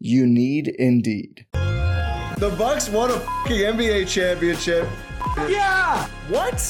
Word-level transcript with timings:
You 0.00 0.26
need 0.26 0.68
Indeed. 0.68 1.46
The 1.52 2.54
Bucks 2.58 2.88
won 2.88 3.10
a 3.10 3.20
fucking 3.20 3.58
NBA 3.58 4.08
championship. 4.08 4.88
Yeah! 5.48 6.06
What? 6.28 6.60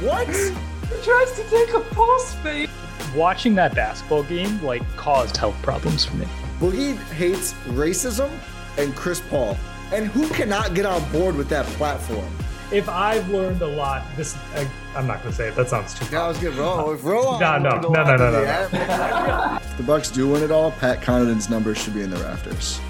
What? 0.00 0.28
He 0.92 1.00
tries 1.02 1.32
to 1.36 1.42
take 1.48 1.72
a 1.72 1.80
pulse 1.80 2.34
fake. 2.42 2.68
Watching 3.16 3.54
that 3.54 3.74
basketball 3.74 4.24
game 4.24 4.62
like 4.62 4.86
caused 4.96 5.38
health 5.38 5.56
problems 5.62 6.04
for 6.04 6.16
me. 6.16 6.26
Boogie 6.60 6.98
hates 7.14 7.54
racism 7.68 8.30
and 8.76 8.94
Chris 8.94 9.20
Paul. 9.30 9.56
And 9.90 10.06
who 10.06 10.28
cannot 10.28 10.74
get 10.74 10.84
on 10.84 11.10
board 11.10 11.34
with 11.34 11.48
that 11.48 11.64
platform? 11.64 12.30
If 12.72 12.88
I've 12.88 13.28
learned 13.28 13.60
a 13.60 13.66
lot, 13.66 14.02
this 14.16 14.34
I, 14.54 14.66
I'm 14.96 15.06
not 15.06 15.22
gonna 15.22 15.34
say 15.34 15.48
it. 15.48 15.56
That 15.56 15.68
sounds 15.68 15.92
too. 15.92 16.06
Yeah, 16.10 16.22
I 16.22 16.28
was 16.28 16.38
good. 16.38 16.54
Roll, 16.54 16.94
roll 16.94 17.26
on. 17.26 17.38
No, 17.38 17.58
no, 17.58 17.80
no, 17.80 17.90
no, 17.90 18.16
no, 18.16 18.16
no, 18.16 18.30
no. 18.30 19.58
If 19.62 19.76
the 19.76 19.82
Bucks 19.82 20.10
do 20.10 20.30
win 20.30 20.42
it 20.42 20.50
all, 20.50 20.70
Pat 20.70 21.02
Connaughton's 21.02 21.50
numbers 21.50 21.76
should 21.76 21.92
be 21.92 22.00
in 22.00 22.08
the 22.08 22.16
rafters. 22.16 22.80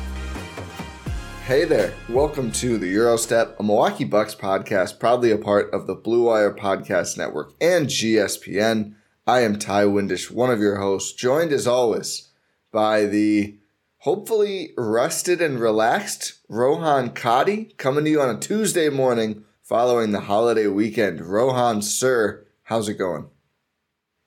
Hey 1.47 1.65
there. 1.65 1.93
Welcome 2.09 2.53
to 2.53 2.79
the 2.79 2.93
Gyro 2.93 3.17
Step, 3.17 3.59
a 3.59 3.65
Milwaukee 3.65 4.05
Bucks 4.05 4.37
podcast, 4.37 5.01
proudly 5.01 5.33
a 5.33 5.37
part 5.37 5.75
of 5.75 5.89
the 5.89 5.97
Blue 5.97 6.27
Wire 6.27 6.55
Podcast 6.55 7.19
Network 7.19 7.53
and 7.61 7.89
GSPN. 7.89 8.95
I 9.27 9.41
am 9.41 9.59
Ti 9.59 9.87
Windisch, 9.87 10.31
one 10.31 10.51
of 10.51 10.61
your 10.61 10.77
hosts, 10.77 11.13
joined 11.13 11.51
as 11.51 11.67
always 11.67 12.29
by 12.71 13.07
the 13.07 13.57
hopefully 13.99 14.75
rested 14.79 15.43
and 15.43 15.59
relaxed 15.59 16.35
Rohan 16.49 17.11
Katti, 17.11 17.77
coming 17.79 18.05
to 18.05 18.11
you 18.13 18.21
on 18.21 18.33
a 18.33 18.39
Tuesday 18.39 18.89
morning 18.89 19.45
following 19.73 20.13
the 20.13 20.21
holiday 20.21 20.67
weekend. 20.67 21.19
Rohan, 21.19 21.81
sir, 21.81 22.47
how's 22.65 22.91
it 22.91 22.99
going? 22.99 23.27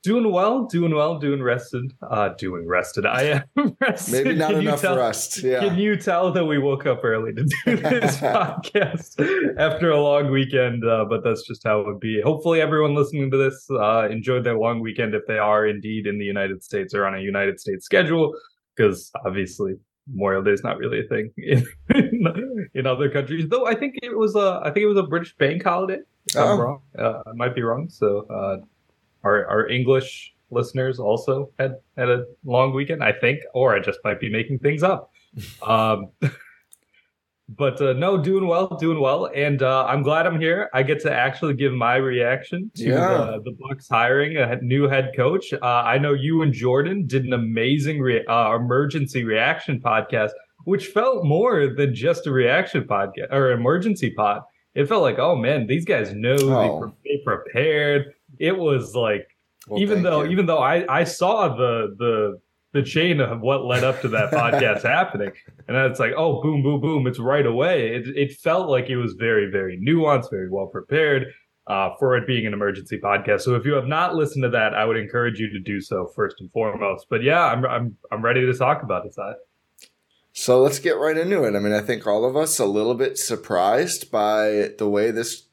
Doing 0.01 0.31
well, 0.31 0.65
doing 0.65 0.95
well, 0.95 1.19
doing 1.19 1.43
rested. 1.43 1.93
Uh, 2.01 2.29
doing 2.29 2.65
rested. 2.67 3.05
I 3.05 3.43
am 3.55 3.77
rested. 3.79 4.11
Maybe 4.25 4.35
not 4.35 4.49
Can 4.53 4.61
enough 4.61 4.81
tell- 4.81 4.97
rest. 4.97 5.43
Yeah. 5.43 5.59
Can 5.59 5.77
you 5.77 5.97
tell 5.97 6.31
that 6.31 6.45
we 6.45 6.57
woke 6.57 6.88
up 6.88 7.01
early 7.03 7.31
to 7.33 7.43
do 7.43 7.75
this 7.77 8.17
podcast 8.17 9.55
after 9.59 9.91
a 9.91 10.01
long 10.01 10.31
weekend? 10.31 10.83
Uh, 10.83 11.05
but 11.07 11.23
that's 11.23 11.45
just 11.45 11.63
how 11.63 11.79
it 11.81 11.85
would 11.85 11.99
be. 11.99 12.19
Hopefully, 12.21 12.59
everyone 12.59 12.95
listening 12.95 13.29
to 13.29 13.38
this 13.38 13.67
uh, 13.69 14.07
enjoyed 14.09 14.43
their 14.45 14.57
long 14.57 14.79
weekend 14.79 15.13
if 15.13 15.27
they 15.27 15.38
are 15.38 15.67
indeed 15.67 16.07
in 16.07 16.17
the 16.17 16.25
United 16.25 16.63
States 16.63 16.95
or 16.95 17.05
on 17.05 17.13
a 17.13 17.19
United 17.22 17.59
States 17.59 17.85
schedule, 17.85 18.34
because 18.75 19.11
obviously 19.23 19.75
Memorial 20.07 20.43
Day 20.43 20.51
is 20.51 20.63
not 20.63 20.77
really 20.77 20.99
a 20.99 21.07
thing 21.07 21.31
in, 21.38 21.66
in, 22.73 22.85
other 22.88 23.09
countries. 23.09 23.47
Though 23.49 23.66
I 23.66 23.75
think 23.75 23.95
it 24.03 24.16
was 24.17 24.35
a, 24.35 24.61
I 24.63 24.71
think 24.71 24.83
it 24.83 24.88
was 24.88 24.97
a 24.97 25.03
British 25.03 25.35
bank 25.38 25.63
holiday. 25.63 25.99
If 26.27 26.35
Oh. 26.38 26.53
I'm 26.53 26.59
wrong, 26.59 26.81
uh, 26.97 27.21
I 27.27 27.33
might 27.33 27.55
be 27.55 27.61
wrong. 27.61 27.89
So 27.89 28.25
uh, 28.29 28.66
our 29.23 29.45
our 29.47 29.67
English 29.67 30.33
listeners 30.51 30.99
also 30.99 31.49
had 31.59 31.75
had 31.97 32.09
a 32.09 32.25
long 32.43 32.73
weekend, 32.73 33.03
I 33.03 33.11
think, 33.13 33.41
or 33.53 33.75
I 33.75 33.79
just 33.79 33.99
might 34.03 34.19
be 34.19 34.29
making 34.29 34.59
things 34.59 34.83
up. 34.83 35.11
Um, 35.67 36.09
but 37.50 37.79
uh, 37.81 37.94
no, 37.94 38.17
doing 38.17 38.47
well, 38.47 38.67
doing 38.79 39.00
well, 39.00 39.29
and 39.35 39.61
uh, 39.61 39.85
I'm 39.85 40.01
glad 40.01 40.25
I'm 40.25 40.39
here. 40.39 40.69
I 40.73 40.81
get 40.83 41.00
to 41.01 41.11
actually 41.13 41.53
give 41.53 41.73
my 41.73 41.95
reaction 41.97 42.72
to 42.78 42.83
Yeah. 42.83 43.17
the, 43.35 43.41
the 43.51 43.57
Bucks 43.59 43.88
hiring 43.88 44.38
a 44.38 44.59
new 44.61 44.88
head 44.88 45.11
coach. 45.16 45.53
Uh, 45.53 45.59
I 45.63 45.97
know 46.00 46.13
you 46.13 46.41
and 46.41 46.51
Jordan 46.51 47.05
did 47.05 47.23
an 47.25 47.34
amazing 47.34 48.00
re- 48.01 48.25
uh, 48.25 48.55
emergency 48.55 49.23
reaction 49.23 49.79
podcast, 49.79 50.31
which 50.63 50.88
felt 50.88 51.23
more 51.23 51.67
than 51.67 51.94
just 51.94 52.25
a 52.25 52.31
reaction 52.31 52.84
podcast 52.84 53.31
or 53.31 53.51
emergency 53.51 54.09
pod. 54.11 54.41
It 54.73 54.88
felt 54.88 55.03
like, 55.03 55.19
oh 55.19 55.35
man, 55.35 55.67
these 55.67 55.85
guys 55.85 56.13
know 56.16 56.38
they, 56.38 56.45
Oh. 56.51 56.79
pre- 56.79 56.91
they 57.05 57.22
prepared. 57.23 58.13
It 58.39 58.57
was 58.57 58.95
like 58.95 59.28
Well, 59.67 59.79
even 59.81 60.01
though 60.03 60.23
you. 60.23 60.31
even 60.31 60.47
though 60.47 60.57
I 60.59 60.84
I 60.89 61.03
saw 61.03 61.55
the 61.55 61.95
the 61.97 62.39
the 62.75 62.84
chain 62.84 63.22
of 63.22 63.41
what 63.41 63.66
led 63.66 63.84
up 63.84 64.02
to 64.02 64.08
that 64.09 64.31
podcast 64.31 64.84
happening, 64.88 65.31
and 65.68 65.75
then 65.75 65.90
it's 65.90 66.00
like 66.00 66.12
oh 66.16 66.41
boom 66.41 66.62
boom 66.62 66.81
boom, 66.81 67.08
it's 67.08 67.19
right 67.19 67.46
away. 67.46 67.96
It 67.96 68.08
it 68.16 68.34
felt 68.34 68.69
like 68.69 68.90
it 68.90 68.97
was 68.97 69.13
very 69.13 69.50
very 69.50 69.80
nuanced, 69.80 70.30
very 70.30 70.50
well 70.50 70.68
prepared. 70.68 71.34
Uh, 71.68 71.90
for 71.97 72.16
it 72.16 72.28
being 72.28 72.46
an 72.46 72.53
emergency 72.53 73.00
podcast, 73.00 73.41
so 73.41 73.56
if 73.56 73.66
you 73.66 73.74
have 73.74 73.88
not 73.88 74.14
listened 74.14 74.44
to 74.44 74.50
that, 74.50 74.75
I 74.75 74.85
would 74.85 74.97
encourage 74.97 75.40
you 75.40 75.50
to 75.50 75.59
do 75.59 75.81
so 75.81 76.06
first 76.16 76.35
and 76.40 76.52
foremost. 76.52 77.08
But 77.09 77.24
yeah, 77.24 77.44
I'm 77.44 77.66
I'm 77.66 77.97
I'm 78.12 78.24
ready 78.24 78.46
to 78.46 78.53
talk 78.53 78.84
about 78.84 79.03
this. 79.03 79.18
I, 79.18 79.34
So 80.31 80.62
let's 80.62 80.78
get 80.78 81.00
right 81.00 81.18
into 81.18 81.44
it. 81.44 81.56
I 81.56 81.59
mean, 81.59 81.74
I 81.74 81.81
think 81.81 82.06
all 82.06 82.24
of 82.24 82.38
us 82.38 82.59
a 82.59 82.68
little 82.68 82.94
bit 82.94 83.18
surprised 83.18 84.12
by 84.12 84.74
the 84.78 84.88
way 84.88 85.09
this 85.09 85.47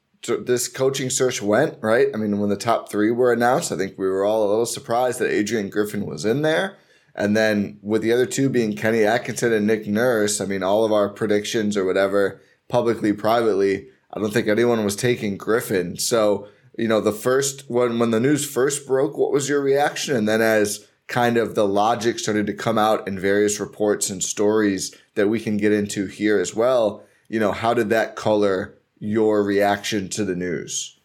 this 0.44 0.68
coaching 0.68 1.08
search 1.08 1.40
went. 1.40 1.78
Right? 1.80 2.08
I 2.12 2.18
mean, 2.18 2.38
when 2.40 2.50
the 2.50 2.56
top 2.58 2.90
three 2.90 3.10
were 3.10 3.32
announced, 3.32 3.72
I 3.72 3.78
think 3.78 3.96
we 3.96 4.06
were 4.06 4.22
all 4.22 4.46
a 4.46 4.50
little 4.50 4.66
surprised 4.66 5.18
that 5.20 5.32
Adrian 5.32 5.70
Griffin 5.70 6.04
was 6.04 6.26
in 6.26 6.42
there. 6.42 6.76
And 7.14 7.36
then 7.36 7.78
with 7.82 8.02
the 8.02 8.12
other 8.12 8.26
two 8.26 8.48
being 8.48 8.74
Kenny 8.74 9.04
Atkinson 9.04 9.52
and 9.52 9.66
Nick 9.66 9.86
Nurse, 9.86 10.40
I 10.40 10.46
mean, 10.46 10.62
all 10.62 10.84
of 10.84 10.92
our 10.92 11.08
predictions 11.08 11.76
or 11.76 11.84
whatever, 11.84 12.40
publicly, 12.68 13.12
privately, 13.12 13.88
I 14.12 14.20
don't 14.20 14.32
think 14.32 14.48
anyone 14.48 14.84
was 14.84 14.96
taking 14.96 15.36
Griffin. 15.36 15.98
So, 15.98 16.48
you 16.76 16.88
know, 16.88 17.00
the 17.00 17.12
first 17.12 17.64
when 17.68 17.98
when 17.98 18.10
the 18.10 18.20
news 18.20 18.48
first 18.48 18.86
broke, 18.86 19.16
what 19.16 19.32
was 19.32 19.48
your 19.48 19.60
reaction? 19.60 20.16
And 20.16 20.28
then 20.28 20.40
as 20.40 20.86
kind 21.06 21.36
of 21.36 21.54
the 21.54 21.66
logic 21.66 22.18
started 22.18 22.46
to 22.46 22.54
come 22.54 22.78
out 22.78 23.06
in 23.06 23.18
various 23.18 23.60
reports 23.60 24.08
and 24.08 24.22
stories 24.22 24.94
that 25.14 25.28
we 25.28 25.40
can 25.40 25.58
get 25.58 25.72
into 25.72 26.06
here 26.06 26.38
as 26.38 26.54
well, 26.54 27.04
you 27.28 27.38
know, 27.38 27.52
how 27.52 27.74
did 27.74 27.90
that 27.90 28.16
color 28.16 28.74
your 28.98 29.42
reaction 29.42 30.08
to 30.08 30.24
the 30.24 30.36
news? 30.36 30.98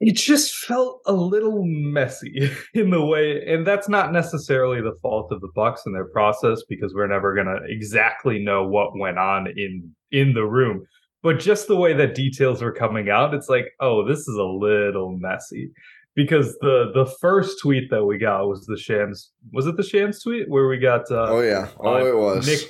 It 0.00 0.14
just 0.14 0.54
felt 0.54 1.00
a 1.06 1.12
little 1.12 1.62
messy 1.64 2.50
in 2.74 2.90
the 2.90 3.04
way 3.04 3.42
and 3.46 3.66
that's 3.66 3.88
not 3.88 4.12
necessarily 4.12 4.80
the 4.80 4.96
fault 5.00 5.32
of 5.32 5.40
the 5.40 5.50
bucks 5.54 5.82
and 5.86 5.94
their 5.94 6.04
process 6.06 6.62
because 6.68 6.94
we're 6.94 7.06
never 7.06 7.34
going 7.34 7.46
to 7.46 7.58
exactly 7.68 8.38
know 8.42 8.66
what 8.66 8.96
went 8.98 9.18
on 9.18 9.46
in 9.56 9.90
in 10.12 10.34
the 10.34 10.44
room 10.44 10.84
but 11.22 11.38
just 11.38 11.66
the 11.66 11.76
way 11.76 11.92
that 11.92 12.14
details 12.14 12.62
were 12.62 12.72
coming 12.72 13.08
out 13.10 13.34
it's 13.34 13.48
like 13.48 13.66
oh 13.80 14.06
this 14.06 14.20
is 14.20 14.36
a 14.36 14.42
little 14.42 15.16
messy 15.18 15.70
because 16.14 16.56
the 16.60 16.90
the 16.94 17.06
first 17.20 17.60
tweet 17.60 17.90
that 17.90 18.04
we 18.04 18.18
got 18.18 18.46
was 18.48 18.66
the 18.66 18.76
shams 18.76 19.30
was 19.52 19.66
it 19.66 19.76
the 19.76 19.82
shams 19.82 20.22
tweet 20.22 20.48
where 20.48 20.66
we 20.68 20.78
got 20.78 21.10
uh, 21.10 21.26
Oh 21.28 21.40
yeah, 21.40 21.68
oh 21.80 21.94
uh, 21.94 22.04
it 22.04 22.16
was. 22.16 22.46
Nick, 22.46 22.60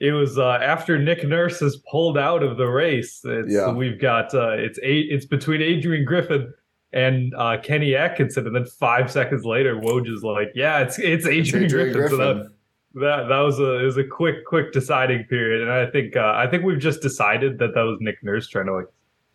it 0.00 0.12
was 0.12 0.36
uh, 0.36 0.58
after 0.60 0.98
Nick 0.98 1.26
Nurse 1.26 1.62
is 1.62 1.80
pulled 1.90 2.18
out 2.18 2.42
of 2.42 2.56
the 2.56 2.66
race. 2.66 3.20
It's, 3.24 3.52
Yeah. 3.52 3.72
we've 3.72 4.00
got 4.00 4.34
uh, 4.34 4.50
it's 4.50 4.78
eight. 4.82 5.06
It's 5.10 5.26
between 5.26 5.62
Adrian 5.62 6.04
Griffin 6.04 6.52
and 6.92 7.34
uh, 7.36 7.58
Kenny 7.62 7.94
Atkinson, 7.94 8.46
and 8.46 8.54
then 8.54 8.66
five 8.66 9.10
seconds 9.10 9.44
later, 9.44 9.76
Woj 9.76 10.12
is 10.12 10.22
like, 10.22 10.48
"Yeah, 10.54 10.80
it's 10.80 10.98
it's 10.98 11.26
Adrian, 11.26 11.64
Adrian 11.64 11.92
Griffin." 11.92 12.18
So 12.18 12.34
that, 12.34 12.48
that 12.94 13.28
that 13.28 13.38
was 13.38 13.58
a 13.58 13.80
it 13.80 13.84
was 13.84 13.96
a 13.96 14.04
quick 14.04 14.44
quick 14.44 14.72
deciding 14.72 15.24
period, 15.24 15.62
and 15.62 15.70
I 15.70 15.86
think 15.86 16.16
uh, 16.16 16.34
I 16.36 16.46
think 16.46 16.64
we've 16.64 16.78
just 16.78 17.00
decided 17.00 17.58
that 17.58 17.74
that 17.74 17.82
was 17.82 17.98
Nick 18.00 18.22
Nurse 18.22 18.46
trying 18.48 18.66
to 18.66 18.74
like 18.74 18.86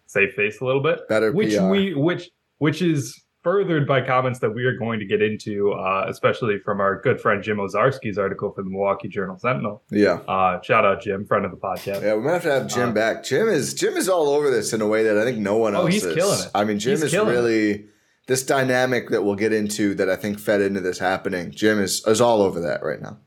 save 0.06 0.33
face 0.33 0.62
a 0.62 0.65
little 0.65 0.81
bit 0.81 1.06
Better 1.09 1.33
which 1.33 1.57
PR. 1.57 1.68
we 1.68 1.94
which 1.94 2.30
which 2.59 2.81
is 2.81 3.25
furthered 3.48 3.88
by 3.88 4.02
comments 4.02 4.40
that 4.40 4.50
we 4.50 4.66
are 4.66 4.76
going 4.78 5.00
to 5.00 5.06
get 5.06 5.22
into, 5.22 5.72
uh, 5.72 6.06
especially 6.10 6.60
from 6.60 6.82
our 6.82 7.00
good 7.02 7.22
friend 7.22 7.42
Jim 7.42 7.58
Owczarski's 7.60 8.18
article 8.18 8.52
for 8.52 8.62
the 8.62 8.70
Milwaukee 8.70 9.08
Journal 9.08 9.38
Sentinel. 9.38 9.84
yeah. 9.90 10.16
Uh, 10.28 10.62
shout 10.62 10.84
out 10.84 11.02
Jim, 11.02 11.26
friend 11.26 11.46
of 11.46 11.52
the 11.52 11.58
podcast. 11.58 12.02
Yeah, 12.02 12.16
we 12.16 12.24
might 12.24 12.34
have 12.34 12.44
to 12.44 12.52
have 12.52 12.68
Jim 12.68 12.90
Uh, 12.90 12.94
back. 12.94 13.24
Jim 13.24 13.48
is 13.48 13.74
Jim 13.74 13.96
is 13.96 14.10
all 14.10 14.28
over 14.28 14.50
this 14.52 14.74
in 14.74 14.82
a 14.82 14.88
way 14.88 15.04
that 15.04 15.18
I 15.18 15.24
think 15.24 15.38
no 15.38 15.56
one 15.56 15.76
Oh, 15.78 15.84
else 15.84 15.94
he's 15.94 16.04
is. 16.04 16.14
killing 16.16 16.40
it. 16.40 16.52
I 16.54 16.66
mean, 16.66 16.78
Jim 16.78 16.92
He's 16.92 17.04
is 17.04 17.12
killing 17.12 17.30
it. 17.30 17.32
really 17.32 17.86
this 18.28 18.46
dynamic 18.46 19.12
that 19.12 19.22
we'll 19.24 19.36
get 19.36 19.54
into 19.54 19.96
that 19.96 20.10
I 20.10 20.18
think 20.18 20.40
fed 20.42 20.60
into 20.60 20.82
this 20.82 21.00
happening. 21.00 21.52
Jim 21.52 21.80
is 21.80 22.06
is 22.06 22.20
all 22.20 22.42
over 22.42 22.60
that 22.60 22.84
right 22.84 23.02
now. 23.02 23.18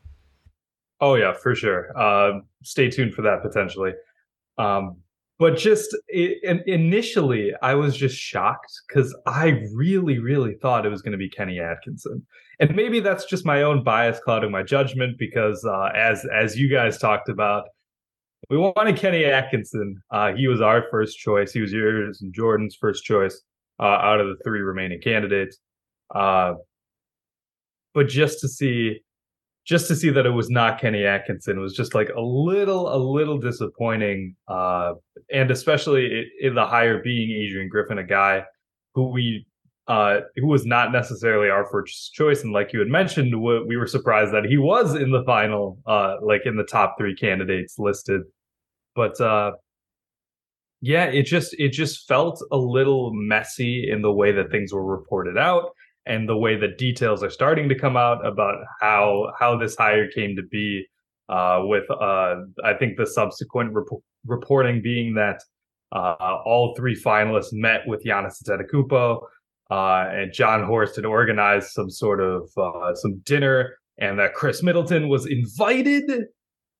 Oh 1.00 1.14
yeah, 1.14 1.32
for 1.32 1.54
sure. 1.54 1.98
Uh, 1.98 2.40
stay 2.62 2.90
tuned 2.90 3.14
for 3.14 3.22
that 3.22 3.40
potentially. 3.40 3.92
Um, 4.58 4.98
but 5.40 5.56
just 5.56 5.96
it, 6.08 6.62
initially, 6.66 7.54
I 7.62 7.74
was 7.74 7.96
just 7.96 8.14
shocked 8.14 8.70
because 8.86 9.16
I 9.26 9.66
really, 9.74 10.18
really 10.18 10.54
thought 10.60 10.84
it 10.84 10.90
was 10.90 11.00
going 11.00 11.12
to 11.12 11.18
be 11.18 11.30
Kenny 11.30 11.58
Atkinson, 11.58 12.24
and 12.60 12.76
maybe 12.76 13.00
that's 13.00 13.24
just 13.24 13.46
my 13.46 13.62
own 13.62 13.82
bias 13.82 14.20
clouding 14.22 14.50
my 14.50 14.62
judgment 14.62 15.18
because 15.18 15.64
uh, 15.64 15.90
as 15.96 16.26
as 16.26 16.58
you 16.58 16.68
guys 16.68 16.98
talked 16.98 17.30
about, 17.30 17.64
we 18.50 18.58
wanted 18.58 18.96
Kenny 18.96 19.24
Atkinson. 19.24 20.02
Uh, 20.10 20.34
he 20.34 20.46
was 20.46 20.60
our 20.60 20.84
first 20.90 21.18
choice. 21.18 21.52
He 21.52 21.62
was 21.62 21.72
yours 21.72 22.20
and 22.20 22.34
Jordan's 22.34 22.76
first 22.78 23.04
choice 23.04 23.40
uh, 23.80 23.84
out 23.84 24.20
of 24.20 24.26
the 24.26 24.36
three 24.44 24.60
remaining 24.60 25.00
candidates. 25.00 25.56
Uh, 26.14 26.54
but 27.94 28.08
just 28.08 28.40
to 28.40 28.48
see 28.48 29.00
just 29.66 29.88
to 29.88 29.94
see 29.94 30.10
that 30.10 30.26
it 30.26 30.30
was 30.30 30.50
not 30.50 30.80
Kenny 30.80 31.04
Atkinson 31.04 31.60
was 31.60 31.74
just 31.74 31.94
like 31.94 32.08
a 32.16 32.20
little, 32.20 32.94
a 32.94 32.96
little 32.96 33.38
disappointing. 33.38 34.34
Uh, 34.48 34.94
and 35.32 35.50
especially 35.50 36.26
in 36.40 36.54
the 36.54 36.66
hire 36.66 37.02
being 37.02 37.30
Adrian 37.30 37.68
Griffin, 37.68 37.98
a 37.98 38.04
guy 38.04 38.44
who 38.94 39.10
we, 39.10 39.46
uh, 39.86 40.20
who 40.36 40.46
was 40.46 40.64
not 40.64 40.92
necessarily 40.92 41.50
our 41.50 41.66
first 41.70 42.14
choice. 42.14 42.42
And 42.42 42.52
like 42.52 42.72
you 42.72 42.78
had 42.78 42.88
mentioned, 42.88 43.40
we 43.40 43.76
were 43.76 43.86
surprised 43.86 44.32
that 44.32 44.44
he 44.44 44.56
was 44.56 44.94
in 44.94 45.10
the 45.10 45.24
final, 45.24 45.78
uh, 45.86 46.16
like 46.22 46.46
in 46.46 46.56
the 46.56 46.64
top 46.64 46.96
three 46.98 47.14
candidates 47.14 47.78
listed. 47.78 48.22
But, 48.94 49.20
uh, 49.20 49.52
yeah, 50.80 51.04
it 51.04 51.24
just, 51.24 51.54
it 51.58 51.72
just 51.72 52.08
felt 52.08 52.42
a 52.50 52.56
little 52.56 53.12
messy 53.12 53.90
in 53.90 54.00
the 54.00 54.12
way 54.12 54.32
that 54.32 54.50
things 54.50 54.72
were 54.72 54.84
reported 54.84 55.36
out 55.36 55.70
and 56.06 56.28
the 56.28 56.36
way 56.36 56.56
the 56.56 56.68
details 56.68 57.22
are 57.22 57.30
starting 57.30 57.68
to 57.68 57.78
come 57.78 57.96
out 57.96 58.24
about 58.26 58.56
how 58.80 59.32
how 59.38 59.56
this 59.56 59.76
hire 59.76 60.08
came 60.10 60.36
to 60.36 60.42
be 60.42 60.86
uh, 61.28 61.60
with 61.64 61.84
uh, 61.90 62.36
I 62.64 62.74
think 62.78 62.96
the 62.96 63.06
subsequent 63.06 63.72
rep- 63.72 64.02
reporting 64.26 64.82
being 64.82 65.14
that 65.14 65.40
uh, 65.92 66.38
all 66.44 66.74
three 66.76 67.00
finalists 67.00 67.52
met 67.52 67.82
with 67.86 68.04
Giannis 68.04 68.42
Antetokounmpo 68.42 69.20
uh, 69.70 70.08
and 70.10 70.32
Jon 70.32 70.64
Horst 70.64 70.96
had 70.96 71.04
organized 71.04 71.70
some 71.70 71.90
sort 71.90 72.20
of 72.20 72.50
uh, 72.56 72.94
some 72.94 73.20
dinner 73.24 73.76
and 73.98 74.18
that 74.18 74.34
Khris 74.34 74.62
Middleton 74.62 75.08
was 75.08 75.26
invited 75.26 76.10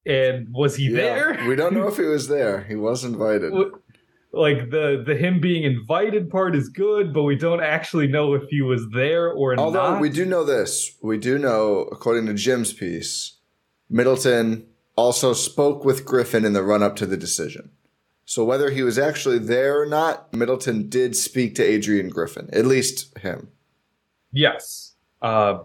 and 0.06 0.48
was 0.50 0.76
he 0.76 0.88
yeah, 0.88 0.96
there? 0.96 1.44
we 1.46 1.54
don't 1.54 1.74
know 1.74 1.86
if 1.88 1.96
he 1.96 2.04
was 2.04 2.28
there. 2.28 2.64
He 2.64 2.74
was 2.74 3.04
invited 3.04 3.52
like 4.32 4.70
the 4.70 5.02
the 5.04 5.16
him 5.16 5.40
being 5.40 5.64
invited 5.64 6.30
part 6.30 6.54
is 6.54 6.68
good, 6.68 7.12
but 7.12 7.24
we 7.24 7.36
don't 7.36 7.62
actually 7.62 8.06
know 8.06 8.34
if 8.34 8.44
he 8.48 8.62
was 8.62 8.86
there 8.92 9.30
or 9.30 9.58
Although 9.58 9.78
not. 9.78 9.86
Although 9.88 10.00
we 10.00 10.08
do 10.10 10.24
know 10.24 10.44
this, 10.44 10.96
we 11.02 11.18
do 11.18 11.38
know, 11.38 11.88
according 11.92 12.26
to 12.26 12.34
Jim's 12.34 12.72
piece, 12.72 13.38
Middleton 13.88 14.66
also 14.96 15.32
spoke 15.32 15.84
with 15.84 16.04
Griffin 16.04 16.44
in 16.44 16.52
the 16.52 16.62
run 16.62 16.82
up 16.82 16.96
to 16.96 17.06
the 17.06 17.16
decision. 17.16 17.70
So 18.24 18.44
whether 18.44 18.70
he 18.70 18.82
was 18.82 18.98
actually 18.98 19.38
there 19.38 19.80
or 19.80 19.86
not, 19.86 20.32
Middleton 20.32 20.88
did 20.88 21.16
speak 21.16 21.56
to 21.56 21.64
Adrian 21.64 22.10
Griffin, 22.10 22.48
at 22.52 22.64
least 22.64 23.18
him. 23.18 23.48
Yes. 24.32 24.94
Uh, 25.20 25.60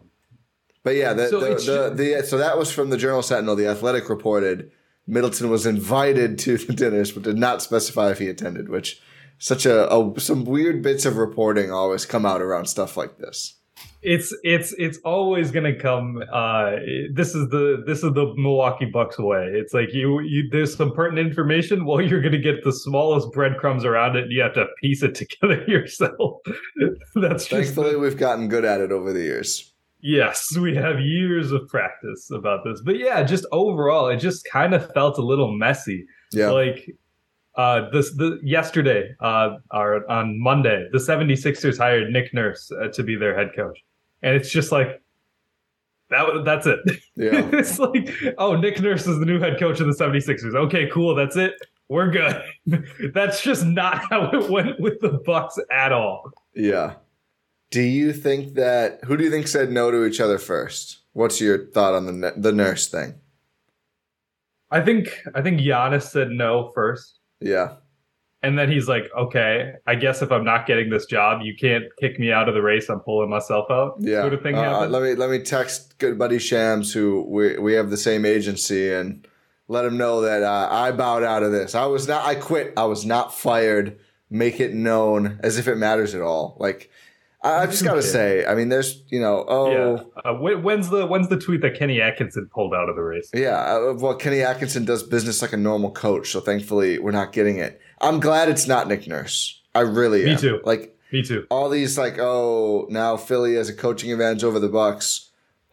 but 0.82 0.96
yeah, 0.96 1.14
the, 1.14 1.28
so, 1.28 1.40
the, 1.40 1.56
the, 1.56 1.96
the, 1.96 2.24
so 2.24 2.40
that 2.40 2.58
was 2.58 2.72
from 2.72 2.90
the 2.90 2.98
Journal 2.98 3.22
Sentinel. 3.22 3.56
The 3.56 3.68
Athletic 3.68 4.10
reported 4.10 4.72
Middleton 5.08 5.50
was 5.50 5.66
invited 5.66 6.40
to 6.40 6.58
the 6.58 6.74
dinners, 6.74 7.12
but 7.12 7.24
did 7.24 7.38
not 7.38 7.62
specify 7.62 8.12
if 8.12 8.20
he 8.20 8.28
attended. 8.28 8.70
Which 8.70 9.02
such 9.38 9.66
a, 9.66 9.94
a 9.94 10.20
some 10.20 10.46
weird 10.46 10.82
bits 10.82 11.06
of 11.06 11.18
reporting 11.18 11.72
always 11.72 12.06
come 12.06 12.26
out 12.26 12.42
around 12.42 12.66
stuff 12.66 12.98
like 12.98 13.18
this. 13.18 13.60
It's 14.02 14.34
it's 14.44 14.74
it's 14.78 15.00
always 15.04 15.52
gonna 15.52 15.76
come 15.76 16.24
uh 16.32 16.76
this 17.12 17.36
is 17.36 17.50
the 17.50 17.84
this 17.86 18.04
is 18.04 18.14
the 18.14 18.34
milwaukee 18.38 18.86
bucks 18.86 19.18
way. 19.18 19.52
It's 19.52 19.74
like 19.74 19.94
you 19.94 20.22
you 20.22 20.48
there's 20.52 20.76
some 20.76 20.94
pertinent 20.94 21.28
information. 21.28 21.86
Well 21.86 22.02
you're 22.02 22.22
gonna 22.22 22.38
get 22.38 22.64
the 22.64 22.72
smallest 22.72 23.32
breadcrumbs 23.32 23.84
around 23.84 24.16
it 24.16 24.24
and 24.24 24.32
you 24.32 24.42
have 24.42 24.54
to 24.54 24.68
piece 24.82 25.04
it 25.04 25.16
together 25.16 25.64
yourself. 25.68 26.42
That's 27.16 27.48
thankfully 27.48 27.94
the, 27.94 28.00
we've 28.00 28.18
gotten 28.18 28.48
good 28.48 28.64
at 28.64 28.80
it 28.80 28.92
over 28.92 29.12
the 29.12 29.24
years 29.24 29.74
Yes, 30.06 30.56
we 30.62 30.76
have 30.76 31.00
years 31.00 31.52
of 31.52 31.68
practice 31.68 32.30
about 32.32 32.64
this. 32.64 32.82
But 32.82 33.00
yeah, 33.00 33.24
just 33.24 33.46
overall, 33.52 34.08
it 34.08 34.18
just 34.18 34.46
kind 34.46 34.76
of 34.76 34.94
felt 34.94 35.18
a 35.18 35.22
little 35.24 35.52
messy. 35.52 36.06
Yeah. 36.32 36.52
Like 36.52 36.90
uh 37.56 37.90
this 37.90 38.14
the 38.16 38.38
yesterday 38.44 39.16
uh 39.22 39.56
or 39.72 40.10
on 40.12 40.40
Monday, 40.40 40.88
the 40.92 41.00
76ers 41.00 41.78
hired 41.78 42.12
Nick 42.12 42.34
Nurse 42.34 42.70
uh, 42.72 42.90
to 42.90 43.02
be 43.02 43.16
their 43.16 43.36
head 43.36 43.52
coach. 43.56 43.84
And 44.22 44.36
it's 44.36 44.52
just 44.52 44.72
like 44.72 45.02
that 46.10 46.44
that's 46.46 46.68
it. 46.68 46.80
Yeah. 47.16 47.50
it's 47.54 47.80
like, 47.80 48.10
oh, 48.38 48.56
Nick 48.56 48.80
Nurse 48.82 49.08
is 49.08 49.20
the 49.20 49.26
new 49.26 49.40
head 49.40 49.58
coach 49.58 49.80
of 49.80 49.88
the 49.88 49.94
76ers. 49.94 50.54
Okay, 50.54 50.88
cool, 50.92 51.16
that's 51.16 51.36
it. 51.36 51.54
We're 51.88 52.12
good. 52.12 52.44
that's 53.14 53.42
just 53.42 53.66
not 53.66 54.04
how 54.10 54.30
it 54.32 54.50
went 54.50 54.80
with 54.80 55.00
the 55.00 55.20
Bucks 55.26 55.58
at 55.72 55.92
all. 55.92 56.32
Yeah. 56.54 56.96
Do 57.72 57.82
you 57.82 58.14
think 58.14 58.56
that 58.56 59.04
who 59.04 59.18
do 59.18 59.24
you 59.24 59.32
think 59.32 59.48
said 59.48 59.72
no 59.72 59.92
to 59.92 60.06
each 60.06 60.20
other 60.20 60.38
first? 60.38 61.00
What's 61.14 61.42
your 61.42 61.68
thought 61.68 61.94
on 61.94 62.06
the 62.06 62.34
the 62.38 62.52
nurse 62.52 62.88
thing? 62.88 63.16
I 64.72 64.82
think 64.82 65.22
I 65.34 65.42
think 65.42 65.60
Giannis 65.60 66.04
said 66.04 66.30
no 66.30 66.72
first. 66.74 67.20
Yeah. 67.40 67.76
And 68.44 68.60
then 68.60 68.72
he's 68.72 68.88
like, 68.88 69.06
"Okay, 69.18 69.74
I 69.88 69.96
guess 69.96 70.22
if 70.22 70.32
I'm 70.32 70.44
not 70.44 70.68
getting 70.68 70.90
this 70.90 71.06
job, 71.06 71.42
you 71.42 71.56
can't 71.56 71.86
kick 72.00 72.20
me 72.20 72.32
out 72.32 72.48
of 72.48 72.54
the 72.54 72.62
race. 72.62 72.90
I'm 72.90 73.00
pulling 73.00 73.30
myself 73.30 73.66
out." 73.72 73.96
Yeah. 74.00 74.22
Sort 74.22 74.34
of 74.34 74.42
thing 74.42 74.56
uh, 74.56 74.88
let 74.88 75.02
me 75.02 75.16
let 75.16 75.30
me 75.30 75.40
text 75.40 75.98
good 75.98 76.20
buddy 76.20 76.38
Shams, 76.38 76.94
who 76.94 77.26
we 77.28 77.58
we 77.58 77.74
have 77.74 77.90
the 77.90 77.98
same 77.98 78.26
agency, 78.26 78.92
and 78.94 79.28
let 79.68 79.86
him 79.86 79.98
know 79.98 80.22
that 80.22 80.44
uh, 80.44 80.68
I 80.70 80.92
bowed 80.92 81.24
out 81.24 81.42
of 81.42 81.52
this. 81.52 81.74
I 81.74 81.86
was 81.86 82.08
not. 82.08 82.26
I 82.26 82.36
quit. 82.36 82.74
I 82.78 82.86
was 82.86 83.06
not 83.06 83.34
fired. 83.34 84.00
Make 84.30 84.60
it 84.60 84.74
known 84.74 85.40
as 85.42 85.58
if 85.58 85.68
it 85.68 85.78
matters 85.78 86.14
at 86.14 86.22
all. 86.22 86.58
Like 86.60 86.92
I 87.46 87.66
just 87.68 87.84
got 87.84 87.94
to 87.94 88.02
say, 88.02 88.46
I 88.46 88.56
mean, 88.56 88.70
there's, 88.70 89.04
you 89.10 89.20
know, 89.20 89.46
oh, 89.48 89.72
yeah. 89.72 90.04
Uh, 90.24 90.34
when's 90.34 90.90
the 90.90 91.06
when's 91.06 91.28
the 91.28 91.38
tweet 91.38 91.62
that 91.62 91.78
Kenny 91.78 92.02
Atkinson 92.02 92.50
pulled 92.52 92.74
out 92.74 92.90
of 92.90 92.96
the 92.96 93.04
race? 93.04 93.30
Yeah, 93.34 93.58
uh, 93.58 93.94
well, 93.94 94.16
Kenny 94.16 94.42
Atkinson 94.42 94.84
does 94.84 95.04
business 95.04 95.42
like 95.42 95.54
a 95.54 95.58
normal 95.58 95.92
coach, 95.92 96.32
so 96.32 96.40
thankfully 96.40 96.98
we're 96.98 97.12
not 97.12 97.34
getting 97.34 97.58
it. 97.60 97.80
I'm 98.02 98.20
glad 98.20 98.50
it's 98.50 98.68
not 98.68 98.88
Nick 98.88 99.08
Nurse. 99.08 99.62
I 99.76 99.82
really 99.82 100.26
me 100.26 100.32
am. 100.32 100.38
too. 100.40 100.60
Like 100.64 100.98
me 101.12 101.22
too. 101.22 101.46
All 101.52 101.70
these 101.70 101.98
like, 101.98 102.18
oh, 102.20 102.88
now 102.90 103.16
Philly 103.16 103.56
has 103.56 103.70
a 103.70 103.74
coaching 103.74 104.12
advantage 104.12 104.44
over 104.44 104.60
the 104.60 104.70
Bucks. 104.70 105.30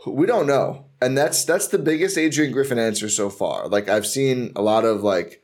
We 0.07 0.27
don't 0.27 0.47
know, 0.47 0.87
and 1.01 1.17
that's 1.17 1.45
that's 1.45 1.69
the 1.69 1.79
biggest 1.79 2.19
Adrian 2.19 2.53
Griffin 2.53 2.79
answer 2.79 3.09
so 3.09 3.31
far. 3.31 3.69
Like 3.69 3.89
I've 3.89 4.07
seen 4.07 4.53
a 4.57 4.63
lot 4.63 4.85
of 4.85 5.03
like, 5.03 5.43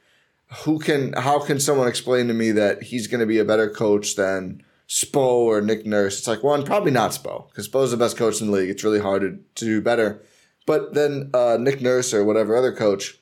who 0.64 0.78
can, 0.78 1.12
how 1.12 1.38
can 1.38 1.60
someone 1.60 1.88
explain 1.88 2.28
to 2.28 2.34
me 2.34 2.50
that 2.50 2.82
he's 2.82 3.06
going 3.06 3.20
to 3.20 3.26
be 3.26 3.38
a 3.38 3.44
better 3.44 3.70
coach 3.70 4.16
than 4.16 4.62
Spo 4.88 5.16
or 5.16 5.60
Nick 5.60 5.84
Nurse. 5.84 6.18
It's 6.18 6.26
like 6.26 6.42
one, 6.42 6.64
probably 6.64 6.90
not 6.90 7.10
Spo 7.10 7.48
because 7.48 7.68
Spo's 7.68 7.90
the 7.90 7.96
best 7.96 8.16
coach 8.16 8.40
in 8.40 8.46
the 8.46 8.52
league. 8.52 8.70
It's 8.70 8.84
really 8.84 9.00
hard 9.00 9.22
to, 9.22 9.38
to 9.56 9.64
do 9.64 9.82
better. 9.82 10.22
But 10.66 10.94
then 10.94 11.30
uh, 11.34 11.58
Nick 11.60 11.80
Nurse 11.80 12.14
or 12.14 12.24
whatever 12.24 12.56
other 12.56 12.72
coach, 12.72 13.18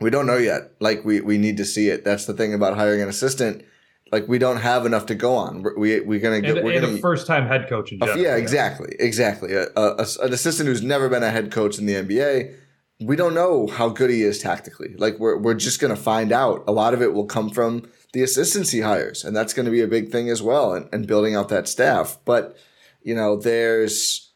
we 0.00 0.10
don't 0.10 0.26
know 0.26 0.36
yet. 0.36 0.72
Like 0.80 1.04
we 1.04 1.20
we 1.20 1.38
need 1.38 1.56
to 1.56 1.64
see 1.64 1.88
it. 1.88 2.04
That's 2.04 2.26
the 2.26 2.34
thing 2.34 2.54
about 2.54 2.76
hiring 2.76 3.00
an 3.00 3.08
assistant. 3.08 3.64
Like 4.12 4.28
we 4.28 4.38
don't 4.38 4.58
have 4.58 4.86
enough 4.86 5.06
to 5.06 5.14
go 5.14 5.34
on. 5.34 5.62
We're, 5.62 5.78
we 5.78 6.00
we're 6.00 6.20
gonna 6.20 6.40
get 6.40 6.58
and, 6.58 6.64
we're 6.64 6.72
and 6.72 6.82
gonna, 6.82 6.96
a 6.96 7.00
first 7.00 7.26
time 7.26 7.46
head 7.46 7.68
coach 7.68 7.90
in 7.90 7.98
general. 7.98 8.18
Yeah, 8.18 8.36
exactly, 8.36 8.94
exactly. 8.98 9.52
A, 9.54 9.66
a, 9.76 10.06
an 10.22 10.32
assistant 10.32 10.68
who's 10.68 10.82
never 10.82 11.08
been 11.08 11.22
a 11.22 11.30
head 11.30 11.50
coach 11.50 11.78
in 11.78 11.86
the 11.86 11.94
NBA. 11.94 12.54
We 13.00 13.16
don't 13.16 13.34
know 13.34 13.66
how 13.66 13.88
good 13.88 14.10
he 14.10 14.22
is 14.22 14.38
tactically. 14.38 14.94
Like 14.96 15.18
we're 15.18 15.38
we're 15.38 15.54
just 15.54 15.80
gonna 15.80 15.96
find 15.96 16.30
out. 16.30 16.64
A 16.68 16.72
lot 16.72 16.94
of 16.94 17.02
it 17.02 17.12
will 17.12 17.26
come 17.26 17.50
from 17.50 17.88
the 18.14 18.22
assistants 18.22 18.70
he 18.70 18.80
hires, 18.80 19.24
and 19.24 19.36
that's 19.36 19.52
going 19.52 19.66
to 19.66 19.72
be 19.72 19.82
a 19.82 19.88
big 19.88 20.10
thing 20.10 20.30
as 20.30 20.40
well, 20.40 20.72
and, 20.72 20.88
and 20.92 21.06
building 21.06 21.34
out 21.34 21.48
that 21.48 21.68
staff. 21.68 22.16
But 22.24 22.56
you 23.02 23.14
know, 23.14 23.36
there's 23.36 24.30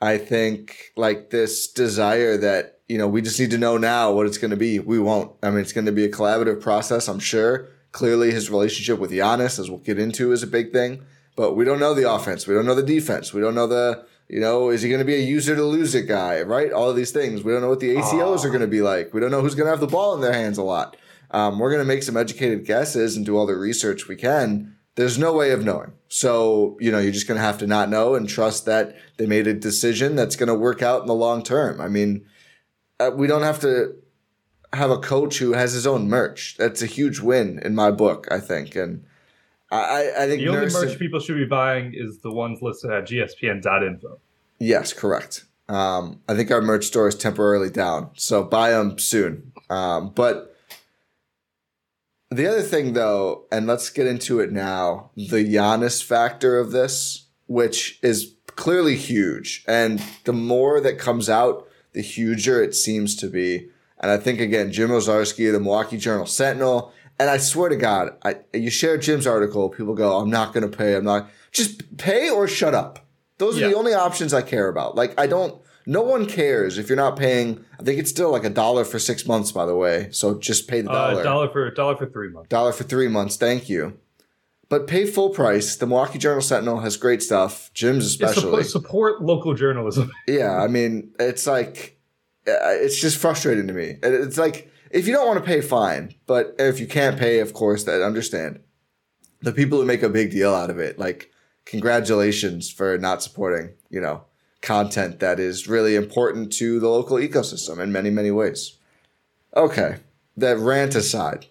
I 0.00 0.18
think 0.18 0.92
like 0.96 1.30
this 1.30 1.66
desire 1.66 2.36
that 2.36 2.80
you 2.88 2.98
know 2.98 3.08
we 3.08 3.22
just 3.22 3.40
need 3.40 3.50
to 3.50 3.58
know 3.58 3.78
now 3.78 4.12
what 4.12 4.26
it's 4.26 4.38
going 4.38 4.50
to 4.50 4.56
be. 4.56 4.78
We 4.78 4.98
won't. 4.98 5.32
I 5.42 5.50
mean, 5.50 5.60
it's 5.60 5.72
going 5.72 5.86
to 5.86 5.92
be 5.92 6.04
a 6.04 6.10
collaborative 6.10 6.60
process, 6.60 7.08
I'm 7.08 7.18
sure. 7.18 7.68
Clearly, 7.90 8.30
his 8.30 8.50
relationship 8.50 8.98
with 8.98 9.10
Giannis, 9.10 9.58
as 9.58 9.70
we'll 9.70 9.80
get 9.80 9.98
into, 9.98 10.30
is 10.32 10.42
a 10.42 10.46
big 10.46 10.72
thing. 10.72 11.02
But 11.34 11.56
we 11.56 11.64
don't 11.64 11.80
know 11.80 11.94
the 11.94 12.10
offense. 12.12 12.46
We 12.46 12.54
don't 12.54 12.66
know 12.66 12.74
the 12.74 12.82
defense. 12.82 13.32
We 13.32 13.40
don't 13.40 13.54
know 13.54 13.66
the 13.66 14.04
you 14.28 14.40
know, 14.40 14.70
is 14.70 14.80
he 14.80 14.88
going 14.88 15.00
to 15.00 15.04
be 15.04 15.14
a 15.14 15.18
user 15.18 15.54
to 15.54 15.62
lose 15.62 15.94
it 15.94 16.08
guy, 16.08 16.40
right? 16.40 16.72
All 16.72 16.88
of 16.88 16.96
these 16.96 17.10
things. 17.10 17.44
We 17.44 17.52
don't 17.52 17.60
know 17.60 17.68
what 17.68 17.80
the 17.80 17.96
ATOs 17.96 18.44
are 18.44 18.48
going 18.48 18.62
to 18.62 18.66
be 18.66 18.80
like. 18.80 19.12
We 19.12 19.20
don't 19.20 19.30
know 19.30 19.42
who's 19.42 19.54
going 19.54 19.66
to 19.66 19.70
have 19.70 19.80
the 19.80 19.86
ball 19.86 20.14
in 20.14 20.22
their 20.22 20.32
hands 20.32 20.56
a 20.56 20.62
lot. 20.62 20.96
Um, 21.32 21.58
we're 21.58 21.70
going 21.70 21.82
to 21.82 21.88
make 21.88 22.02
some 22.02 22.16
educated 22.16 22.66
guesses 22.66 23.16
and 23.16 23.26
do 23.26 23.36
all 23.36 23.46
the 23.46 23.56
research 23.56 24.06
we 24.06 24.16
can. 24.16 24.76
There's 24.94 25.18
no 25.18 25.32
way 25.32 25.52
of 25.52 25.64
knowing. 25.64 25.92
So, 26.08 26.76
you 26.78 26.92
know, 26.92 26.98
you're 26.98 27.12
just 27.12 27.26
going 27.26 27.38
to 27.38 27.44
have 27.44 27.58
to 27.58 27.66
not 27.66 27.88
know 27.88 28.14
and 28.14 28.28
trust 28.28 28.66
that 28.66 28.96
they 29.16 29.26
made 29.26 29.46
a 29.46 29.54
decision 29.54 30.14
that's 30.14 30.36
going 30.36 30.48
to 30.48 30.54
work 30.54 30.82
out 30.82 31.00
in 31.00 31.06
the 31.06 31.14
long 31.14 31.42
term. 31.42 31.80
I 31.80 31.88
mean, 31.88 32.26
uh, 33.00 33.10
we 33.14 33.26
don't 33.26 33.42
have 33.42 33.60
to 33.60 33.94
have 34.74 34.90
a 34.90 34.98
coach 34.98 35.38
who 35.38 35.52
has 35.54 35.72
his 35.72 35.86
own 35.86 36.08
merch. 36.08 36.56
That's 36.58 36.82
a 36.82 36.86
huge 36.86 37.20
win 37.20 37.58
in 37.64 37.74
my 37.74 37.90
book, 37.90 38.26
I 38.30 38.38
think. 38.38 38.76
And 38.76 39.04
I, 39.70 40.10
I 40.18 40.26
think 40.26 40.42
the 40.42 40.48
only 40.48 40.70
merch 40.70 40.98
people 40.98 41.20
should 41.20 41.36
be 41.36 41.46
buying 41.46 41.94
is 41.94 42.18
the 42.18 42.30
ones 42.30 42.60
listed 42.60 42.90
at 42.90 43.04
gspn.info. 43.04 44.18
Yes, 44.58 44.92
correct. 44.92 45.46
Um, 45.68 46.20
I 46.28 46.34
think 46.34 46.50
our 46.50 46.60
merch 46.60 46.84
store 46.84 47.08
is 47.08 47.14
temporarily 47.14 47.70
down, 47.70 48.10
so 48.14 48.44
buy 48.44 48.70
them 48.70 48.98
soon. 48.98 49.52
Um, 49.70 50.10
but 50.14 50.51
the 52.36 52.46
other 52.46 52.62
thing, 52.62 52.92
though, 52.92 53.44
and 53.50 53.66
let's 53.66 53.90
get 53.90 54.06
into 54.06 54.40
it 54.40 54.52
now 54.52 55.10
the 55.16 55.44
Giannis 55.44 56.02
factor 56.02 56.58
of 56.58 56.70
this, 56.72 57.26
which 57.46 57.98
is 58.02 58.34
clearly 58.56 58.96
huge. 58.96 59.64
And 59.66 60.02
the 60.24 60.32
more 60.32 60.80
that 60.80 60.98
comes 60.98 61.28
out, 61.28 61.66
the 61.92 62.02
huger 62.02 62.62
it 62.62 62.74
seems 62.74 63.16
to 63.16 63.28
be. 63.28 63.68
And 64.00 64.10
I 64.10 64.16
think, 64.16 64.40
again, 64.40 64.72
Jim 64.72 64.90
Owczarski, 64.90 65.52
the 65.52 65.60
Milwaukee 65.60 65.96
Journal 65.96 66.26
Sentinel, 66.26 66.92
and 67.20 67.30
I 67.30 67.36
swear 67.38 67.68
to 67.68 67.76
God, 67.76 68.16
I, 68.24 68.36
you 68.52 68.70
share 68.70 68.96
Jim's 68.98 69.26
article, 69.26 69.68
people 69.68 69.94
go, 69.94 70.18
I'm 70.18 70.30
not 70.30 70.52
going 70.52 70.68
to 70.68 70.76
pay. 70.76 70.96
I'm 70.96 71.04
not. 71.04 71.30
Just 71.52 71.96
pay 71.98 72.28
or 72.30 72.48
shut 72.48 72.74
up. 72.74 73.06
Those 73.38 73.58
are 73.58 73.60
Yeah. 73.62 73.68
the 73.68 73.76
only 73.76 73.94
options 73.94 74.34
I 74.34 74.42
care 74.42 74.68
about. 74.68 74.96
Like, 74.96 75.18
I 75.20 75.26
don't, 75.26 75.60
no 75.86 76.02
one 76.02 76.26
cares 76.26 76.78
if 76.78 76.88
you're 76.88 76.96
not 76.96 77.16
paying. 77.16 77.64
I 77.78 77.82
think 77.82 77.98
it's 77.98 78.10
still 78.10 78.30
like 78.30 78.44
a 78.44 78.50
dollar 78.50 78.84
for 78.84 78.98
six 78.98 79.26
months, 79.26 79.52
by 79.52 79.66
the 79.66 79.74
way. 79.74 80.08
So 80.12 80.38
just 80.38 80.68
pay 80.68 80.80
the 80.80 80.88
dollar. 80.88 81.20
Uh, 81.20 81.22
dollar 81.22 81.48
for 81.48 81.70
dollar 81.70 81.96
for 81.96 82.06
three 82.06 82.30
months. 82.30 82.48
Dollar 82.48 82.72
for 82.72 82.84
three 82.84 83.08
months. 83.08 83.36
Thank 83.36 83.68
you. 83.68 83.98
But 84.68 84.86
pay 84.86 85.04
full 85.04 85.30
price. 85.30 85.76
The 85.76 85.86
Milwaukee 85.86 86.18
Journal 86.18 86.40
Sentinel 86.40 86.80
has 86.80 86.96
great 86.96 87.22
stuff. 87.22 87.70
Jim's 87.74 88.06
especially. 88.06 88.42
support, 88.42 88.66
support 88.66 89.22
local 89.22 89.54
journalism. 89.54 90.10
Yeah, 90.26 90.56
I 90.56 90.68
mean, 90.68 91.12
it's 91.20 91.46
like, 91.46 91.98
uh, 92.48 92.56
it's 92.80 92.98
just 92.98 93.18
frustrating 93.18 93.66
to 93.66 93.74
me. 93.74 93.98
It's 94.02 94.38
like, 94.38 94.70
if 94.90 95.06
you 95.06 95.12
don't 95.12 95.26
want 95.26 95.38
to 95.38 95.44
pay, 95.44 95.60
fine. 95.60 96.14
But 96.26 96.54
if 96.58 96.80
you 96.80 96.86
can't 96.86 97.18
pay, 97.18 97.40
of 97.40 97.52
course, 97.52 97.84
that 97.84 98.02
understand. 98.02 98.60
The 99.42 99.52
people 99.52 99.78
who 99.78 99.84
make 99.84 100.02
a 100.02 100.08
big 100.08 100.30
deal 100.30 100.54
out 100.54 100.70
of 100.70 100.78
it, 100.78 100.98
like, 100.98 101.30
congratulations 101.66 102.70
for 102.70 102.96
not 102.96 103.22
supporting, 103.22 103.74
you 103.90 104.00
know, 104.00 104.24
content 104.62 105.20
that 105.20 105.38
is 105.38 105.68
really 105.68 105.94
important 105.96 106.52
to 106.54 106.80
the 106.80 106.88
local 106.88 107.18
ecosystem 107.18 107.78
in 107.78 107.92
many, 107.92 108.08
many 108.08 108.30
ways. 108.30 108.78
Okay, 109.54 109.96
that 110.36 110.56
rant 110.58 110.94
aside, 110.94 111.46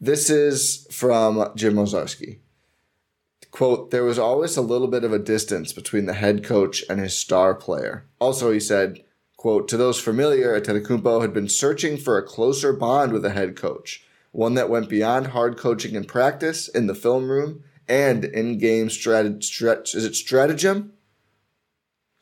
this 0.00 0.30
is 0.30 0.86
from 0.90 1.50
Jim 1.56 1.74
Owczarski 1.74 2.38
quote, 3.50 3.90
there 3.90 4.04
was 4.04 4.18
always 4.18 4.56
a 4.56 4.62
little 4.62 4.88
bit 4.88 5.04
of 5.04 5.12
a 5.12 5.18
distance 5.18 5.72
between 5.72 6.06
the 6.06 6.14
head 6.14 6.44
coach 6.44 6.84
and 6.88 7.00
his 7.00 7.16
star 7.16 7.54
player. 7.54 8.04
Also, 8.20 8.50
he 8.52 8.60
said, 8.60 9.04
quote, 9.36 9.68
to 9.68 9.76
those 9.76 10.00
familiar, 10.00 10.58
Antetokounmpo 10.60 11.22
had 11.22 11.32
been 11.32 11.48
searching 11.48 11.96
for 11.96 12.16
a 12.16 12.22
closer 12.22 12.72
bond 12.72 13.12
with 13.12 13.22
the 13.22 13.30
head 13.30 13.56
coach, 13.56 14.04
one 14.32 14.54
that 14.54 14.70
went 14.70 14.88
beyond 14.88 15.28
hard 15.28 15.56
coaching 15.56 15.94
in 15.94 16.04
practice, 16.04 16.68
in 16.68 16.86
the 16.86 16.94
film 16.94 17.30
room, 17.30 17.64
and 17.88 18.24
in-game 18.24 18.88
strat- 18.88 19.40
strat- 19.40 19.94
is 19.94 20.04
it 20.04 20.14
stratagem? 20.14 20.92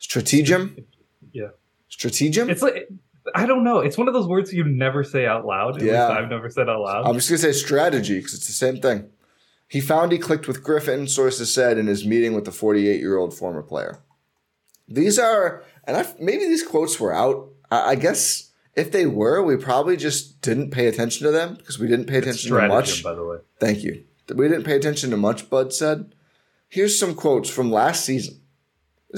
Strategem? 0.01 0.85
Yeah. 1.31 1.49
Strategem? 1.91 2.49
It's 2.49 2.61
like 2.61 2.89
I 3.35 3.45
don't 3.45 3.63
know. 3.63 3.79
It's 3.79 3.97
one 3.97 4.07
of 4.07 4.13
those 4.13 4.27
words 4.27 4.53
you 4.53 4.63
never 4.63 5.03
say 5.03 5.25
out 5.25 5.45
loud. 5.45 5.77
At 5.77 5.83
Yeah. 5.83 6.07
I've 6.07 6.29
never 6.29 6.49
said 6.49 6.69
out 6.69 6.81
loud. 6.81 7.05
I'm 7.05 7.15
just 7.15 7.29
gonna 7.29 7.39
say 7.39 7.51
strategy 7.51 8.17
because 8.17 8.33
it's 8.33 8.47
the 8.47 8.53
same 8.53 8.77
thing. 8.77 9.09
He 9.67 9.81
found 9.81 10.11
he 10.11 10.17
clicked 10.17 10.47
with 10.47 10.63
Griffin, 10.63 11.07
sources 11.07 11.53
said 11.53 11.77
in 11.77 11.87
his 11.87 12.05
meeting 12.05 12.33
with 12.33 12.45
the 12.45 12.51
48 12.51 12.99
year 12.99 13.17
old 13.17 13.33
former 13.33 13.61
player. 13.61 13.99
These 14.87 15.19
are, 15.19 15.63
and 15.83 15.97
I, 15.97 16.05
maybe 16.19 16.45
these 16.45 16.63
quotes 16.65 16.99
were 16.99 17.13
out. 17.13 17.49
I, 17.69 17.89
I 17.91 17.95
guess 17.95 18.51
if 18.75 18.91
they 18.91 19.05
were, 19.05 19.43
we 19.43 19.57
probably 19.57 19.97
just 19.97 20.39
didn't 20.41 20.71
pay 20.71 20.87
attention 20.87 21.25
to 21.25 21.31
them 21.31 21.55
because 21.55 21.77
we 21.77 21.87
didn't 21.87 22.05
pay 22.05 22.19
attention 22.19 22.49
to 22.49 22.55
Stratagem, 22.55 22.69
much. 22.75 23.03
by 23.03 23.13
the 23.13 23.25
way. 23.25 23.37
Thank 23.59 23.83
you. 23.83 24.05
We 24.33 24.47
didn't 24.47 24.63
pay 24.63 24.75
attention 24.77 25.09
to 25.11 25.17
much, 25.17 25.49
Bud 25.49 25.73
said. 25.73 26.13
Here's 26.69 26.97
some 26.97 27.15
quotes 27.15 27.49
from 27.49 27.71
last 27.71 28.05
season. 28.05 28.41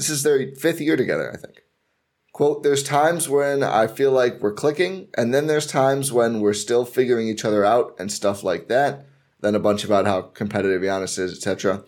This 0.00 0.08
is 0.08 0.22
their 0.22 0.56
fifth 0.56 0.80
year 0.80 0.96
together, 0.96 1.30
I 1.30 1.36
think. 1.36 1.62
Quote, 2.32 2.62
there's 2.62 2.82
times 2.82 3.28
when 3.28 3.62
I 3.62 3.86
feel 3.86 4.10
like 4.10 4.40
we're 4.40 4.54
clicking, 4.54 5.08
and 5.14 5.34
then 5.34 5.46
there's 5.46 5.66
times 5.66 6.10
when 6.10 6.40
we're 6.40 6.54
still 6.54 6.86
figuring 6.86 7.28
each 7.28 7.44
other 7.44 7.66
out 7.66 7.96
and 7.98 8.10
stuff 8.10 8.42
like 8.42 8.68
that. 8.68 9.04
Then 9.40 9.54
a 9.54 9.58
bunch 9.58 9.84
about 9.84 10.06
how 10.06 10.22
competitive 10.22 10.80
Giannis 10.80 11.18
is, 11.18 11.36
etc. 11.36 11.84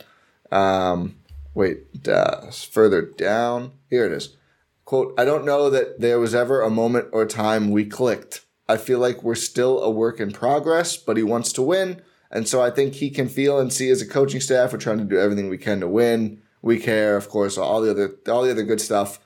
Um, 0.51 1.17
wait, 1.55 2.07
uh, 2.07 2.51
further 2.51 3.01
down. 3.01 3.73
Here 3.89 4.05
it 4.05 4.13
is. 4.13 4.37
Quote, 4.85 5.15
I 5.17 5.25
don't 5.25 5.47
know 5.47 5.71
that 5.71 6.03
there 6.03 6.21
was 6.21 6.35
ever 6.35 6.61
a 6.61 6.69
moment 6.69 7.09
or 7.13 7.25
time 7.25 7.71
we 7.71 7.87
clicked. 7.87 8.45
I 8.69 8.77
feel 8.77 8.99
like 8.99 9.23
we're 9.23 9.37
still 9.37 9.83
a 9.83 9.91
work 9.91 10.21
in 10.21 10.33
progress, 10.33 10.99
but 10.99 11.17
he 11.17 11.23
wants 11.23 11.51
to 11.55 11.63
win. 11.63 12.03
And 12.31 12.47
so 12.47 12.61
I 12.61 12.69
think 12.69 12.97
he 12.97 13.09
can 13.09 13.31
feel 13.31 13.59
and 13.59 13.73
see 13.73 13.89
as 13.89 14.03
a 14.03 14.07
coaching 14.07 14.43
staff, 14.43 14.75
we're 14.75 14.79
trying 14.81 14.99
to 14.99 15.05
do 15.05 15.19
everything 15.19 15.49
we 15.49 15.57
can 15.57 15.81
to 15.81 15.89
win. 15.89 16.42
We 16.63 16.79
care, 16.79 17.17
of 17.17 17.29
course, 17.29 17.59
all 17.59 17.81
the 17.81 17.91
other 17.91 18.17
all 18.29 18.43
the 18.43 18.51
other 18.51 18.63
good 18.63 18.81
stuff. 18.81 19.21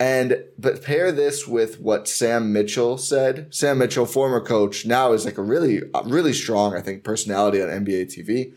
And 0.00 0.44
but 0.56 0.82
pair 0.82 1.10
this 1.10 1.46
with 1.46 1.80
what 1.80 2.08
Sam 2.08 2.52
Mitchell 2.52 2.98
said. 2.98 3.52
Sam 3.52 3.78
Mitchell, 3.78 4.06
former 4.06 4.40
coach, 4.40 4.86
now 4.86 5.12
is 5.12 5.24
like 5.24 5.38
a 5.38 5.42
really, 5.42 5.82
really 6.04 6.32
strong, 6.32 6.74
I 6.74 6.80
think, 6.80 7.02
personality 7.02 7.60
on 7.60 7.68
NBA 7.68 8.06
TV. 8.06 8.54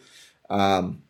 Um, 0.50 1.02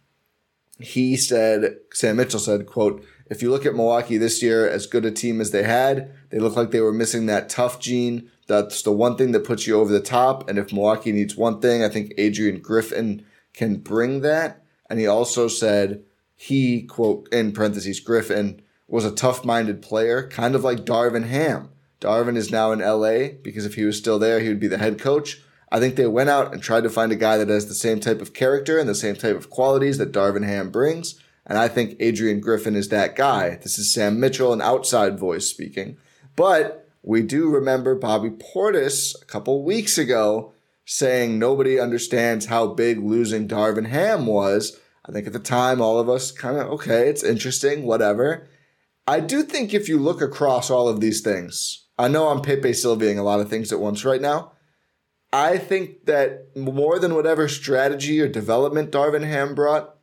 he 0.80 1.18
said, 1.18 1.78
Sam 1.94 2.16
Mitchell 2.16 2.40
said, 2.40 2.66
quote, 2.66 3.06
if 3.30 3.42
you 3.42 3.50
look 3.50 3.66
at 3.66 3.76
Milwaukee 3.76 4.18
this 4.18 4.42
year, 4.42 4.68
as 4.68 4.88
good 4.88 5.06
a 5.06 5.12
team 5.12 5.40
as 5.40 5.52
they 5.52 5.64
had, 5.64 6.14
they 6.30 6.40
look 6.40 6.56
like 6.56 6.72
they 6.72 6.82
were 6.82 6.92
missing 6.92 7.28
that 7.28 7.50
tough 7.50 7.80
gene. 7.80 8.30
That's 8.48 8.82
the 8.82 8.92
one 8.92 9.16
thing 9.16 9.32
that 9.32 9.46
puts 9.46 9.68
you 9.68 9.80
over 9.80 9.92
the 9.92 10.02
top. 10.02 10.50
And 10.50 10.58
if 10.58 10.74
Milwaukee 10.74 11.12
needs 11.12 11.38
one 11.38 11.62
thing, 11.62 11.84
I 11.84 11.90
think 11.90 12.14
Adrian 12.18 12.60
Griffin 12.60 13.26
can 13.54 13.78
bring 13.78 14.22
that. 14.22 14.64
And 14.90 15.00
he 15.00 15.08
also 15.08 15.48
said 15.48 16.04
he, 16.44 16.82
quote, 16.82 17.30
in 17.32 17.52
parentheses, 17.52 18.00
Griffin 18.00 18.64
was 18.88 19.06
a 19.06 19.12
tough 19.12 19.46
minded 19.46 19.80
player, 19.80 20.28
kind 20.28 20.56
of 20.56 20.64
like 20.64 20.88
Darvin 20.88 21.28
Ham. 21.28 21.70
Darvin 22.00 22.36
is 22.36 22.50
now 22.50 22.72
in 22.72 22.80
LA 22.80 23.38
because 23.44 23.64
if 23.64 23.76
he 23.76 23.86
was 23.86 23.96
still 23.96 24.18
there, 24.18 24.40
he 24.40 24.48
would 24.48 24.60
be 24.60 24.68
the 24.68 24.80
head 24.80 25.00
coach. 25.00 25.44
I 25.72 25.80
think 25.80 25.96
they 25.96 26.08
went 26.08 26.32
out 26.32 26.52
and 26.52 26.60
tried 26.60 26.82
to 26.82 26.90
find 26.90 27.12
a 27.12 27.16
guy 27.16 27.38
that 27.38 27.50
has 27.50 27.68
the 27.68 27.76
same 27.76 28.00
type 28.00 28.22
of 28.22 28.34
character 28.34 28.80
and 28.80 28.90
the 28.90 28.96
same 28.96 29.16
type 29.16 29.36
of 29.36 29.52
qualities 29.52 30.00
that 30.00 30.12
Darvin 30.12 30.44
Ham 30.44 30.72
brings. 30.72 31.22
And 31.46 31.60
I 31.60 31.68
think 31.68 31.96
Adrian 32.00 32.40
Griffin 32.40 32.76
is 32.76 32.90
that 32.90 33.16
guy. 33.16 33.60
This 33.62 33.78
is 33.78 33.94
Sam 33.94 34.20
Mitchell, 34.20 34.52
an 34.52 34.64
outside 34.64 35.20
voice 35.20 35.46
speaking. 35.46 35.98
But 36.36 36.90
we 37.04 37.22
do 37.22 37.50
remember 37.50 37.94
Bobby 37.94 38.32
Portis 38.32 39.14
a 39.22 39.26
couple 39.26 39.64
weeks 39.64 40.00
ago 40.00 40.54
saying 40.86 41.38
nobody 41.38 41.80
understands 41.80 42.48
how 42.48 42.66
big 42.66 42.98
losing 42.98 43.48
Darvin 43.48 43.90
Ham 43.90 44.26
was. 44.26 44.81
I 45.06 45.12
think 45.12 45.28
at 45.28 45.34
the 45.34 45.40
time, 45.40 45.82
all 45.82 46.00
of 46.00 46.10
us 46.10 46.32
kind 46.32 46.58
of, 46.58 46.68
okay, 46.68 47.10
it's 47.10 47.24
interesting, 47.24 47.84
whatever. 47.84 48.48
I 49.08 49.20
do 49.20 49.44
think 49.44 49.74
if 49.74 49.90
you 49.90 49.98
look 49.98 50.22
across 50.22 50.70
all 50.70 50.88
of 50.88 51.00
these 51.00 51.22
things, 51.22 51.88
I 51.98 52.08
know 52.08 52.30
I'm 52.30 52.42
Pepe 52.42 52.72
Silviaing 52.72 53.18
a 53.18 53.24
lot 53.24 53.40
of 53.40 53.50
things 53.50 53.72
at 53.72 53.80
once 53.80 54.06
right 54.06 54.22
now. 54.22 54.54
I 55.34 55.58
think 55.58 56.06
that 56.06 56.56
more 56.56 57.00
than 57.00 57.16
whatever 57.16 57.48
strategy 57.48 58.20
or 58.20 58.28
development 58.28 58.92
Darvin 58.92 59.26
Ham 59.26 59.56
brought, 59.56 59.96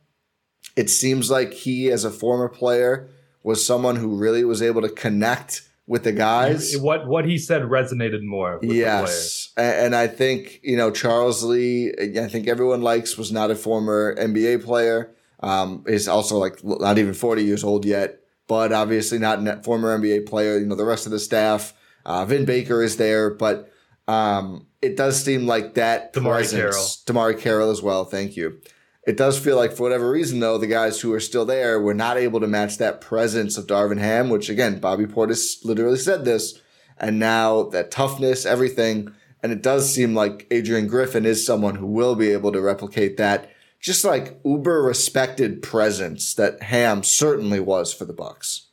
it 0.75 0.89
seems 0.89 1.29
like 1.29 1.53
he, 1.53 1.89
as 1.91 2.03
a 2.03 2.11
former 2.11 2.49
player, 2.49 3.09
was 3.43 3.65
someone 3.65 3.95
who 3.97 4.17
really 4.17 4.43
was 4.43 4.61
able 4.61 4.81
to 4.81 4.89
connect 4.89 5.68
with 5.89 6.03
the 6.03 6.11
guys. 6.11 6.77
What 6.77 7.07
what 7.07 7.25
he 7.25 7.37
said 7.39 7.63
resonated 7.63 8.23
more. 8.23 8.59
With 8.61 8.71
Yes, 8.71 9.51
and 9.57 9.95
I 9.95 10.07
think 10.07 10.61
you 10.63 10.77
know 10.77 10.91
Charles 10.91 11.43
Lee. 11.43 11.91
I 11.99 12.27
think 12.27 12.47
everyone 12.47 12.81
likes 12.81 13.17
was 13.17 13.31
not 13.31 13.51
a 13.51 13.55
former 13.55 14.15
NBA 14.15 14.63
player. 14.63 15.13
Um, 15.41 15.83
is 15.87 16.07
also 16.07 16.37
like 16.37 16.63
not 16.63 16.97
even 16.97 17.13
forty 17.13 17.43
years 17.43 17.63
old 17.63 17.85
yet, 17.85 18.19
but 18.47 18.71
obviously 18.71 19.17
not 19.17 19.45
a 19.45 19.61
former 19.63 19.97
NBA 19.97 20.27
player. 20.27 20.59
You 20.59 20.67
know 20.67 20.75
the 20.75 20.85
rest 20.85 21.07
of 21.07 21.11
the 21.11 21.19
staff. 21.19 21.73
Uh, 22.05 22.23
Vin 22.23 22.45
Baker 22.45 22.81
is 22.83 22.97
there, 22.97 23.31
but 23.31 23.71
um, 24.07 24.67
it 24.81 24.95
does 24.95 25.21
seem 25.21 25.47
like 25.47 25.73
that 25.73 26.13
DeMarre 26.13 26.35
presence. 26.35 27.03
DeMarre 27.05 27.39
Carroll 27.39 27.71
as 27.71 27.81
well. 27.81 28.05
Thank 28.05 28.37
you. 28.37 28.61
It 29.07 29.17
does 29.17 29.39
feel 29.39 29.55
like 29.55 29.71
for 29.71 29.83
whatever 29.83 30.09
reason 30.09 30.39
though, 30.39 30.57
the 30.57 30.67
guys 30.67 30.99
who 30.99 31.13
are 31.13 31.19
still 31.19 31.45
there 31.45 31.79
were 31.79 31.93
not 31.93 32.17
able 32.17 32.39
to 32.41 32.47
match 32.47 32.77
that 32.77 33.01
presence 33.01 33.57
of 33.57 33.67
Darvin 33.67 33.99
Ham, 33.99 34.29
which 34.29 34.49
again, 34.49 34.79
Bobby 34.79 35.05
Portis 35.05 35.63
literally 35.63 35.97
said 35.97 36.25
this 36.25 36.61
and 36.97 37.17
now 37.17 37.63
that 37.63 37.91
toughness, 37.91 38.45
everything. 38.45 39.13
And 39.41 39.53
it 39.53 39.63
does 39.63 39.93
seem 39.93 40.13
like 40.13 40.47
Adrian 40.51 40.87
Griffin 40.87 41.25
is 41.25 41.45
someone 41.45 41.75
who 41.75 41.85
will 41.85 42.15
be 42.15 42.31
able 42.31 42.51
to 42.51 42.61
replicate 42.61 43.17
that 43.17 43.49
just 43.79 44.03
like 44.03 44.37
uber 44.43 44.81
respected 44.81 45.61
presence 45.61 46.33
that 46.33 46.61
Ham 46.63 47.01
certainly 47.01 47.61
was 47.61 47.93
for 47.93 48.03
the 48.03 48.11
Bucks. 48.11 48.71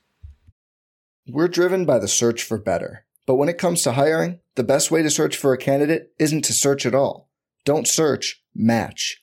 We're 1.28 1.46
driven 1.46 1.84
by 1.84 2.00
the 2.00 2.08
search 2.08 2.42
for 2.42 2.58
better. 2.58 3.04
But 3.24 3.36
when 3.36 3.48
it 3.48 3.58
comes 3.58 3.82
to 3.82 3.92
hiring, 3.92 4.40
the 4.56 4.64
best 4.64 4.90
way 4.90 5.02
to 5.02 5.10
search 5.10 5.36
for 5.36 5.52
a 5.52 5.58
candidate 5.58 6.12
isn't 6.18 6.42
to 6.46 6.52
search 6.52 6.84
at 6.84 6.94
all. 6.94 7.30
Don't 7.64 7.86
search, 7.86 8.42
match 8.52 9.22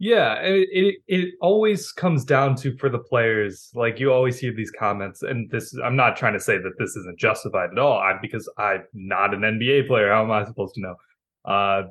Yeah, 0.00 0.34
it, 0.42 0.68
it 0.72 0.94
it 1.06 1.34
always 1.40 1.92
comes 1.92 2.24
down 2.24 2.56
to 2.56 2.76
for 2.78 2.88
the 2.88 2.98
players. 2.98 3.70
Like 3.74 4.00
you 4.00 4.12
always 4.12 4.38
hear 4.38 4.52
these 4.52 4.72
comments, 4.76 5.22
and 5.22 5.48
this 5.50 5.74
I'm 5.84 5.96
not 5.96 6.16
trying 6.16 6.32
to 6.32 6.40
say 6.40 6.58
that 6.58 6.72
this 6.78 6.96
isn't 6.96 7.18
justified 7.18 7.70
at 7.72 7.78
all. 7.78 7.98
I, 7.98 8.14
because 8.20 8.50
I'm 8.58 8.84
not 8.92 9.34
an 9.34 9.40
NBA 9.40 9.86
player. 9.86 10.10
How 10.12 10.24
am 10.24 10.32
I 10.32 10.44
supposed 10.44 10.74
to 10.74 10.80
know? 10.80 10.94
Uh, 11.44 11.82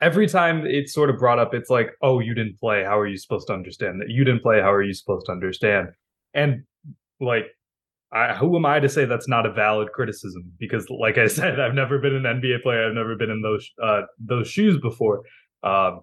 every 0.00 0.28
time 0.28 0.64
it's 0.66 0.92
sort 0.92 1.10
of 1.10 1.18
brought 1.18 1.38
up, 1.38 1.54
it's 1.54 1.70
like, 1.70 1.90
oh, 2.02 2.20
you 2.20 2.34
didn't 2.34 2.58
play. 2.58 2.84
How 2.84 2.98
are 2.98 3.06
you 3.06 3.16
supposed 3.16 3.46
to 3.46 3.52
understand 3.54 4.00
that? 4.00 4.10
You 4.10 4.24
didn't 4.24 4.42
play. 4.42 4.60
How 4.60 4.72
are 4.72 4.82
you 4.82 4.94
supposed 4.94 5.26
to 5.26 5.32
understand? 5.32 5.88
And 6.34 6.64
like, 7.20 7.46
I, 8.12 8.34
who 8.34 8.56
am 8.56 8.66
I 8.66 8.78
to 8.80 8.88
say 8.88 9.06
that's 9.06 9.28
not 9.28 9.46
a 9.46 9.52
valid 9.52 9.90
criticism? 9.92 10.52
Because, 10.58 10.88
like 10.90 11.18
I 11.18 11.26
said, 11.38 11.58
I've 11.60 11.74
never 11.74 11.98
been 11.98 12.14
an 12.14 12.40
NBA 12.40 12.62
player. 12.62 12.86
I've 12.86 12.94
never 12.94 13.16
been 13.16 13.30
in 13.30 13.42
those 13.42 13.68
uh, 13.82 14.02
those 14.18 14.48
shoes 14.48 14.78
before. 14.80 15.22
Um, 15.62 16.00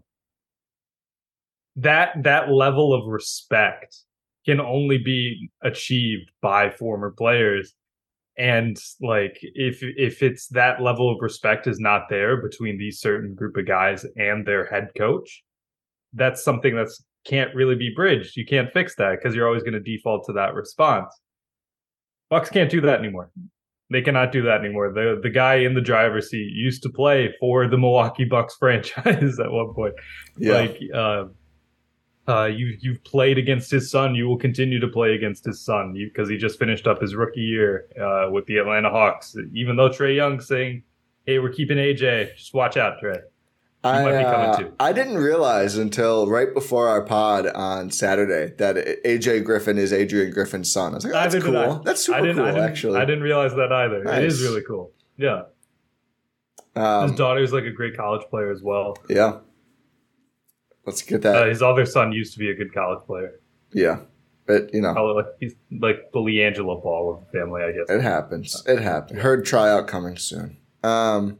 that 1.81 2.23
that 2.23 2.49
level 2.49 2.93
of 2.93 3.07
respect 3.07 3.97
can 4.45 4.59
only 4.59 4.97
be 4.97 5.49
achieved 5.61 6.31
by 6.41 6.69
former 6.69 7.11
players. 7.11 7.73
And 8.37 8.77
like 9.01 9.37
if 9.41 9.79
if 9.81 10.23
it's 10.23 10.47
that 10.47 10.81
level 10.81 11.11
of 11.11 11.17
respect 11.21 11.67
is 11.67 11.79
not 11.79 12.03
there 12.09 12.41
between 12.41 12.77
these 12.77 12.99
certain 12.99 13.35
group 13.35 13.57
of 13.57 13.67
guys 13.67 14.05
and 14.15 14.45
their 14.45 14.65
head 14.65 14.89
coach 14.97 15.43
that's 16.13 16.43
something 16.43 16.75
that's 16.75 17.03
can't 17.25 17.53
really 17.53 17.75
be 17.75 17.93
bridged. 17.93 18.37
You 18.37 18.45
can't 18.45 18.71
fix 18.71 18.95
that 18.95 19.17
because 19.17 19.35
you're 19.35 19.47
always 19.47 19.63
going 19.63 19.73
to 19.73 19.79
default 19.79 20.25
to 20.25 20.33
that 20.33 20.53
response. 20.53 21.13
Bucks 22.29 22.49
can't 22.49 22.69
do 22.69 22.81
that 22.81 22.99
anymore. 22.99 23.31
They 23.91 24.01
cannot 24.01 24.31
do 24.31 24.43
that 24.43 24.61
anymore. 24.61 24.93
The 24.93 25.19
the 25.21 25.29
guy 25.29 25.55
in 25.55 25.73
the 25.73 25.81
driver's 25.81 26.29
seat 26.29 26.51
used 26.53 26.83
to 26.83 26.89
play 26.89 27.33
for 27.39 27.67
the 27.67 27.77
milwaukee 27.77 28.25
bucks 28.25 28.55
franchise 28.59 29.39
at 29.39 29.51
one 29.51 29.73
point. 29.73 29.95
Yeah. 30.37 30.53
like 30.53 30.79
uh 30.93 31.23
uh, 32.29 32.45
you 32.45 32.77
you've 32.79 33.03
played 33.03 33.37
against 33.37 33.71
his 33.71 33.89
son. 33.89 34.13
You 34.13 34.27
will 34.27 34.37
continue 34.37 34.79
to 34.79 34.87
play 34.87 35.15
against 35.15 35.43
his 35.45 35.59
son 35.59 35.93
because 35.93 36.29
he 36.29 36.37
just 36.37 36.59
finished 36.59 36.85
up 36.87 37.01
his 37.01 37.15
rookie 37.15 37.41
year 37.41 37.87
uh, 37.99 38.29
with 38.31 38.45
the 38.45 38.57
Atlanta 38.57 38.89
Hawks. 38.89 39.35
Even 39.53 39.75
though 39.75 39.89
Trae 39.89 40.15
Young 40.15 40.39
saying, 40.39 40.83
"Hey, 41.25 41.39
we're 41.39 41.49
keeping 41.49 41.77
AJ. 41.77 42.35
Just 42.35 42.53
watch 42.53 42.77
out, 42.77 42.99
Trey." 42.99 43.15
Trae." 43.15 43.23
I, 43.83 44.23
uh, 44.23 44.69
I 44.79 44.91
didn't 44.91 45.17
realize 45.17 45.77
until 45.77 46.27
right 46.27 46.53
before 46.53 46.89
our 46.89 47.01
pod 47.01 47.47
on 47.47 47.89
Saturday 47.91 48.53
that 48.57 48.75
AJ 49.05 49.45
Griffin 49.45 49.77
is 49.77 49.93
Adrian 49.93 50.31
Griffin's 50.31 50.71
son. 50.71 50.91
I 50.91 50.95
was 50.95 51.05
like, 51.05 51.13
oh, 51.13 51.29
that's 51.29 51.43
cool. 51.43 51.81
That's 51.85 52.01
super 52.03 52.33
cool, 52.33 52.43
I 52.43 52.59
actually. 52.59 52.99
I 52.99 53.05
didn't 53.05 53.23
realize 53.23 53.55
that 53.55 53.71
either. 53.71 54.03
Nice. 54.03 54.17
It 54.17 54.25
is 54.25 54.41
really 54.43 54.63
cool. 54.63 54.91
Yeah. 55.17 55.43
Um, 56.75 57.09
His 57.09 57.17
daughter's 57.17 57.53
like 57.53 57.63
a 57.63 57.71
great 57.71 57.95
college 57.95 58.25
player 58.29 58.51
as 58.51 58.61
well. 58.61 58.97
Yeah. 59.09 59.39
Let's 60.89 61.03
get 61.03 61.21
that. 61.21 61.35
Uh, 61.35 61.45
his 61.45 61.61
other 61.61 61.85
son 61.85 62.11
used 62.11 62.33
to 62.33 62.39
be 62.39 62.49
a 62.49 62.55
good 62.55 62.73
college 62.73 63.05
player. 63.05 63.39
Yeah, 63.71 63.99
but 64.47 64.73
you 64.73 64.81
know, 64.81 64.93
like 64.93 65.27
he's 65.39 65.55
like 65.71 66.11
the 66.11 66.19
LiAngelo 66.19 66.81
Ball 66.81 67.13
of 67.13 67.25
the 67.25 67.39
family, 67.39 67.61
I 67.61 67.71
guess. 67.71 67.85
It 67.89 68.01
happens. 68.01 68.63
It 68.65 68.79
happens. 68.79 69.21
Herd 69.21 69.45
tryout 69.45 69.87
coming 69.87 70.17
soon. 70.17 70.57
Um, 70.83 71.37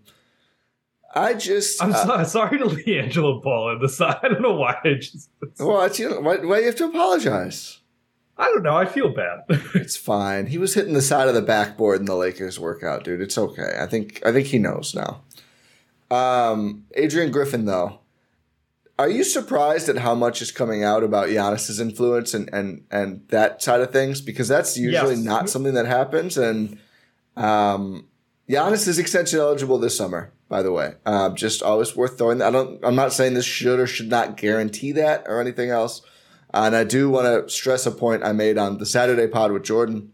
I 1.15 1.34
just 1.34 1.82
I'm 1.82 1.93
uh, 1.93 2.24
sorry 2.26 2.60
to 2.60 2.65
LiAngelo 2.65 3.41
Ball 3.41 3.71
and 3.71 3.82
the 3.82 3.89
side. 3.89 4.19
I 4.24 4.28
don't 4.28 4.41
know 4.43 4.54
why. 4.54 4.76
I 4.84 4.93
just 4.93 5.32
well, 5.60 5.84
it's, 5.84 5.97
you 5.97 6.10
know, 6.10 6.19
why, 6.19 6.38
why 6.38 6.60
you 6.60 6.67
have 6.67 6.76
to 6.76 6.86
apologize? 6.86 7.80
I 8.38 8.45
don't 8.45 8.63
know. 8.63 8.78
I 8.78 8.86
feel 8.86 9.10
bad. 9.10 9.39
it's 9.74 9.97
fine. 9.97 10.45
He 10.45 10.58
was 10.58 10.76
hitting 10.76 10.93
the 10.93 11.02
side 11.02 11.28
of 11.28 11.34
the 11.34 11.41
backboard 11.41 12.00
in 12.00 12.06
the 12.06 12.15
Lakers 12.15 12.60
workout, 12.60 13.04
dude. 13.04 13.21
It's 13.21 13.38
okay. 13.38 13.78
I 13.80 13.88
think 13.88 14.21
I 14.26 14.32
think 14.32 14.47
he 14.47 14.60
knows 14.60 14.95
now. 14.95 15.24
Um, 16.12 16.86
Adrian 16.95 17.32
Griffin, 17.32 17.65
though, 17.65 18.00
are 19.00 19.10
you 19.10 19.24
surprised 19.24 19.88
at 19.88 19.98
how 19.98 20.14
much 20.14 20.42
is 20.42 20.52
coming 20.52 20.84
out 20.84 21.06
about 21.06 21.30
Giannis's 21.30 21.80
influence 21.80 22.34
and 22.34 22.50
and 22.54 22.84
and 22.92 23.26
that 23.30 23.64
side 23.64 23.80
of 23.80 23.92
things? 23.92 24.20
Because 24.20 24.50
that's 24.50 24.78
usually 24.78 25.16
yes. 25.16 25.24
not 25.24 25.50
something 25.50 25.74
that 25.74 25.86
happens. 25.86 26.38
And 26.38 26.78
um, 27.38 28.08
Giannis 28.50 28.90
is 28.90 29.00
extension 29.00 29.40
eligible 29.40 29.78
this 29.78 29.96
summer, 29.96 30.34
by 30.50 30.62
the 30.62 30.74
way. 30.74 30.96
Uh, 31.06 31.30
just 31.30 31.64
always 31.64 31.96
worth 31.96 32.18
throwing. 32.18 32.40
That. 32.40 32.50
I 32.50 32.52
don't. 32.52 32.84
I'm 32.84 32.96
not 32.96 33.14
saying 33.14 33.36
this 33.36 33.46
should 33.46 33.80
or 33.80 33.88
should 33.88 34.10
not 34.10 34.36
guarantee 34.36 34.92
that 34.92 35.24
or 35.28 35.40
anything 35.40 35.70
else. 35.70 36.02
And 36.54 36.76
I 36.76 36.84
do 36.84 37.10
want 37.10 37.26
to 37.26 37.50
stress 37.50 37.86
a 37.86 37.92
point 37.92 38.24
I 38.24 38.34
made 38.34 38.58
on 38.58 38.80
the 38.80 38.86
Saturday 38.86 39.28
pod 39.28 39.54
with 39.54 39.64
Jordan. 39.64 40.12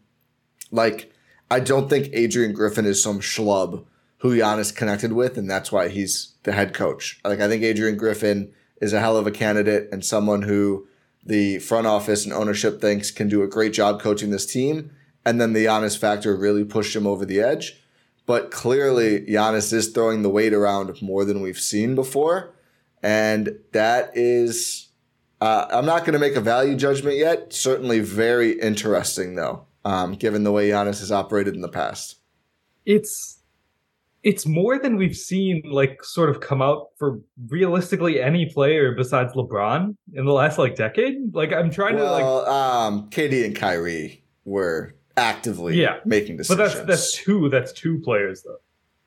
Like, 0.69 1.11
I 1.49 1.59
don't 1.59 1.89
think 1.89 2.09
Adrian 2.13 2.53
Griffin 2.53 2.85
is 2.85 3.01
some 3.01 3.19
schlub 3.19 3.85
who 4.19 4.37
Giannis 4.37 4.75
connected 4.75 5.13
with, 5.13 5.37
and 5.37 5.49
that's 5.49 5.71
why 5.71 5.87
he's 5.87 6.33
the 6.43 6.51
head 6.51 6.73
coach. 6.73 7.19
Like, 7.23 7.39
I 7.39 7.47
think 7.47 7.63
Adrian 7.63 7.95
Griffin 7.95 8.53
is 8.81 8.93
a 8.93 8.99
hell 8.99 9.17
of 9.17 9.27
a 9.27 9.31
candidate 9.31 9.89
and 9.91 10.03
someone 10.05 10.43
who 10.43 10.87
the 11.25 11.59
front 11.59 11.87
office 11.87 12.23
and 12.23 12.33
ownership 12.33 12.79
thinks 12.79 13.09
can 13.09 13.27
do 13.27 13.41
a 13.41 13.47
great 13.47 13.73
job 13.73 14.01
coaching 14.01 14.29
this 14.29 14.45
team. 14.45 14.91
And 15.25 15.41
then 15.41 15.53
the 15.53 15.65
Giannis 15.65 15.97
factor 15.97 16.35
really 16.35 16.63
pushed 16.63 16.95
him 16.95 17.07
over 17.07 17.25
the 17.25 17.41
edge. 17.41 17.81
But 18.27 18.51
clearly, 18.51 19.21
Giannis 19.21 19.73
is 19.73 19.87
throwing 19.87 20.21
the 20.21 20.29
weight 20.29 20.53
around 20.53 21.01
more 21.01 21.25
than 21.25 21.41
we've 21.41 21.59
seen 21.59 21.95
before. 21.95 22.53
And 23.01 23.59
that 23.71 24.11
is, 24.15 24.89
uh, 25.41 25.67
I'm 25.71 25.85
not 25.85 26.01
going 26.01 26.13
to 26.13 26.19
make 26.19 26.35
a 26.35 26.41
value 26.41 26.75
judgment 26.75 27.17
yet. 27.17 27.53
Certainly 27.53 27.99
very 28.01 28.59
interesting, 28.59 29.35
though, 29.35 29.65
um, 29.83 30.13
given 30.13 30.43
the 30.43 30.51
way 30.51 30.69
Giannis 30.69 30.99
has 30.99 31.11
operated 31.11 31.55
in 31.55 31.61
the 31.61 31.69
past. 31.69 32.17
It's 32.85 33.34
it's 34.25 34.47
more 34.47 34.79
than 34.79 34.97
we've 34.97 35.15
seen 35.15 35.61
like 35.65 36.03
sort 36.03 36.31
of 36.31 36.41
come 36.41 36.59
out 36.59 36.87
for 36.97 37.19
realistically 37.47 38.19
any 38.19 38.47
player 38.47 38.91
besides 38.95 39.33
LeBron 39.33 39.95
in 40.13 40.25
the 40.25 40.33
last 40.33 40.57
like 40.57 40.75
decade. 40.75 41.33
Like 41.33 41.53
I'm 41.53 41.69
trying 41.69 41.95
well, 41.95 42.19
to 42.19 42.25
like 42.25 42.47
um 42.47 43.09
KD 43.11 43.45
and 43.45 43.55
Kyrie 43.55 44.23
were 44.43 44.95
actively 45.15 45.79
yeah, 45.79 45.99
making 46.05 46.37
decisions. 46.37 46.57
But 46.57 46.75
that's 46.75 46.87
that's 46.87 47.13
two 47.13 47.49
that's 47.49 47.71
two 47.71 48.01
players 48.01 48.41
though. 48.41 48.57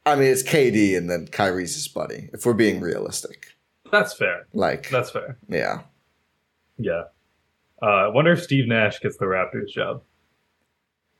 I 0.07 0.15
mean 0.15 0.29
it's 0.29 0.45
KD 0.45 0.97
and 0.97 1.11
then 1.11 1.27
Kyrie's 1.27 1.75
his 1.75 1.89
buddy, 1.89 2.31
if 2.33 2.47
we're 2.47 2.55
being 2.55 2.81
realistic. 2.81 3.57
That's 3.91 4.15
fair. 4.15 4.47
Like 4.55 4.89
that's 4.89 5.11
fair. 5.11 5.37
Yeah. 5.49 5.81
Yeah. 6.79 7.03
Uh, 7.83 7.87
I 7.87 8.09
wonder 8.09 8.31
if 8.33 8.43
Steve 8.43 8.69
Nash 8.69 9.01
gets 9.01 9.17
the 9.17 9.25
Raptors 9.25 9.69
job. 9.69 10.03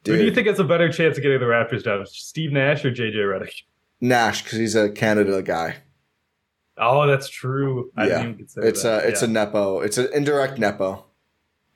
Dude. 0.05 0.15
Who 0.15 0.21
do 0.21 0.29
you 0.29 0.35
think 0.35 0.47
has 0.47 0.61
a 0.61 0.65
better 0.65 0.91
chance 0.93 1.17
of 1.17 1.23
getting 1.25 1.41
the 1.41 1.47
Raptors 1.47 1.83
job? 1.83 2.07
Steve 2.07 2.53
Nash 2.53 2.85
or 2.85 2.93
JJ 2.93 3.17
Redick? 3.17 3.63
Nash 4.01 4.43
because 4.43 4.59
he's 4.59 4.75
a 4.75 4.91
Canada 4.91 5.43
guy. 5.43 5.77
Oh, 6.77 7.07
that's 7.07 7.29
true. 7.29 7.91
I 7.97 8.07
yeah, 8.07 8.33
it's 8.39 8.55
that. 8.55 8.65
a 9.05 9.09
it's 9.09 9.23
yeah. 9.23 9.29
a 9.29 9.31
nepo. 9.31 9.81
It's 9.81 9.99
an 9.99 10.09
indirect 10.15 10.59
nepo. 10.59 11.05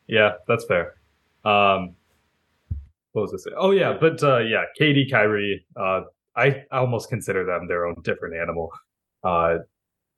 Yeah, 0.06 0.32
that's 0.46 0.64
fair. 0.64 0.94
Um, 1.44 1.96
what 3.12 3.22
was 3.22 3.32
I 3.32 3.36
this? 3.36 3.46
Oh 3.56 3.72
yeah, 3.72 3.96
but 3.98 4.22
uh, 4.22 4.38
yeah, 4.38 4.64
KD, 4.80 5.10
Kyrie. 5.10 5.66
Uh, 5.76 6.02
I, 6.36 6.64
I 6.70 6.78
almost 6.78 7.08
consider 7.08 7.44
them 7.44 7.66
their 7.66 7.84
own 7.84 7.96
different 8.02 8.36
animal. 8.36 8.70
Uh, 9.22 9.58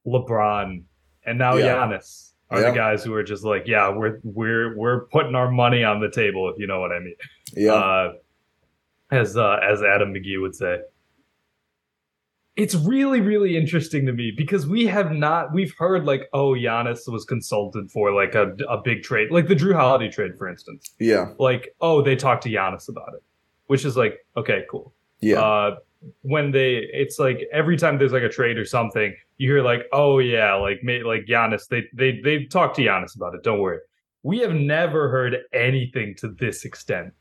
LeBron 0.07 0.85
and 1.27 1.39
now 1.39 1.57
yeah. 1.57 1.77
Giannis 1.77 2.33
are 2.51 2.61
yeah. 2.61 2.71
the 2.71 2.77
guys 2.77 3.03
who 3.03 3.15
are 3.15 3.23
just 3.23 3.45
like, 3.45 3.67
yeah, 3.67 3.89
we're 3.89 4.21
we're 4.23 4.77
we're 4.77 5.07
putting 5.07 5.35
our 5.35 5.51
money 5.51 5.83
on 5.83 6.01
the 6.01 6.11
table, 6.11 6.49
if 6.51 6.59
you 6.59 6.67
know 6.67 6.81
what 6.81 6.93
I 6.93 6.99
mean. 6.99 7.17
Yeah. 7.55 7.73
Uh, 7.73 8.13
as 9.11 9.37
uh, 9.37 9.59
as 9.69 9.83
Adam 9.83 10.13
McGee 10.13 10.41
would 10.41 10.55
say 10.55 10.79
it's 12.57 12.75
really 12.75 13.21
really 13.21 13.57
interesting 13.57 14.07
to 14.07 14.13
me 14.13 14.33
because 14.37 14.67
we 14.67 14.87
have 14.87 15.11
not 15.13 15.53
we've 15.53 15.75
heard 15.77 16.05
like 16.05 16.29
oh 16.33 16.53
Giannis 16.53 17.01
was 17.09 17.25
consulted 17.25 17.91
for 17.91 18.13
like 18.13 18.35
a, 18.35 18.53
a 18.69 18.81
big 18.81 19.03
trade 19.03 19.31
like 19.31 19.49
the 19.49 19.57
Jrue 19.57 19.75
Holiday 19.75 20.11
trade 20.11 20.37
for 20.39 20.49
instance. 20.49 20.93
Yeah. 21.01 21.33
Like 21.39 21.75
oh 21.81 22.03
they 22.03 22.17
talked 22.17 22.43
to 22.45 22.51
Giannis 22.51 22.89
about 22.89 23.15
it 23.15 23.23
which 23.67 23.85
is 23.85 23.97
like 23.97 24.25
okay 24.37 24.65
cool. 24.71 24.93
Yeah. 25.21 25.41
Uh, 25.41 25.77
when 26.23 26.51
they 26.53 26.87
it's 26.93 27.19
like 27.19 27.41
every 27.53 27.77
time 27.77 27.99
there's 27.99 28.13
like 28.13 28.23
a 28.23 28.29
trade 28.29 28.59
or 28.59 28.65
something 28.65 29.15
you 29.39 29.51
hear 29.51 29.63
like 29.63 29.87
oh 29.93 30.19
yeah 30.19 30.55
like 30.55 30.81
may, 30.83 31.03
like 31.03 31.25
Giannis 31.27 31.67
they 31.69 31.85
they 31.93 32.21
they 32.23 32.45
talked 32.45 32.77
to 32.77 32.83
Giannis 32.83 33.17
about 33.17 33.35
it 33.35 33.43
don't 33.43 33.61
worry. 33.61 33.79
We 34.23 34.39
have 34.39 34.55
never 34.55 35.09
heard 35.11 35.39
anything 35.53 36.15
to 36.17 36.29
this 36.29 36.65
extent 36.65 37.13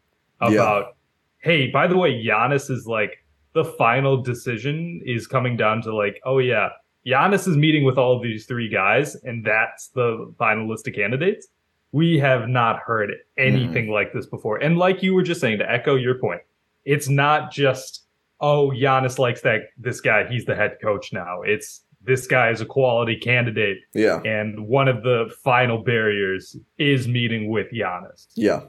about 0.41 0.85
yeah. 0.85 0.91
hey 1.39 1.71
by 1.71 1.87
the 1.87 1.97
way 1.97 2.23
Giannis 2.23 2.69
is 2.69 2.85
like 2.85 3.22
the 3.53 3.65
final 3.65 4.21
decision 4.21 5.01
is 5.05 5.27
coming 5.27 5.55
down 5.55 5.81
to 5.83 5.95
like, 5.95 6.19
oh 6.25 6.39
yeah, 6.39 6.69
Giannis 7.05 7.47
is 7.47 7.57
meeting 7.57 7.83
with 7.83 7.97
all 7.97 8.15
of 8.15 8.23
these 8.23 8.45
three 8.45 8.69
guys, 8.69 9.15
and 9.23 9.45
that's 9.45 9.89
the 9.89 10.33
final 10.37 10.69
list 10.69 10.87
of 10.87 10.93
candidates. 10.93 11.47
We 11.91 12.17
have 12.19 12.47
not 12.47 12.79
heard 12.79 13.11
anything 13.37 13.87
mm. 13.87 13.93
like 13.93 14.13
this 14.13 14.25
before. 14.25 14.57
And 14.57 14.77
like 14.77 15.03
you 15.03 15.13
were 15.13 15.21
just 15.21 15.41
saying, 15.41 15.59
to 15.59 15.71
echo 15.71 15.95
your 15.95 16.15
point, 16.15 16.41
it's 16.85 17.07
not 17.07 17.51
just, 17.51 18.05
oh, 18.39 18.71
Giannis 18.71 19.19
likes 19.19 19.41
that 19.41 19.61
this 19.77 20.01
guy, 20.01 20.27
he's 20.27 20.45
the 20.45 20.55
head 20.55 20.77
coach 20.81 21.13
now. 21.13 21.41
It's 21.43 21.81
this 22.03 22.25
guy 22.25 22.49
is 22.49 22.61
a 22.61 22.65
quality 22.65 23.15
candidate. 23.17 23.77
Yeah. 23.93 24.21
And 24.23 24.67
one 24.67 24.87
of 24.87 25.03
the 25.03 25.31
final 25.43 25.83
barriers 25.83 26.57
is 26.77 27.07
meeting 27.07 27.49
with 27.49 27.67
Giannis. 27.71 28.27
Yeah. 28.35 28.61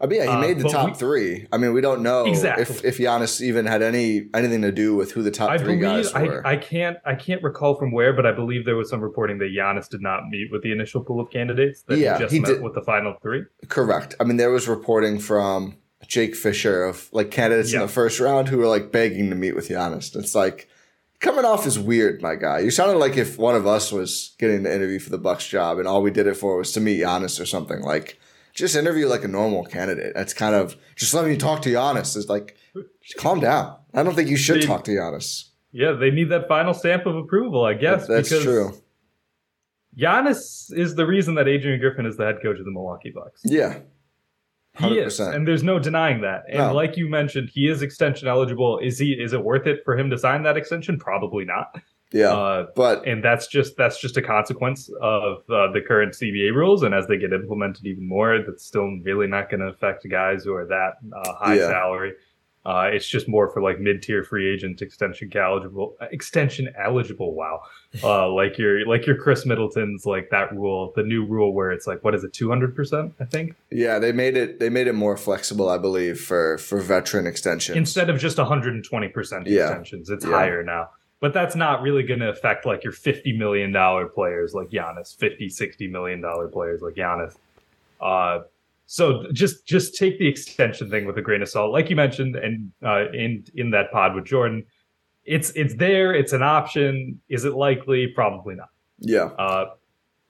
I 0.00 0.06
mean, 0.06 0.20
yeah, 0.20 0.26
he 0.26 0.28
Uh, 0.36 0.40
made 0.40 0.58
the 0.60 0.68
top 0.68 0.90
we- 0.90 0.94
three. 0.94 1.46
I 1.52 1.56
mean, 1.58 1.72
we 1.72 1.80
don't 1.80 2.02
know 2.02 2.26
Exactly. 2.26 2.62
if 2.62 2.84
if 2.84 2.98
Giannis 2.98 3.40
even 3.40 3.66
had 3.66 3.82
any 3.82 4.28
anything 4.34 4.62
to 4.62 4.70
do 4.70 4.94
with 4.94 5.12
who 5.12 5.22
the 5.22 5.30
top 5.30 5.50
I 5.50 5.58
three 5.58 5.76
believe 5.76 6.04
guys 6.12 6.14
were. 6.14 6.46
I 6.46 6.56
can't 6.56 6.98
I 7.04 7.14
can't 7.16 7.42
recall 7.42 7.74
from 7.74 7.90
where, 7.92 8.12
but 8.12 8.24
I 8.24 8.32
believe 8.32 8.64
there 8.64 8.76
was 8.76 8.88
some 8.90 9.00
reporting 9.00 9.38
that 9.38 9.50
Giannis 9.52 9.88
did 9.88 10.00
not 10.00 10.28
meet 10.30 10.52
with 10.52 10.62
the 10.62 10.70
initial 10.72 11.02
pool 11.02 11.20
of 11.20 11.30
candidates. 11.30 11.82
That 11.82 11.98
Yeah, 11.98 12.14
he 12.16 12.22
just 12.22 12.32
he 12.34 12.40
met 12.40 12.48
did- 12.48 12.62
with 12.62 12.74
the 12.74 12.82
final 12.82 13.14
three. 13.22 13.42
Correct. 13.68 14.14
I 14.20 14.24
mean, 14.24 14.36
there 14.36 14.50
was 14.50 14.68
reporting 14.68 15.18
from 15.18 15.76
Jake 16.06 16.36
Fisher 16.36 16.84
of 16.84 17.08
like 17.12 17.30
candidates 17.32 17.72
in 17.72 17.80
the 17.80 17.88
first 17.88 18.20
round 18.20 18.48
who 18.48 18.58
were 18.58 18.68
like 18.68 18.92
begging 18.92 19.30
to 19.30 19.36
meet 19.36 19.56
with 19.56 19.68
Giannis. 19.68 20.14
It's 20.14 20.34
like 20.34 20.68
coming 21.20 21.44
off 21.44 21.66
is 21.66 21.76
weird, 21.76 22.22
my 22.22 22.36
guy. 22.36 22.60
You 22.60 22.70
sounded 22.70 22.98
like 22.98 23.16
if 23.16 23.36
one 23.36 23.56
of 23.56 23.66
us 23.66 23.90
was 23.90 24.36
getting 24.38 24.62
the 24.62 24.72
interview 24.72 25.00
for 25.00 25.10
the 25.10 25.18
Bucks 25.18 25.48
job 25.48 25.78
and 25.80 25.88
all 25.88 26.00
we 26.02 26.12
did 26.12 26.28
it 26.28 26.36
for 26.36 26.56
was 26.56 26.70
to 26.72 26.80
meet 26.80 27.00
Giannis 27.00 27.40
or 27.40 27.46
something. 27.46 27.80
Like, 27.80 28.17
just 28.58 28.76
interview 28.76 29.06
like 29.06 29.24
a 29.24 29.28
normal 29.28 29.64
candidate. 29.64 30.12
That's 30.14 30.34
kind 30.34 30.54
of 30.54 30.76
just 30.96 31.14
let 31.14 31.26
me 31.26 31.36
talk 31.36 31.62
to 31.62 31.70
Giannis. 31.70 32.16
It's 32.16 32.28
like, 32.28 32.56
just 33.02 33.16
calm 33.18 33.40
down. 33.40 33.76
I 33.94 34.02
don't 34.02 34.14
think 34.14 34.28
you 34.28 34.36
should 34.36 34.62
They- 34.62 34.66
talk 34.66 34.84
to 34.84 34.90
Giannis. 34.90 35.44
Yeah, 35.72 35.92
they 35.92 36.10
need 36.10 36.30
that 36.30 36.48
final 36.48 36.72
stamp 36.74 37.04
of 37.06 37.14
approval, 37.16 37.64
I 37.64 37.74
guess. 37.74 38.06
That's 38.06 38.28
because 38.30 38.44
true. 38.44 38.72
Giannis 39.96 40.72
is 40.76 40.94
the 40.94 41.06
reason 41.06 41.34
that 41.34 41.48
Adrian 41.48 41.80
Griffin 41.80 42.06
is 42.06 42.16
the 42.16 42.24
head 42.24 42.36
coach 42.42 42.58
of 42.58 42.64
the 42.64 42.70
Milwaukee 42.70 43.10
Bucks. 43.14 43.42
Yeah. 43.44 43.80
He 44.78 44.96
is, 44.98 45.18
and 45.18 45.46
there's 45.46 45.64
no 45.64 45.80
denying 45.80 46.20
that. 46.20 46.44
And 46.48 46.58
No. 46.58 46.72
like 46.72 46.96
you 46.96 47.08
mentioned, 47.08 47.50
he 47.52 47.68
is 47.68 47.82
extension 47.82 48.28
eligible. 48.28 48.78
Is 48.78 48.96
he? 48.96 49.12
Is 49.12 49.32
it 49.32 49.42
worth 49.42 49.66
it 49.66 49.80
for 49.84 49.98
him 49.98 50.08
to 50.10 50.16
sign 50.18 50.44
that 50.44 50.56
extension? 50.56 50.98
Probably 51.00 51.44
not. 51.44 51.74
Yeah. 52.12 52.32
Uh, 52.32 52.66
but 52.74 53.06
and 53.06 53.22
that's 53.22 53.46
just 53.48 53.76
that's 53.76 54.00
just 54.00 54.16
a 54.16 54.22
consequence 54.22 54.88
of 55.02 55.38
uh, 55.50 55.70
the 55.72 55.82
current 55.86 56.14
CBA 56.14 56.54
rules. 56.54 56.82
And 56.82 56.94
as 56.94 57.06
they 57.06 57.18
get 57.18 57.32
implemented 57.32 57.84
even 57.86 58.08
more, 58.08 58.38
that's 58.46 58.64
still 58.64 58.88
really 59.02 59.26
not 59.26 59.50
going 59.50 59.60
to 59.60 59.66
affect 59.66 60.08
guys 60.08 60.44
who 60.44 60.54
are 60.54 60.66
that 60.66 60.94
uh, 61.14 61.32
high 61.34 61.56
Yeah. 61.56 61.68
salary. 61.68 62.12
Uh, 62.66 62.90
it's 62.92 63.08
just 63.08 63.28
more 63.28 63.48
for 63.50 63.62
like 63.62 63.80
mid-tier 63.80 64.22
free 64.22 64.52
agent 64.52 64.82
extension 64.82 65.30
eligible, 65.34 65.96
extension 66.10 66.68
eligible. 66.78 67.34
Wow, 67.34 67.62
uh, 68.02 68.28
like 68.30 68.58
your 68.58 68.84
like 68.86 69.06
your 69.06 69.16
Khris 69.16 69.46
Middleton's 69.46 70.04
like 70.04 70.28
that 70.30 70.52
rule, 70.52 70.92
the 70.94 71.02
new 71.02 71.24
rule 71.24 71.54
where 71.54 71.70
it's 71.70 71.86
like 71.86 72.02
what 72.04 72.14
is 72.14 72.24
it, 72.24 72.32
two 72.34 72.48
hundred 72.48 72.74
percent? 72.76 73.14
I 73.20 73.24
think 73.24 73.54
yeah, 73.70 73.98
they 73.98 74.12
made 74.12 74.36
it 74.36 74.58
they 74.60 74.68
made 74.68 74.86
it 74.86 74.92
more 74.94 75.16
flexible, 75.16 75.70
I 75.70 75.78
believe, 75.78 76.20
for 76.20 76.58
for 76.58 76.80
veteran 76.80 77.26
extensions. 77.26 77.76
instead 77.78 78.10
of 78.10 78.18
just 78.18 78.36
120% 78.38 79.46
extensions 79.46 80.10
it's 80.10 80.24
Yeah. 80.24 80.30
higher 80.32 80.62
now 80.62 80.90
but 81.20 81.32
that's 81.32 81.56
not 81.56 81.82
really 81.82 82.02
going 82.02 82.20
to 82.20 82.28
affect 82.28 82.64
like 82.64 82.84
your 82.84 82.92
50 82.92 83.36
million 83.36 83.72
dollar 83.72 84.06
players 84.06 84.54
like 84.54 84.68
Giannis 84.68 85.16
50 85.16 85.48
60 85.48 85.88
million 85.88 86.20
dollar 86.20 86.48
players 86.48 86.80
like 86.82 86.94
Giannis. 86.94 87.34
Uh 88.00 88.40
so 88.86 89.26
just 89.32 89.66
just 89.66 89.96
take 89.96 90.18
the 90.18 90.26
extension 90.26 90.88
thing 90.88 91.04
with 91.04 91.18
a 91.18 91.22
grain 91.22 91.42
of 91.42 91.48
salt. 91.48 91.72
Like 91.72 91.90
you 91.90 91.96
mentioned 91.96 92.36
and 92.36 92.72
uh 92.84 93.10
in 93.12 93.44
in 93.54 93.70
that 93.70 93.90
pod 93.92 94.14
with 94.14 94.24
Jordan 94.24 94.64
it's 95.28 95.50
it's 95.50 95.74
there 95.74 96.14
it's 96.14 96.32
an 96.32 96.42
option. 96.42 97.20
Is 97.28 97.44
it 97.44 97.52
likely? 97.52 98.06
Probably 98.08 98.54
not. 98.54 98.70
Yeah. 99.00 99.26
uh, 99.38 99.74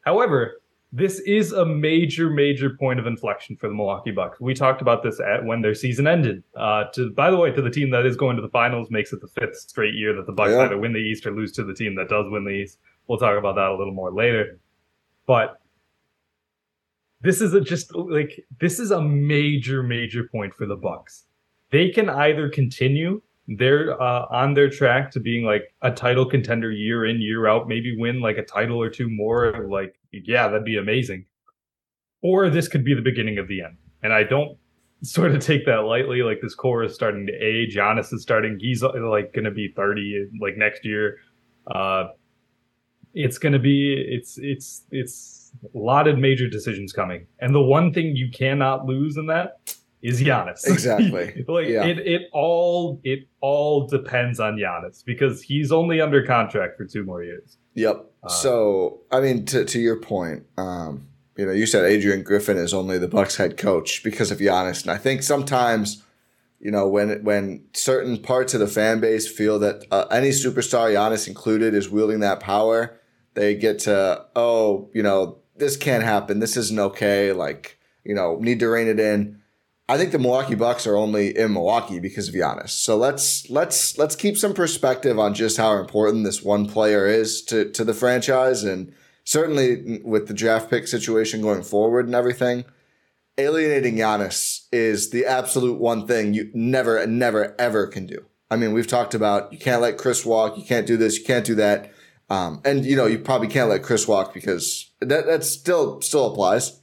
however, 0.05 0.61
this 0.91 1.21
is 1.21 1.53
a 1.53 1.67
major, 1.67 2.31
major 2.31 2.71
point 2.71 2.99
of 2.99 3.07
inflection 3.07 3.57
for 3.57 3.69
the 3.69 3.75
Milwaukee 3.75 4.11
Bucks. 4.11 4.41
We 4.41 4.55
talked 4.55 4.81
about 4.81 5.03
this 5.03 5.21
at 5.21 5.45
when 5.45 5.61
their 5.61 5.75
season 5.75 6.07
ended. 6.07 6.43
Uh, 6.57 6.85
to 6.95 7.11
by 7.11 7.31
the 7.31 7.37
way, 7.37 7.51
to 7.53 7.61
the 7.61 7.71
team 7.71 7.91
that 7.91 8.07
is 8.07 8.17
going 8.17 8.37
to 8.37 8.43
the 8.43 8.49
finals, 8.49 8.91
makes 8.91 9.13
it 9.13 9.21
the 9.21 9.29
fifth 9.29 9.57
straight 9.57 9.95
year 9.95 10.15
that 10.15 10.27
the 10.27 10.33
Bucks 10.33 10.53
Yeah. 10.53 10.63
either 10.63 10.79
win 10.79 10.93
the 10.93 10.99
East 10.99 11.27
or 11.27 11.33
lose 11.33 11.53
to 11.53 11.65
the 11.65 11.75
team 11.75 11.95
that 11.97 12.09
does 12.09 12.31
win 12.31 12.45
the 12.45 12.53
East. 12.53 12.79
We'll 13.07 13.19
talk 13.19 13.37
about 13.39 13.57
that 13.57 13.69
a 13.69 13.77
little 13.77 13.93
more 13.93 14.13
later. 14.13 14.59
But 15.27 15.61
this 17.21 17.41
is 17.41 17.53
a 17.53 17.61
just 17.61 17.95
like 17.95 18.45
this 18.59 18.79
is 18.79 18.91
a 18.91 19.03
major, 19.03 19.83
major 19.83 20.25
point 20.25 20.55
for 20.55 20.67
the 20.67 20.77
Bucks. 20.77 21.25
They 21.71 21.91
can 21.91 22.09
either 22.09 22.49
continue 22.49 23.21
they're 23.57 24.01
uh, 24.01 24.27
on 24.31 24.53
their 24.53 24.69
track 24.69 25.11
to 25.11 25.21
being 25.21 25.43
like 25.43 25.75
a 25.81 25.91
title 25.91 26.27
contender 26.27 26.71
year 26.71 27.07
in 27.07 27.19
year 27.21 27.47
out 27.47 27.67
maybe 27.67 27.97
win 27.97 28.21
like 28.21 28.37
a 28.37 28.45
title 28.45 28.81
or 28.81 28.91
two 28.91 29.09
more 29.09 29.67
like 29.71 29.98
yeah 30.13 30.49
that'd 30.49 30.65
be 30.65 30.77
amazing. 30.77 31.27
Or 32.23 32.51
this 32.51 32.67
could 32.67 32.85
be 32.85 32.95
the 32.95 33.03
beginning 33.03 33.39
of 33.39 33.49
the 33.49 33.63
end. 33.63 33.77
And 34.03 34.13
i 34.13 34.23
don't 34.23 34.57
sort 35.03 35.33
of 35.33 35.41
take 35.41 35.65
that 35.67 35.85
lightly 35.85 36.23
like 36.23 36.41
this 36.43 36.55
core 36.55 36.83
is 36.83 36.95
starting 36.95 37.27
to 37.27 37.33
age. 37.33 37.77
Giannis 37.77 38.13
is 38.13 38.23
starting 38.23 38.59
he's 38.61 38.83
uh, 38.83 38.91
like 39.09 39.33
going 39.33 39.45
to 39.45 39.51
be 39.51 39.73
30 39.75 40.29
like 40.41 40.57
next 40.57 40.85
year. 40.85 41.19
Uh 41.73 42.09
it's 43.15 43.39
going 43.39 43.53
to 43.53 43.59
be 43.59 43.95
it's 44.09 44.39
it's 44.39 44.83
it's 44.91 45.53
a 45.75 45.79
lot 45.79 46.07
of 46.07 46.19
major 46.19 46.49
decisions 46.49 46.93
coming. 46.93 47.27
And 47.41 47.55
the 47.55 47.61
one 47.61 47.93
thing 47.93 48.15
you 48.17 48.31
cannot 48.31 48.85
lose 48.85 49.17
in 49.17 49.27
that 49.27 49.78
is 50.03 50.21
Giannis. 50.21 50.67
Exactly. 50.67 51.45
like 51.49 51.69
Yeah. 51.69 51.85
it 51.87 51.99
it 51.99 52.23
all 52.33 53.01
it 53.05 53.27
all 53.41 53.87
depends 53.87 54.39
on 54.41 54.57
Giannis 54.57 55.05
because 55.05 55.43
he's 55.43 55.73
only 55.73 56.01
under 56.01 56.25
contract 56.25 56.77
for 56.77 56.85
two 56.85 57.05
more 57.05 57.23
years. 57.23 57.57
Yep. 57.75 58.05
Uh, 58.23 58.29
so, 58.29 59.01
I 59.11 59.21
mean, 59.21 59.45
to 59.47 59.65
to 59.65 59.79
your 59.81 59.97
point, 60.01 60.45
um, 60.57 61.07
you 61.37 61.47
know, 61.47 61.53
you 61.53 61.67
said 61.67 61.85
Adrian 61.85 62.23
Griffin 62.23 62.57
is 62.57 62.75
only 62.75 62.99
the 62.99 63.09
Bucks 63.09 63.37
head 63.37 63.57
coach 63.57 64.03
because 64.03 64.31
of 64.31 64.39
Giannis, 64.39 64.83
and 64.83 64.91
I 64.91 64.97
think 64.99 65.23
sometimes, 65.23 66.03
you 66.61 66.71
know, 66.73 66.89
when 66.89 67.23
when 67.23 67.65
certain 67.75 68.19
parts 68.19 68.55
of 68.55 68.61
the 68.61 68.67
fan 68.67 69.01
base 69.01 69.29
feel 69.29 69.59
that 69.61 69.85
uh, 69.93 70.07
any 70.11 70.31
superstar, 70.31 70.93
Giannis 70.93 71.29
included, 71.29 71.75
is 71.75 71.89
wielding 71.89 72.21
that 72.21 72.41
power, 72.41 72.99
they 73.35 73.55
get 73.55 73.79
to, 73.81 74.25
oh, 74.35 74.91
you 74.93 75.03
know, 75.03 75.39
this 75.57 75.77
can't 75.77 76.03
happen. 76.03 76.41
This 76.41 76.57
isn't 76.57 76.79
okay. 76.79 77.33
Like, 77.33 77.79
you 78.05 78.15
know, 78.15 78.39
need 78.41 78.59
to 78.61 78.69
rein 78.69 78.89
it 78.89 78.99
in. 78.99 79.38
I 79.91 79.97
think 79.97 80.13
the 80.13 80.19
Milwaukee 80.19 80.55
Bucks 80.55 80.87
are 80.87 80.97
only 80.97 81.37
in 81.37 81.55
Milwaukee 81.55 81.99
because 81.99 82.29
of 82.29 82.35
Giannis. 82.35 82.71
So 82.71 82.97
let's 82.97 83.49
let's 83.49 83.97
let's 83.97 84.15
keep 84.15 84.37
some 84.37 84.53
perspective 84.53 85.19
on 85.19 85.33
just 85.33 85.57
how 85.57 85.79
important 85.79 86.25
this 86.25 86.43
one 86.43 86.67
player 86.67 87.07
is 87.07 87.43
to 87.45 87.71
to 87.71 87.85
the 87.85 87.95
franchise, 87.95 88.65
and 88.65 88.93
certainly 89.25 90.01
with 90.05 90.29
the 90.29 90.35
draft 90.35 90.69
pick 90.69 90.87
situation 90.87 91.41
going 91.41 91.63
forward 91.63 92.07
and 92.07 92.15
everything. 92.15 92.65
Alienating 93.39 93.95
Giannis 93.95 94.67
is 94.73 95.11
the 95.11 95.25
absolute 95.25 95.79
one 95.79 96.09
thing 96.09 96.35
you 96.35 96.51
never, 96.55 97.07
never, 97.07 97.55
ever 97.57 97.87
can 97.87 98.05
do. 98.05 98.25
I 98.51 98.57
mean, 98.57 98.73
we've 98.73 98.89
talked 98.89 99.15
about 99.15 99.53
you 99.53 99.61
can't 99.61 99.81
let 99.81 99.97
Khris 99.97 100.27
walk, 100.27 100.59
you 100.59 100.65
can't 100.65 100.89
do 100.89 100.97
this, 100.97 101.19
you 101.19 101.25
can't 101.25 101.47
do 101.47 101.55
that, 101.55 101.93
um, 102.29 102.61
and 102.65 102.85
you 102.85 102.97
know 102.97 103.07
you 103.07 103.19
probably 103.19 103.49
can't 103.49 103.71
let 103.71 103.83
Khris 103.83 104.09
walk 104.09 104.35
because 104.35 104.91
that 105.01 105.27
that 105.27 105.45
still 105.45 106.03
still 106.03 106.27
applies. 106.27 106.81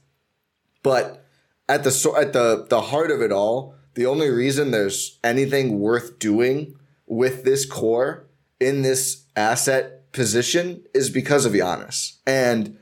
But 0.82 1.25
at 1.68 1.84
the 1.84 2.14
at 2.18 2.32
the 2.32 2.66
the 2.68 2.80
heart 2.80 3.10
of 3.10 3.20
it 3.20 3.32
all, 3.32 3.74
the 3.94 4.06
only 4.06 4.30
reason 4.30 4.70
there's 4.70 5.18
anything 5.24 5.78
worth 5.78 6.18
doing 6.18 6.76
with 7.06 7.44
this 7.44 7.64
core 7.64 8.26
in 8.60 8.82
this 8.82 9.24
asset 9.36 10.12
position 10.12 10.84
is 10.94 11.10
because 11.10 11.44
of 11.44 11.52
Giannis. 11.52 12.16
And 12.26 12.78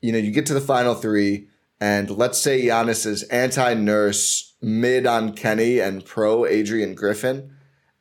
you 0.00 0.12
know, 0.12 0.18
you 0.18 0.30
get 0.30 0.46
to 0.46 0.54
the 0.54 0.60
final 0.60 0.94
three, 0.94 1.48
and 1.80 2.10
let's 2.10 2.38
say 2.38 2.62
Giannis 2.62 3.06
is 3.06 3.22
anti-nurse, 3.24 4.54
mid 4.60 5.06
on 5.06 5.32
Kenny, 5.32 5.78
and 5.78 6.04
pro 6.04 6.44
Adrian 6.44 6.94
Griffin. 6.94 7.50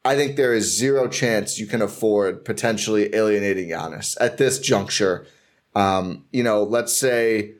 I 0.06 0.16
think 0.16 0.36
there 0.36 0.54
is 0.54 0.78
zero 0.78 1.08
chance 1.08 1.60
you 1.60 1.66
can 1.66 1.82
afford 1.82 2.44
potentially 2.44 3.16
alienating 3.16 3.70
Giannis 3.70 4.18
at 4.20 4.38
this 4.38 4.60
juncture. 4.60 5.26
Um, 5.76 6.26
you 6.34 6.44
know, 6.44 6.64
let's 6.64 6.96
say 6.96 7.54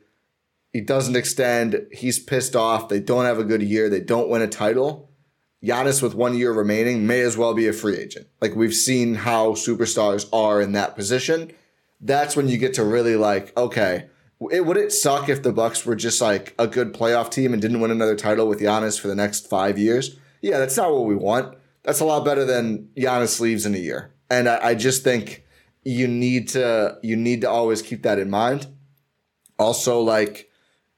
he 0.74 0.80
doesn't 0.80 1.14
extend. 1.14 1.86
He's 1.92 2.18
pissed 2.18 2.56
off. 2.56 2.88
They 2.88 2.98
don't 2.98 3.24
have 3.26 3.38
a 3.38 3.44
good 3.44 3.62
year. 3.62 3.88
They 3.88 4.00
don't 4.00 4.28
win 4.28 4.42
a 4.42 4.48
title. 4.48 5.08
Giannis, 5.64 6.02
with 6.02 6.16
one 6.16 6.36
year 6.36 6.52
remaining, 6.52 7.06
may 7.06 7.20
as 7.20 7.36
well 7.38 7.54
be 7.54 7.68
a 7.68 7.72
free 7.72 7.96
agent. 7.96 8.26
Like 8.42 8.56
we've 8.56 8.74
seen 8.74 9.14
how 9.14 9.52
superstars 9.52 10.28
are 10.32 10.60
in 10.60 10.72
that 10.72 10.96
position. 10.96 11.52
That's 12.00 12.34
when 12.34 12.48
you 12.48 12.58
get 12.58 12.74
to 12.74 12.84
really 12.84 13.14
like, 13.14 13.56
okay, 13.56 14.08
it, 14.50 14.66
would 14.66 14.76
it 14.76 14.90
suck 14.90 15.28
if 15.28 15.44
the 15.44 15.52
Bucks 15.52 15.86
were 15.86 15.94
just 15.94 16.20
like 16.20 16.56
a 16.58 16.66
good 16.66 16.92
playoff 16.92 17.30
team 17.30 17.52
and 17.52 17.62
didn't 17.62 17.80
win 17.80 17.92
another 17.92 18.16
title 18.16 18.48
with 18.48 18.58
Giannis 18.58 19.00
for 19.00 19.06
the 19.06 19.14
next 19.14 19.48
five 19.48 19.78
years? 19.78 20.18
Yeah, 20.42 20.58
that's 20.58 20.76
not 20.76 20.92
what 20.92 21.06
we 21.06 21.14
want. 21.14 21.56
That's 21.84 22.00
a 22.00 22.04
lot 22.04 22.24
better 22.24 22.44
than 22.44 22.88
Giannis 22.96 23.38
leaves 23.38 23.64
in 23.64 23.76
a 23.76 23.78
year. 23.78 24.12
And 24.28 24.48
I, 24.48 24.70
I 24.70 24.74
just 24.74 25.04
think 25.04 25.44
you 25.84 26.08
need 26.08 26.48
to 26.48 26.98
you 27.04 27.14
need 27.14 27.42
to 27.42 27.48
always 27.48 27.80
keep 27.80 28.02
that 28.02 28.18
in 28.18 28.28
mind. 28.28 28.66
Also, 29.56 30.00
like 30.00 30.50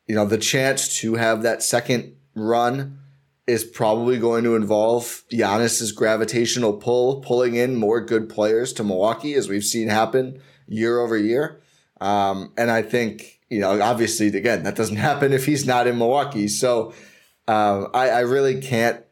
you 0.07 0.15
know, 0.15 0.25
the 0.25 0.39
chance 0.39 1.01
to 1.01 1.15
have 1.15 1.43
that 1.43 1.63
second 1.63 2.17
run 2.35 2.99
is 3.47 3.65
probably 3.65 4.19
going 4.19 4.45
to 4.45 4.57
involve 4.57 5.23
Giannis's 5.33 5.93
gravitational 5.93 6.75
pull, 6.75 7.21
pulling 7.21 7.55
in 7.55 7.77
more 7.77 8.01
good 8.01 8.29
players 8.29 8.73
to 8.75 8.85
Milwaukee, 8.85 9.35
as 9.35 9.49
we've 9.49 9.65
seen 9.65 9.89
happen 9.89 10.41
year 10.67 10.99
over 11.01 11.17
year. 11.17 11.61
Um, 12.01 12.53
and 12.57 12.71
I 12.71 12.83
think, 12.83 13.41
you 13.49 13.61
know, 13.61 13.81
obviously, 13.81 14.27
again, 14.29 14.65
that 14.65 14.75
doesn't 14.75 14.97
happen 15.11 15.33
if 15.33 15.47
he's 15.47 15.67
not 15.67 15.87
in 15.87 15.99
Milwaukee. 15.99 16.49
So 16.49 16.93
um, 17.49 17.89
I, 17.95 18.11
I 18.11 18.21
really 18.21 18.61
can't 18.61 19.05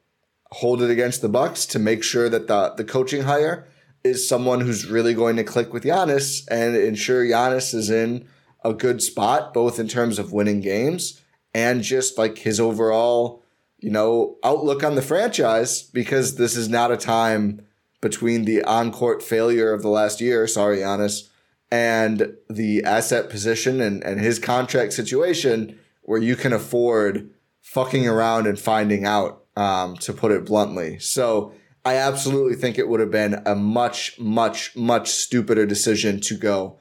hold 0.50 0.82
it 0.82 0.90
against 0.90 1.22
the 1.22 1.28
Bucks 1.28 1.66
to 1.66 1.78
make 1.78 2.04
sure 2.04 2.28
that 2.28 2.46
the 2.46 2.74
the 2.76 2.84
coaching 2.84 3.22
hire 3.22 3.66
is 4.04 4.28
someone 4.28 4.60
who's 4.60 4.86
really 4.86 5.14
going 5.14 5.36
to 5.36 5.44
click 5.44 5.72
with 5.72 5.84
Giannis 5.84 6.46
and 6.48 6.76
ensure 6.76 7.24
Giannis 7.24 7.74
is 7.74 7.90
in 7.90 8.28
a 8.64 8.72
good 8.72 9.02
spot, 9.02 9.52
both 9.52 9.78
in 9.78 9.88
terms 9.88 10.18
of 10.18 10.32
winning 10.32 10.60
games 10.60 11.20
and 11.52 11.82
just 11.82 12.18
like 12.18 12.38
his 12.38 12.58
overall, 12.58 13.44
you 13.78 13.90
know, 13.90 14.36
outlook 14.42 14.82
on 14.82 14.94
the 14.94 15.02
franchise, 15.02 15.82
because 15.82 16.36
this 16.36 16.56
is 16.56 16.68
not 16.68 16.90
a 16.90 16.96
time 16.96 17.64
between 18.00 18.44
the 18.44 18.62
on 18.64 18.90
court 18.90 19.22
failure 19.22 19.72
of 19.72 19.82
the 19.82 19.88
last 19.88 20.20
year, 20.20 20.46
sorry, 20.46 20.78
Giannis, 20.78 21.28
and 21.70 22.36
the 22.50 22.82
asset 22.84 23.30
position 23.30 23.80
and, 23.80 24.02
and 24.04 24.20
his 24.20 24.38
contract 24.38 24.92
situation 24.92 25.78
where 26.02 26.20
you 26.20 26.36
can 26.36 26.52
afford 26.52 27.30
fucking 27.60 28.06
around 28.06 28.46
and 28.46 28.58
finding 28.58 29.06
out, 29.06 29.44
um, 29.56 29.96
to 29.96 30.12
put 30.12 30.32
it 30.32 30.44
bluntly. 30.44 30.98
So 30.98 31.52
I 31.84 31.96
absolutely 31.96 32.56
think 32.56 32.78
it 32.78 32.88
would 32.88 33.00
have 33.00 33.10
been 33.10 33.42
a 33.46 33.54
much, 33.54 34.18
much, 34.18 34.74
much 34.76 35.10
stupider 35.10 35.66
decision 35.66 36.20
to 36.22 36.36
go. 36.36 36.78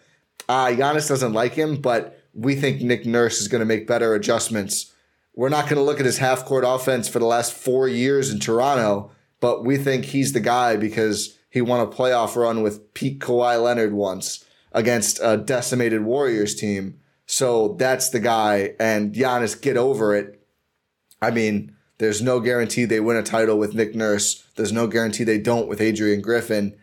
Uh, 0.48 0.68
Giannis 0.68 1.08
doesn't 1.08 1.34
like 1.34 1.54
him, 1.54 1.78
but 1.78 2.20
we 2.34 2.56
think 2.56 2.82
Nick 2.82 3.06
Nurse 3.06 3.40
is 3.40 3.48
going 3.48 3.60
to 3.60 3.66
make 3.66 3.88
better 3.88 4.14
adjustments. 4.14 4.94
We're 5.36 5.50
not 5.50 5.66
going 5.66 5.78
to 5.78 5.84
look 5.84 6.00
at 6.00 6.06
his 6.06 6.18
half 6.20 6.46
court 6.46 6.64
offense 6.66 7.08
for 7.08 7.20
the 7.20 7.26
last 7.26 7.54
four 7.54 7.88
years 7.88 8.30
in 8.30 8.40
Toronto, 8.40 9.12
but 9.40 9.66
we 9.66 9.78
think 9.78 10.06
he's 10.06 10.34
the 10.34 10.40
guy 10.40 10.76
because 10.76 11.38
he 11.50 11.62
won 11.62 11.80
a 11.80 11.88
playoff 11.88 12.36
run 12.36 12.62
with 12.62 12.94
Pete 12.94 13.20
Kawhi 13.20 13.62
Leonard 13.62 13.94
once 13.94 14.46
against 14.72 15.20
a 15.22 15.38
decimated 15.38 16.04
Warriors 16.04 16.56
team. 16.56 17.00
So 17.26 17.76
that's 17.80 18.10
the 18.10 18.20
guy. 18.20 18.74
And 18.80 19.14
Giannis, 19.14 19.60
get 19.60 19.78
over 19.78 20.16
it. 20.16 20.40
I 21.22 21.32
mean, 21.32 21.76
there's 22.00 22.22
no 22.22 22.40
guarantee 22.40 22.86
they 22.86 23.00
win 23.00 23.18
a 23.18 23.24
title 23.24 23.58
with 23.58 23.76
Nick 23.76 23.96
Nurse. 23.96 24.46
There's 24.56 24.72
no 24.72 24.88
guarantee 24.88 25.24
they 25.24 25.40
don't 25.40 25.68
with 25.68 25.80
Adrian 25.80 26.22
Griffin. 26.22 26.76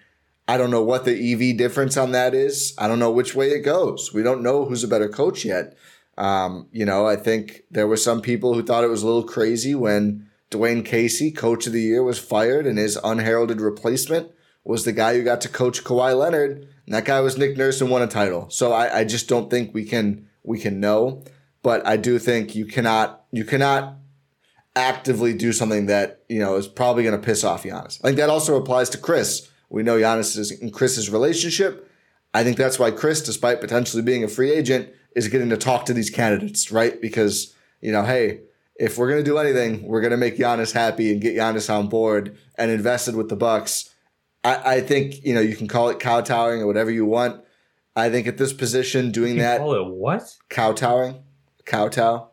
I 0.50 0.56
don't 0.56 0.72
know 0.72 0.82
what 0.82 1.04
the 1.04 1.32
EV 1.32 1.56
difference 1.56 1.96
on 1.96 2.10
that 2.10 2.34
is. 2.34 2.74
I 2.76 2.88
don't 2.88 2.98
know 2.98 3.12
which 3.12 3.36
way 3.36 3.50
it 3.50 3.60
goes. 3.60 4.12
We 4.12 4.24
don't 4.24 4.42
know 4.42 4.64
who's 4.64 4.82
a 4.82 4.88
better 4.88 5.08
coach 5.08 5.44
yet. 5.44 5.76
Um, 6.18 6.66
you 6.72 6.84
know, 6.84 7.06
I 7.06 7.14
think 7.14 7.62
there 7.70 7.86
were 7.86 7.96
some 7.96 8.20
people 8.20 8.54
who 8.54 8.64
thought 8.64 8.82
it 8.82 8.90
was 8.90 9.04
a 9.04 9.06
little 9.06 9.22
crazy 9.22 9.76
when 9.76 10.28
Dwane 10.50 10.84
Casey, 10.84 11.30
coach 11.30 11.68
of 11.68 11.72
the 11.72 11.80
year, 11.80 12.02
was 12.02 12.18
fired 12.18 12.66
and 12.66 12.78
his 12.78 12.98
unheralded 13.04 13.60
replacement 13.60 14.32
was 14.64 14.84
the 14.84 14.92
guy 14.92 15.14
who 15.14 15.22
got 15.22 15.40
to 15.42 15.48
coach 15.48 15.84
Kawhi 15.84 16.18
Leonard. 16.18 16.66
And 16.84 16.96
that 16.96 17.04
guy 17.04 17.20
was 17.20 17.38
Nick 17.38 17.56
Nurse 17.56 17.80
and 17.80 17.88
won 17.88 18.02
a 18.02 18.08
title. 18.08 18.50
So 18.50 18.72
I, 18.72 18.98
I 18.98 19.04
just 19.04 19.28
don't 19.28 19.50
think 19.50 19.72
we 19.72 19.84
can 19.84 20.26
we 20.42 20.58
can 20.58 20.80
know. 20.80 21.22
But 21.62 21.86
I 21.86 21.96
do 21.96 22.18
think 22.18 22.56
you 22.56 22.66
cannot 22.66 23.24
you 23.30 23.44
cannot 23.44 23.98
actively 24.74 25.32
do 25.32 25.52
something 25.52 25.86
that, 25.86 26.22
you 26.28 26.40
know, 26.40 26.56
is 26.56 26.66
probably 26.66 27.04
going 27.04 27.18
to 27.18 27.24
piss 27.24 27.44
off 27.44 27.62
Giannis. 27.62 28.00
I 28.02 28.08
think 28.08 28.16
that 28.16 28.30
also 28.30 28.56
applies 28.56 28.90
to 28.90 28.98
Khris. 28.98 29.46
We 29.70 29.83
know 29.83 29.96
Giannis 29.96 30.37
is 30.37 30.50
in 30.50 30.70
Khris's 30.70 31.09
relationship. 31.09 31.90
I 32.35 32.44
think 32.44 32.56
that's 32.56 32.78
why 32.78 32.90
Khris, 32.90 33.24
despite 33.24 33.61
potentially 33.61 34.02
being 34.02 34.24
a 34.24 34.28
free 34.28 34.50
agent, 34.50 34.90
is 35.16 35.28
getting 35.28 35.48
to 35.50 35.56
talk 35.56 35.87
to 35.87 35.94
these 35.94 36.11
candidates, 36.11 36.70
right? 36.70 37.00
Because, 37.00 37.54
you 37.80 37.92
know, 37.92 38.02
hey, 38.02 38.40
if 38.76 38.98
we're 38.98 39.09
going 39.09 39.22
to 39.22 39.30
do 39.30 39.38
anything, 39.38 39.83
we're 39.83 40.00
going 40.00 40.12
to 40.12 40.16
make 40.16 40.37
Giannis 40.37 40.72
happy 40.72 41.12
and 41.12 41.20
get 41.20 41.37
Giannis 41.37 41.72
on 41.72 41.88
board 41.88 42.37
and 42.56 42.70
invested 42.70 43.16
with 43.16 43.28
the 43.28 43.37
Bucks. 43.37 43.94
I, 44.44 44.76
I 44.76 44.80
think, 44.80 45.24
you 45.24 45.35
know, 45.35 45.40
you 45.40 45.56
can 45.56 45.68
call 45.68 45.88
it 45.88 45.98
kowtowing 45.98 46.61
or 46.61 46.66
whatever 46.66 46.90
you 46.90 47.04
want. 47.04 47.42
I 47.96 48.09
think 48.11 48.26
at 48.26 48.38
this 48.38 48.52
position, 48.52 49.11
doing 49.11 49.37
You 49.37 49.42
that 49.42 49.59
call 49.59 49.74
it 49.74 49.87
what? 49.87 50.37
kowtowing, 50.48 51.22
kowtow, 51.64 52.28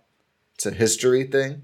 it's 0.56 0.66
a 0.66 0.72
history 0.72 1.24
thing. 1.24 1.64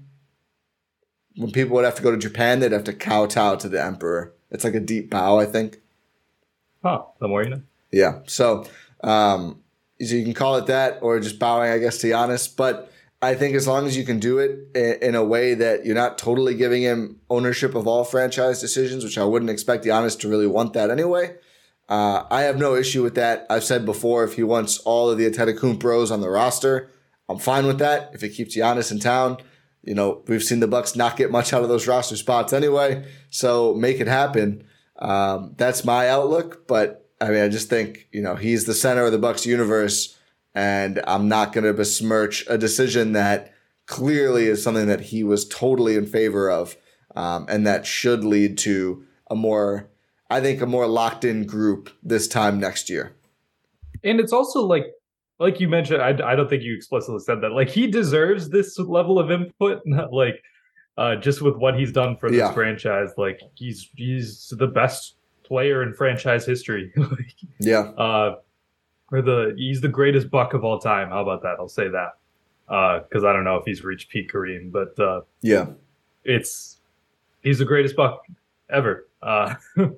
When 1.36 1.50
people 1.50 1.74
would 1.76 1.84
have 1.84 1.96
to 1.96 2.02
go 2.02 2.10
to 2.10 2.16
Japan, 2.16 2.60
they'd 2.60 2.72
have 2.72 2.84
to 2.84 2.92
kowtow 2.92 3.56
to 3.56 3.68
the 3.68 3.82
emperor. 3.82 4.34
It's 4.50 4.64
like 4.64 4.74
a 4.74 4.80
deep 4.80 5.10
bow, 5.10 5.38
I 5.38 5.46
think. 5.46 5.80
Huh. 6.82 7.02
The 7.18 7.28
more 7.28 7.42
you 7.42 7.50
know. 7.50 7.62
Yeah. 7.90 8.20
So, 8.26 8.66
um, 9.02 9.60
so 10.00 10.14
you 10.14 10.24
can 10.24 10.34
call 10.34 10.56
it 10.56 10.66
that 10.66 10.98
or 11.02 11.18
just 11.20 11.38
bowing, 11.38 11.70
I 11.70 11.78
guess, 11.78 11.98
to 11.98 12.08
Giannis. 12.08 12.54
But 12.54 12.90
I 13.22 13.34
think 13.34 13.54
as 13.54 13.66
long 13.66 13.86
as 13.86 13.96
you 13.96 14.04
can 14.04 14.18
do 14.18 14.38
it 14.38 14.76
in 14.76 15.14
a 15.14 15.24
way 15.24 15.54
that 15.54 15.86
you're 15.86 15.94
not 15.94 16.18
totally 16.18 16.54
giving 16.54 16.82
him 16.82 17.20
ownership 17.30 17.74
of 17.74 17.86
all 17.86 18.04
franchise 18.04 18.60
decisions, 18.60 19.02
which 19.02 19.16
I 19.16 19.24
wouldn't 19.24 19.50
expect 19.50 19.84
Giannis 19.84 20.18
to 20.20 20.28
really 20.28 20.46
want 20.46 20.74
that 20.74 20.90
anyway. 20.90 21.36
Uh, 21.88 22.24
I 22.30 22.42
have 22.42 22.58
no 22.58 22.74
issue 22.74 23.02
with 23.02 23.14
that. 23.14 23.46
I've 23.50 23.64
said 23.64 23.84
before, 23.86 24.24
if 24.24 24.34
he 24.34 24.42
wants 24.42 24.78
all 24.78 25.10
of 25.10 25.18
the 25.18 25.30
Antetokounmpros 25.30 26.10
on 26.10 26.20
the 26.20 26.30
roster, 26.30 26.90
I'm 27.28 27.38
fine 27.38 27.66
with 27.66 27.78
that. 27.78 28.10
If 28.14 28.22
it 28.22 28.30
keeps 28.30 28.56
Giannis 28.56 28.90
in 28.90 29.00
town, 29.00 29.38
you 29.84 29.94
know, 29.94 30.22
we've 30.26 30.42
seen 30.42 30.60
the 30.60 30.68
Bucks 30.68 30.96
not 30.96 31.16
get 31.16 31.30
much 31.30 31.52
out 31.52 31.62
of 31.62 31.68
those 31.68 31.86
roster 31.86 32.16
spots 32.16 32.52
anyway. 32.52 33.06
So 33.30 33.74
make 33.74 34.00
it 34.00 34.06
happen. 34.06 34.64
Um, 34.98 35.54
that's 35.56 35.84
my 35.84 36.08
outlook. 36.08 36.66
But 36.66 37.08
I 37.20 37.30
mean, 37.30 37.42
I 37.42 37.48
just 37.48 37.68
think 37.68 38.08
you 38.12 38.22
know 38.22 38.36
he's 38.36 38.64
the 38.64 38.74
center 38.74 39.04
of 39.04 39.12
the 39.12 39.18
Bucks 39.18 39.46
universe, 39.46 40.18
and 40.54 41.00
I'm 41.06 41.28
not 41.28 41.52
going 41.52 41.64
to 41.64 41.72
besmirch 41.72 42.44
a 42.48 42.58
decision 42.58 43.12
that 43.12 43.52
clearly 43.86 44.46
is 44.46 44.62
something 44.62 44.86
that 44.86 45.00
he 45.00 45.24
was 45.24 45.46
totally 45.46 45.96
in 45.96 46.06
favor 46.06 46.50
of, 46.50 46.76
um, 47.14 47.46
and 47.48 47.66
that 47.66 47.86
should 47.86 48.24
lead 48.24 48.56
to 48.58 49.04
a 49.30 49.34
more, 49.34 49.90
I 50.30 50.40
think, 50.40 50.60
a 50.60 50.66
more 50.66 50.86
locked 50.86 51.24
in 51.24 51.46
group 51.46 51.90
this 52.02 52.26
time 52.26 52.58
next 52.58 52.88
year. 52.88 53.14
And 54.02 54.20
it's 54.20 54.32
also 54.32 54.60
like, 54.64 54.86
like 55.38 55.60
you 55.60 55.68
mentioned, 55.68 56.00
I, 56.02 56.10
I 56.32 56.34
don't 56.36 56.48
think 56.48 56.62
you 56.62 56.74
explicitly 56.74 57.20
said 57.20 57.40
that. 57.40 57.50
Like 57.52 57.68
he 57.68 57.86
deserves 57.86 58.48
this 58.48 58.78
level 58.78 59.18
of 59.18 59.30
input, 59.30 59.82
like 60.12 60.42
uh, 60.96 61.16
just 61.16 61.42
with 61.42 61.56
what 61.56 61.78
he's 61.78 61.92
done 61.92 62.16
for 62.16 62.30
this 62.30 62.38
Yeah. 62.38 62.52
franchise. 62.52 63.10
Like 63.16 63.40
he's 63.54 63.90
he's 63.96 64.52
the 64.56 64.66
best 64.68 65.16
player 65.42 65.82
in 65.82 65.92
franchise 65.92 66.46
history. 66.46 66.92
like, 66.96 67.34
Yeah, 67.58 67.90
uh, 67.98 68.36
or 69.12 69.22
the 69.22 69.54
he's 69.56 69.80
the 69.80 69.88
greatest 69.88 70.30
buck 70.30 70.54
of 70.54 70.64
all 70.64 70.78
time. 70.78 71.08
How 71.10 71.20
about 71.22 71.42
that? 71.42 71.56
I'll 71.58 71.68
say 71.68 71.88
that 71.88 72.12
because 73.08 73.24
I 73.24 73.32
don't 73.32 73.44
know 73.44 73.56
if 73.56 73.64
he's 73.64 73.84
reached 73.84 74.08
peak 74.10 74.32
Kareem, 74.32 74.70
but 74.72 74.98
uh, 74.98 75.20
yeah, 75.42 75.66
it's 76.24 76.78
he's 77.42 77.58
the 77.58 77.64
greatest 77.64 77.96
buck 77.96 78.22
ever. 78.70 79.08
Uh, 79.22 79.54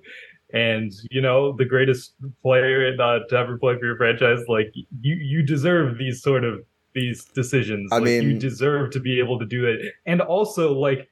and 0.52 0.92
you 1.10 1.20
know 1.20 1.52
the 1.52 1.64
greatest 1.64 2.14
player 2.42 2.94
uh, 3.00 3.18
to 3.28 3.36
ever 3.36 3.58
play 3.58 3.78
for 3.78 3.84
your 3.84 3.96
franchise. 3.96 4.40
Like 4.48 4.72
you, 4.74 5.16
you 5.16 5.42
deserve 5.42 5.98
these 5.98 6.22
sort 6.22 6.44
of 6.44 6.60
these 6.94 7.24
decisions. 7.26 7.92
I 7.92 7.98
like, 7.98 8.08
you 8.08 8.38
deserve 8.38 8.90
to 8.92 9.00
be 9.00 9.18
able 9.18 9.38
to 9.38 9.46
do 9.46 9.66
it. 9.66 9.92
And 10.06 10.20
also, 10.20 10.72
like, 10.72 11.10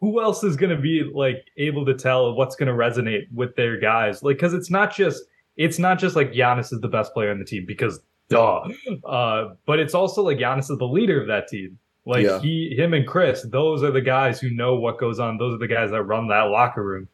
who 0.00 0.20
else 0.20 0.42
is 0.42 0.56
going 0.56 0.74
to 0.74 0.80
be 0.80 1.04
like 1.14 1.44
able 1.58 1.84
to 1.84 1.94
tell 1.94 2.34
what's 2.34 2.56
going 2.56 2.68
to 2.68 2.74
resonate 2.74 3.30
with 3.32 3.54
their 3.54 3.78
guys? 3.78 4.22
Like, 4.22 4.36
because 4.36 4.54
it's 4.54 4.70
not 4.70 4.94
just 4.94 5.22
it's 5.56 5.78
not 5.78 5.98
just 5.98 6.16
like 6.16 6.32
Giannis 6.32 6.72
is 6.72 6.80
the 6.80 6.88
best 6.88 7.12
player 7.12 7.30
on 7.30 7.38
the 7.38 7.44
team 7.44 7.64
because 7.66 8.00
duh, 8.28 8.62
uh, 9.04 9.54
but 9.66 9.78
it's 9.78 9.94
also 9.94 10.22
like 10.22 10.38
Giannis 10.38 10.70
is 10.70 10.78
the 10.78 10.86
leader 10.86 11.20
of 11.20 11.28
that 11.28 11.48
team. 11.48 11.78
Like 12.06 12.24
Yeah. 12.24 12.40
he, 12.40 12.74
him, 12.74 12.94
and 12.94 13.06
Khris, 13.06 13.42
those 13.50 13.82
are 13.82 13.90
the 13.90 14.00
guys 14.00 14.40
who 14.40 14.50
know 14.50 14.74
what 14.76 14.98
goes 14.98 15.20
on. 15.20 15.36
Those 15.36 15.54
are 15.54 15.58
the 15.58 15.68
guys 15.68 15.90
that 15.90 16.02
run 16.04 16.28
that 16.28 16.44
locker 16.44 16.82
room. 16.82 17.08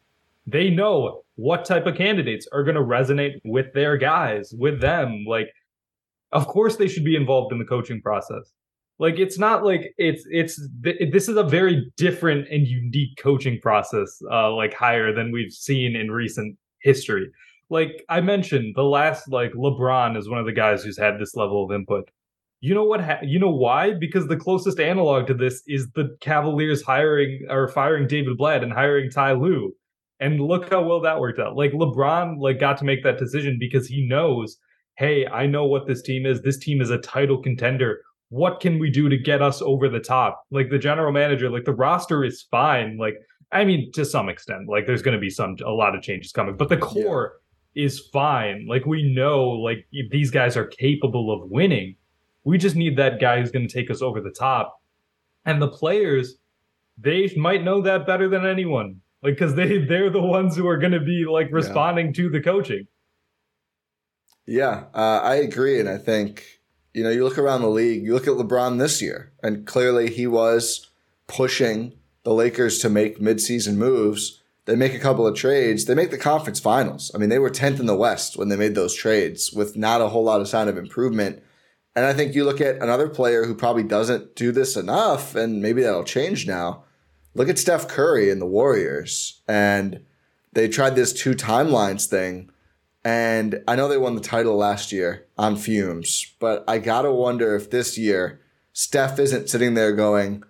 They 0.46 0.70
know 0.70 1.24
what 1.36 1.64
type 1.64 1.86
of 1.86 1.96
candidates 1.96 2.48
are 2.52 2.64
going 2.64 2.74
to 2.74 2.82
resonate 2.82 3.34
with 3.44 3.72
their 3.74 3.96
guys, 3.96 4.52
with 4.58 4.80
them. 4.80 5.24
Like, 5.28 5.48
of 6.32 6.46
course, 6.46 6.76
they 6.76 6.88
should 6.88 7.04
be 7.04 7.16
involved 7.16 7.52
in 7.52 7.58
the 7.58 7.64
coaching 7.64 8.02
process. 8.02 8.52
Like, 8.98 9.18
it's 9.18 9.38
not 9.38 9.62
like 9.62 9.92
it's 9.98 10.24
it's 10.30 10.58
th- 10.82 11.12
this 11.12 11.28
is 11.28 11.36
a 11.36 11.44
very 11.44 11.92
different 11.98 12.48
and 12.50 12.66
unique 12.66 13.18
coaching 13.18 13.60
process, 13.60 14.20
uh, 14.30 14.52
like 14.52 14.72
higher 14.72 15.12
than 15.12 15.30
we've 15.30 15.52
seen 15.52 15.94
in 15.94 16.10
recent 16.10 16.56
history. 16.80 17.30
Like 17.68 18.04
I 18.08 18.20
mentioned, 18.22 18.74
the 18.74 18.84
last 18.84 19.28
like 19.28 19.52
LeBron 19.52 20.16
is 20.16 20.28
one 20.28 20.38
of 20.38 20.46
the 20.46 20.52
guys 20.52 20.82
who's 20.82 20.98
had 20.98 21.18
this 21.18 21.36
level 21.36 21.64
of 21.64 21.72
input. 21.72 22.10
You 22.60 22.74
know 22.74 22.84
what? 22.84 23.02
Ha- 23.02 23.20
you 23.22 23.38
know 23.38 23.50
why? 23.50 23.92
Because 23.92 24.26
the 24.28 24.36
closest 24.36 24.80
analog 24.80 25.26
to 25.26 25.34
this 25.34 25.62
is 25.66 25.90
the 25.90 26.16
Cavaliers 26.20 26.82
hiring 26.82 27.46
or 27.50 27.68
firing 27.68 28.06
David 28.06 28.38
Blatt 28.38 28.62
and 28.62 28.72
hiring 28.72 29.10
Ty 29.10 29.32
Lue. 29.32 29.74
And 30.20 30.40
look 30.40 30.70
how 30.70 30.82
well 30.82 31.00
that 31.00 31.20
worked 31.20 31.38
out. 31.38 31.56
Like 31.56 31.72
LeBron, 31.72 32.38
like 32.38 32.58
got 32.58 32.78
to 32.78 32.84
make 32.84 33.02
that 33.04 33.18
decision 33.18 33.58
because 33.60 33.86
he 33.86 34.06
knows, 34.08 34.58
hey, 34.96 35.26
I 35.26 35.46
know 35.46 35.66
what 35.66 35.86
this 35.86 36.02
team 36.02 36.24
is. 36.24 36.40
This 36.40 36.58
team 36.58 36.80
is 36.80 36.90
a 36.90 36.98
title 36.98 37.42
contender. 37.42 38.00
What 38.30 38.60
can 38.60 38.78
we 38.78 38.90
do 38.90 39.08
to 39.08 39.16
get 39.18 39.42
us 39.42 39.60
over 39.60 39.88
the 39.88 40.00
top? 40.00 40.44
Like 40.50 40.70
the 40.70 40.78
general 40.78 41.12
manager, 41.12 41.50
like 41.50 41.64
the 41.64 41.74
roster 41.74 42.24
is 42.24 42.46
fine. 42.50 42.96
Like 42.96 43.16
I 43.52 43.64
mean, 43.64 43.92
to 43.92 44.04
some 44.04 44.28
extent, 44.28 44.68
like 44.68 44.86
there's 44.86 45.02
going 45.02 45.16
to 45.16 45.20
be 45.20 45.30
some 45.30 45.56
a 45.64 45.70
lot 45.70 45.94
of 45.94 46.02
changes 46.02 46.32
coming, 46.32 46.56
but 46.56 46.68
the 46.68 46.76
core 46.76 47.34
is 47.74 48.08
fine. 48.12 48.66
Like 48.68 48.86
we 48.86 49.14
know, 49.14 49.48
like 49.50 49.86
these 50.10 50.30
guys 50.30 50.56
are 50.56 50.66
capable 50.66 51.30
of 51.32 51.50
winning. 51.50 51.96
We 52.44 52.58
just 52.58 52.76
need 52.76 52.96
that 52.96 53.20
guy 53.20 53.40
who's 53.40 53.50
going 53.50 53.68
to 53.68 53.72
take 53.72 53.90
us 53.90 54.02
over 54.02 54.20
the 54.20 54.30
top. 54.30 54.80
And 55.44 55.62
the 55.62 55.68
players, 55.68 56.36
they 56.98 57.32
might 57.36 57.62
know 57.62 57.80
that 57.82 58.06
better 58.06 58.28
than 58.28 58.46
anyone. 58.46 59.00
Like, 59.26 59.34
because 59.34 59.56
they 59.56 59.78
they're 59.78 60.08
the 60.08 60.22
ones 60.22 60.54
who 60.54 60.68
are 60.68 60.78
going 60.78 60.92
to 60.92 61.00
be 61.00 61.24
like 61.28 61.48
responding 61.50 62.06
yeah. 62.06 62.12
to 62.12 62.30
the 62.30 62.40
coaching. 62.40 62.86
Yeah, 64.46 64.84
uh, 64.94 65.20
I 65.20 65.34
agree, 65.34 65.80
and 65.80 65.88
I 65.88 65.98
think 65.98 66.60
you 66.94 67.02
know 67.02 67.10
you 67.10 67.24
look 67.24 67.36
around 67.36 67.62
the 67.62 67.68
league, 67.68 68.04
you 68.04 68.14
look 68.14 68.28
at 68.28 68.34
LeBron 68.34 68.78
this 68.78 69.02
year, 69.02 69.32
and 69.42 69.66
clearly 69.66 70.14
he 70.14 70.28
was 70.28 70.90
pushing 71.26 71.94
the 72.22 72.32
Lakers 72.32 72.78
to 72.78 72.88
make 72.88 73.18
midseason 73.18 73.74
moves. 73.74 74.40
They 74.66 74.76
make 74.76 74.94
a 74.94 75.00
couple 75.00 75.26
of 75.26 75.34
trades. 75.34 75.86
They 75.86 75.96
make 75.96 76.12
the 76.12 76.18
conference 76.18 76.60
finals. 76.60 77.10
I 77.12 77.18
mean, 77.18 77.28
they 77.28 77.40
were 77.40 77.50
10th 77.50 77.80
in 77.80 77.86
the 77.86 77.96
West 77.96 78.36
when 78.36 78.48
they 78.48 78.56
made 78.56 78.76
those 78.76 78.94
trades 78.94 79.52
with 79.52 79.76
not 79.76 80.00
a 80.00 80.08
whole 80.08 80.22
lot 80.22 80.40
of 80.40 80.46
sign 80.46 80.68
of 80.68 80.78
improvement. 80.78 81.42
And 81.96 82.04
I 82.04 82.12
think 82.12 82.36
you 82.36 82.44
look 82.44 82.60
at 82.60 82.76
another 82.76 83.08
player 83.08 83.44
who 83.44 83.56
probably 83.56 83.82
doesn't 83.82 84.36
do 84.36 84.52
this 84.52 84.76
enough, 84.76 85.34
and 85.34 85.60
maybe 85.60 85.82
that'll 85.82 86.04
change 86.04 86.46
now. 86.46 86.84
Look 87.36 87.48
at 87.48 87.58
Steph 87.58 87.86
Curry 87.86 88.30
and 88.30 88.40
the 88.40 88.46
Warriors. 88.46 89.42
And 89.46 90.04
they 90.52 90.68
tried 90.68 90.96
this 90.96 91.12
two 91.12 91.34
timelines 91.34 92.06
thing 92.06 92.50
and 93.06 93.62
I 93.68 93.76
know 93.76 93.86
they 93.86 93.98
won 93.98 94.16
the 94.16 94.20
title 94.20 94.56
last 94.56 94.90
year 94.90 95.28
on 95.38 95.54
fumes, 95.54 96.34
but 96.40 96.64
I 96.66 96.78
gotta 96.78 97.12
wonder 97.12 97.54
if 97.54 97.70
this 97.70 97.96
year 97.96 98.40
Steph 98.72 99.20
isn't 99.20 99.48
sitting 99.48 99.74
there 99.74 99.92
going, 99.92 100.42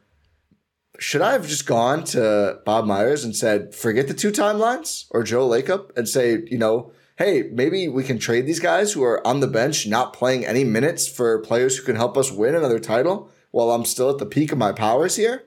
should 0.99 1.21
I 1.21 1.33
have 1.33 1.47
just 1.47 1.67
gone 1.67 2.05
to 2.05 2.61
Bob 2.65 2.87
Myers 2.87 3.25
and 3.25 3.37
said, 3.37 3.75
forget 3.75 4.09
the 4.09 4.15
two 4.15 4.31
timelines 4.31 5.05
or 5.11 5.23
Joe 5.23 5.47
Lacob 5.47 5.95
and 5.99 6.09
say, 6.09 6.45
you 6.47 6.57
know, 6.57 6.93
hey, 7.19 7.51
maybe 7.53 7.89
we 7.89 8.03
can 8.03 8.19
trade 8.19 8.47
these 8.47 8.59
guys 8.59 8.95
who 8.95 9.03
are 9.03 9.25
on 9.27 9.41
the 9.41 9.47
bench, 9.47 9.87
not 9.87 10.15
playing 10.15 10.47
any 10.47 10.65
minutes 10.65 11.07
for 11.07 11.43
players 11.43 11.77
who 11.77 11.85
can 11.85 11.97
help 11.97 12.17
us 12.17 12.33
win 12.33 12.55
another 12.55 12.79
title 12.79 13.31
while 13.51 13.71
I'm 13.71 13.85
still 13.85 14.09
at 14.09 14.17
the 14.17 14.25
peak 14.25 14.51
of 14.51 14.57
my 14.57 14.73
powers 14.73 15.17
here? 15.17 15.45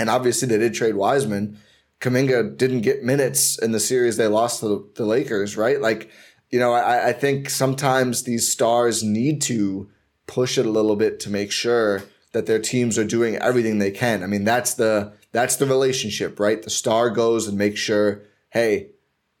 And 0.00 0.08
obviously 0.08 0.48
they 0.48 0.56
did 0.56 0.72
trade 0.72 0.96
Wiseman. 0.96 1.58
Kuminga 2.00 2.56
didn't 2.56 2.80
get 2.80 3.02
minutes 3.02 3.58
in 3.58 3.72
the 3.72 3.80
series 3.80 4.16
they 4.16 4.26
lost 4.26 4.60
to 4.60 4.68
the, 4.68 4.90
the 4.96 5.04
Lakers, 5.04 5.56
right? 5.58 5.78
Like, 5.80 6.10
you 6.48 6.58
know, 6.58 6.72
I, 6.72 7.08
I 7.08 7.12
think 7.12 7.50
sometimes 7.50 8.22
these 8.22 8.50
stars 8.50 9.02
need 9.02 9.42
to 9.42 9.90
push 10.26 10.56
it 10.56 10.64
a 10.64 10.70
little 10.70 10.96
bit 10.96 11.20
to 11.20 11.30
make 11.30 11.52
sure 11.52 12.02
that 12.32 12.46
their 12.46 12.58
teams 12.58 12.96
are 12.96 13.04
doing 13.04 13.36
everything 13.36 13.78
they 13.78 13.90
can. 13.90 14.22
I 14.22 14.26
mean, 14.26 14.44
that's 14.44 14.74
the 14.74 15.12
that's 15.32 15.56
the 15.56 15.66
relationship, 15.66 16.40
right? 16.40 16.62
The 16.62 16.70
star 16.70 17.10
goes 17.10 17.46
and 17.46 17.58
makes 17.58 17.78
sure, 17.78 18.22
hey, 18.50 18.92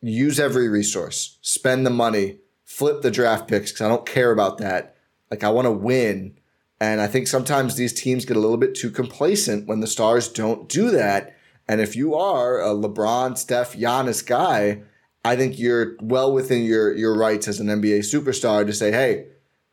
use 0.02 0.38
every 0.38 0.68
resource, 0.68 1.38
spend 1.40 1.86
the 1.86 1.90
money, 1.90 2.38
flip 2.64 3.00
the 3.00 3.10
draft 3.10 3.48
picks 3.48 3.72
because 3.72 3.86
I 3.86 3.88
don't 3.88 4.06
care 4.06 4.30
about 4.30 4.58
that. 4.58 4.96
Like 5.30 5.42
I 5.42 5.48
want 5.48 5.66
to 5.66 5.72
win. 5.72 6.36
And 6.80 7.00
I 7.00 7.06
think 7.06 7.26
sometimes 7.26 7.76
these 7.76 7.92
teams 7.92 8.24
get 8.24 8.36
a 8.36 8.40
little 8.40 8.56
bit 8.56 8.74
too 8.74 8.90
complacent 8.90 9.66
when 9.68 9.80
the 9.80 9.86
stars 9.86 10.28
don't 10.28 10.68
do 10.68 10.90
that. 10.90 11.36
And 11.68 11.80
if 11.80 11.94
you 11.94 12.14
are 12.14 12.60
a 12.60 12.70
LeBron, 12.70 13.36
Steph, 13.36 13.76
Giannis 13.76 14.26
guy, 14.26 14.82
I 15.24 15.36
think 15.36 15.58
you're 15.58 15.96
well 16.00 16.32
within 16.32 16.64
your 16.64 16.94
your 16.94 17.14
rights 17.14 17.46
as 17.46 17.60
an 17.60 17.66
NBA 17.66 18.00
superstar 18.00 18.66
to 18.66 18.72
say, 18.72 18.90
hey, 18.90 19.26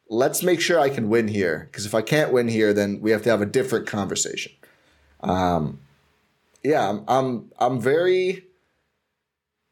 let's 0.09 0.43
make 0.43 0.59
sure 0.59 0.79
I 0.79 0.89
can 0.89 1.09
win 1.09 1.29
here. 1.29 1.69
Because 1.71 1.85
if 1.85 1.95
I 1.95 2.01
can't 2.01 2.33
win 2.33 2.49
here, 2.49 2.73
then 2.73 2.99
we 2.99 3.11
have 3.11 3.23
to 3.23 3.29
have 3.29 3.41
a 3.41 3.45
different 3.45 3.87
conversation. 3.87 4.51
Um, 5.21 5.79
yeah, 6.63 6.89
I'm, 6.89 7.03
I'm 7.07 7.51
I'm 7.57 7.79
very 7.79 8.45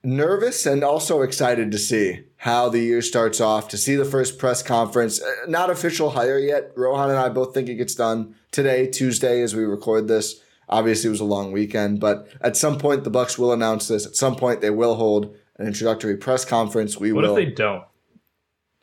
nervous 0.06 0.65
and 0.65 0.84
also 0.84 1.22
excited 1.22 1.72
to 1.72 1.78
see 1.78 2.26
how 2.38 2.70
the 2.70 2.80
year 2.80 3.02
starts 3.02 3.41
off. 3.41 3.68
To 3.70 3.78
see 3.78 3.96
the 3.96 4.06
first 4.06 4.38
press 4.38 4.62
conference, 4.62 5.22
uh, 5.22 5.32
not 5.48 5.70
official 5.70 6.12
hire 6.12 6.39
yet. 6.39 6.72
Rohan 6.76 7.10
and 7.10 7.20
I 7.20 7.30
both 7.30 7.54
think 7.54 7.68
it 7.68 7.76
gets 7.76 7.96
done 7.96 8.36
today, 8.52 8.88
Tuesday, 8.88 9.41
as 9.41 9.56
we 9.56 9.63
record 9.63 10.08
this. 10.08 10.41
Obviously, 10.70 11.08
it 11.08 11.12
was 11.12 11.20
a 11.20 11.26
long 11.26 11.52
weekend, 11.52 12.00
but 12.00 12.28
at 12.41 12.58
some 12.58 12.78
point 12.78 13.04
the 13.04 13.10
Bucks 13.10 13.38
will 13.38 13.52
announce 13.52 13.88
this. 13.88 14.06
At 14.06 14.15
some 14.15 14.36
point, 14.36 14.62
they 14.62 14.72
will 14.72 14.96
hold 14.96 15.36
an 15.58 15.68
introductory 15.68 16.18
press 16.18 16.46
conference. 16.46 16.98
We 16.98 17.13
what 17.13 17.24
will. 17.24 17.34
What 17.34 17.41
if 17.41 17.50
they 17.50 17.54
don't? 17.54 17.84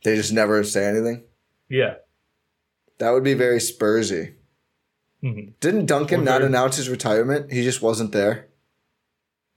They 0.04 0.16
just 0.16 0.32
never 0.32 0.62
say 0.64 0.86
anything. 0.86 1.24
Yeah, 1.68 1.94
that 2.98 3.10
would 3.10 3.24
be 3.24 3.34
very 3.34 3.58
Spursy. 3.58 4.34
Mm-hmm. 5.22 5.52
Didn't 5.60 5.86
Duncan 5.86 6.24
not 6.24 6.42
announce 6.42 6.76
his 6.76 6.88
retirement? 6.88 7.52
He 7.52 7.62
just 7.62 7.82
wasn't 7.82 8.12
there. 8.12 8.48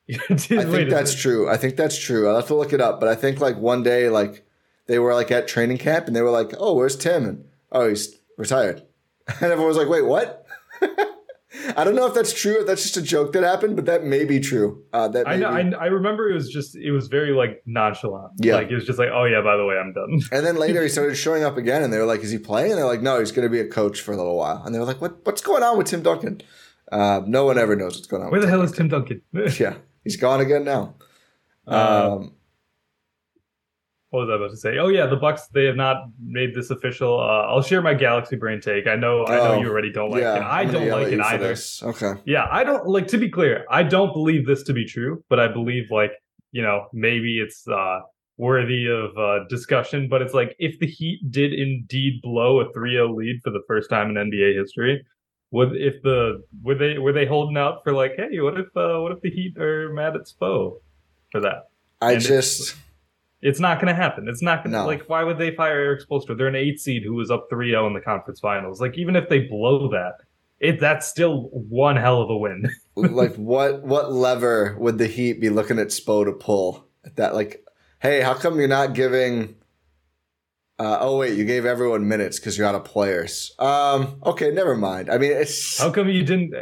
I 0.30 0.36
think 0.36 0.89
that's 0.89 1.15
true. 1.15 1.50
I 1.50 1.58
think 1.58 1.78
that's 1.78 1.98
true. 1.98 2.30
I'll 2.30 2.36
have 2.36 2.48
to 2.48 2.56
look 2.56 2.74
it 2.74 2.82
up, 2.82 3.00
but 3.00 3.10
I 3.10 3.15
think 3.15 3.39
like 3.39 3.58
one 3.58 3.84
day, 3.84 4.10
like 4.10 4.46
they 4.88 5.00
were 5.00 5.13
like 5.13 5.32
at 5.32 5.48
training 5.48 5.80
camp 5.80 6.08
and 6.08 6.15
they 6.15 6.22
were 6.22 6.30
like, 6.30 6.54
"Oh, 6.60 6.76
where's 6.76 6.96
Tim?" 6.96 7.26
And 7.26 7.46
oh, 7.72 7.89
he's 7.89 8.15
retired, 8.38 8.84
and 9.28 9.44
everyone 9.44 9.68
was 9.68 9.78
like, 9.78 9.89
"Wait, 9.89 10.06
what?" 10.06 10.46
I 11.78 11.84
don't 11.84 11.96
know 11.96 12.06
if 12.06 12.13
that's 12.13 12.34
true. 12.34 12.62
If 12.62 12.68
that's 12.68 12.84
just 12.84 12.98
a 12.98 13.02
joke 13.02 13.34
that 13.34 13.44
happened, 13.44 13.76
but 13.76 13.86
that 13.86 14.04
may 14.04 14.26
be 14.26 14.39
true. 14.39 14.84
Uh, 14.94 15.08
that 15.10 15.28
I 15.28 15.38
know. 15.38 15.50
Be. 15.50 15.76
I, 15.76 15.86
I, 15.86 15.86
remember 15.88 16.30
it 16.30 16.34
was 16.34 16.50
just 16.50 16.76
it 16.76 16.91
was 16.91 17.08
very 17.08 17.32
like 17.32 17.63
nonchalant. 17.65 18.34
Yeah, 18.38 18.56
like 18.56 18.70
it 18.70 18.76
was 18.76 18.86
just 18.86 19.00
like, 19.00 19.10
oh 19.12 19.26
yeah, 19.26 19.41
by 19.41 19.56
the 19.58 19.65
way, 19.65 19.76
I'm 19.78 19.94
done. 19.94 20.20
And 20.32 20.46
then 20.46 20.58
later 20.58 20.84
he 20.84 20.89
started 20.89 21.15
showing 21.15 21.44
up 21.44 21.58
again, 21.58 21.82
and 21.82 21.91
they 21.91 21.98
were 21.98 22.06
like, 22.06 22.22
"Is 22.22 22.32
he 22.32 22.38
playing?" 22.38 22.72
And 22.72 22.78
they're 22.78 22.86
like, 22.86 23.02
"No, 23.02 23.20
he's 23.20 23.32
going 23.32 23.48
to 23.48 23.52
be 23.52 23.60
a 23.60 23.68
coach 23.68 24.02
for 24.02 24.13
a 24.13 24.18
little 24.18 24.36
while." 24.36 24.62
And 24.63 24.76
they 24.76 24.80
were 24.80 24.86
like, 24.86 25.02
"What? 25.02 25.26
What's 25.26 25.41
going 25.41 25.63
on 25.63 25.78
with 25.78 25.88
Tim 25.88 26.04
Duncan?" 26.04 26.41
Uh, 26.91 27.22
no 27.26 27.46
one 27.46 27.58
ever 27.58 27.76
knows 27.76 27.96
what's 27.96 28.08
going 28.08 28.22
on. 28.22 28.32
Where 28.32 28.41
the 28.41 28.48
hell 28.48 28.60
Duncan. 28.60 28.72
is 28.72 28.78
Tim 28.78 28.88
Duncan? 28.89 29.22
yeah, 29.60 29.76
he's 30.06 30.15
gone 30.15 30.39
again 30.39 30.63
now. 30.63 30.96
Uh, 31.68 32.15
um, 32.15 32.36
what 34.15 34.28
was 34.28 34.30
I 34.30 34.36
about 34.36 34.52
to 34.52 34.58
say? 34.58 34.78
Oh 34.78 34.88
yeah, 34.88 35.08
the 35.08 35.18
Bucks 35.18 35.48
they 35.48 35.65
have 35.65 35.76
not 35.76 35.98
made 36.24 36.56
this 36.56 36.70
official. 36.70 37.20
Uh, 37.20 37.48
I'll 37.52 37.62
share 37.62 37.82
my 37.82 37.94
Galaxy 37.94 38.38
Brain 38.38 38.62
take. 38.62 38.88
I 38.88 38.96
know, 38.96 39.26
I 39.26 39.36
know 39.36 39.56
oh, 39.56 39.60
you 39.60 39.68
already 39.68 39.91
don't 39.91 40.10
like 40.10 40.22
yeah, 40.22 40.38
it. 40.38 40.41
I 40.41 40.63
don't 40.63 40.88
like 40.88 41.12
it 41.12 41.20
either. 41.20 41.56
Okay. 41.84 42.13
Yeah, 42.24 42.48
I 42.50 42.63
don't 42.63 42.88
like 42.88 43.08
to 43.08 43.18
be 43.18 43.30
clear. 43.30 43.65
I 43.70 43.84
don't 43.84 44.13
believe 44.13 44.46
this 44.46 44.63
to 44.63 44.74
be 44.74 44.86
true, 44.86 45.22
but 45.28 45.41
I 45.41 45.50
believe 45.50 45.91
like 45.91 46.12
you 46.54 46.62
know 46.62 46.88
maybe 46.94 47.39
it's 47.39 47.68
uh, 47.68 48.00
worthy 48.38 48.88
of 48.88 49.18
uh, 49.18 49.46
discussion. 49.50 50.08
But 50.08 50.22
it's 50.22 50.34
like 50.34 50.56
if 50.60 50.80
the 50.80 50.88
Heat 50.88 51.20
did 51.30 51.52
indeed 51.52 52.22
blow 52.22 52.62
a 52.62 52.72
3-0 52.72 53.15
lead 53.15 53.41
for 53.44 53.50
the 53.50 53.63
first 53.68 53.89
time 53.89 54.15
in 54.15 54.15
NBA 54.15 54.56
history, 54.56 55.04
would 55.51 55.75
if 55.75 56.01
the 56.01 56.43
were 56.63 56.75
they 56.75 56.97
were 56.97 57.13
they 57.13 57.25
holding 57.25 57.58
out 57.58 57.84
for 57.84 57.93
like 57.93 58.13
hey 58.17 58.39
what 58.39 58.60
if 58.60 58.67
uh, 58.75 58.99
what 59.01 59.12
if 59.12 59.21
the 59.21 59.29
Heat 59.29 59.58
are 59.58 59.91
mad 59.93 60.15
at 60.15 60.23
Spo 60.23 60.79
for 61.31 61.41
that? 61.41 61.69
I 62.01 62.13
and 62.13 62.21
just 62.21 62.75
it's 63.45 63.60
not 63.60 63.79
going 63.79 63.93
to 63.93 63.93
happen. 63.93 64.27
It's 64.27 64.41
not 64.41 64.63
going 64.63 64.71
to, 64.71 64.79
no. 64.79 64.86
like, 64.88 65.08
why 65.08 65.23
would 65.23 65.38
they 65.38 65.55
fire 65.55 65.79
Erik 65.79 66.08
Spoelstra? 66.08 66.36
They're 66.36 66.47
an 66.47 66.55
eight 66.55 66.79
seed 66.79 67.03
who 67.03 67.13
was 67.13 67.29
up 67.29 67.47
3 67.47 67.69
0 67.69 67.86
in 67.86 67.93
the 67.93 68.01
conference 68.01 68.39
finals. 68.39 68.81
Like, 68.81 68.97
even 68.97 69.15
if 69.15 69.29
they 69.29 69.41
blow 69.41 69.88
that, 69.89 70.15
it 70.60 70.79
that's 70.79 71.08
still 71.08 71.49
one 71.51 71.95
hell 71.95 72.23
of 72.23 72.31
a 72.31 72.38
win. 72.38 72.67
like, 72.95 73.36
what 73.36 73.84
what 73.84 74.12
lever 74.12 74.75
would 74.79 74.97
the 74.97 75.05
Heat 75.05 75.39
be 75.39 75.49
looking 75.49 75.77
at 75.77 75.89
Spo 75.89 76.25
to 76.25 76.31
pull? 76.31 76.88
At 77.05 77.17
that, 77.17 77.36
like, 77.36 77.63
hey, 77.99 78.21
how 78.21 78.34
come 78.34 78.58
you're 78.58 78.67
not 78.67 78.95
giving. 78.95 79.55
Uh, 80.77 80.97
oh 80.99 81.17
wait, 81.17 81.38
you 81.38 81.45
gave 81.45 81.65
everyone 81.65 82.07
minutes 82.07 82.39
because 82.39 82.57
you're 82.57 82.67
out 82.67 82.75
of 82.75 82.83
players. 82.83 83.53
Um, 83.59 84.21
okay, 84.25 84.51
never 84.51 84.75
mind. 84.75 85.09
I 85.09 85.17
mean, 85.17 85.31
it's 85.31 85.79
how 85.79 85.91
come 85.91 86.09
you 86.09 86.23
didn't? 86.23 86.53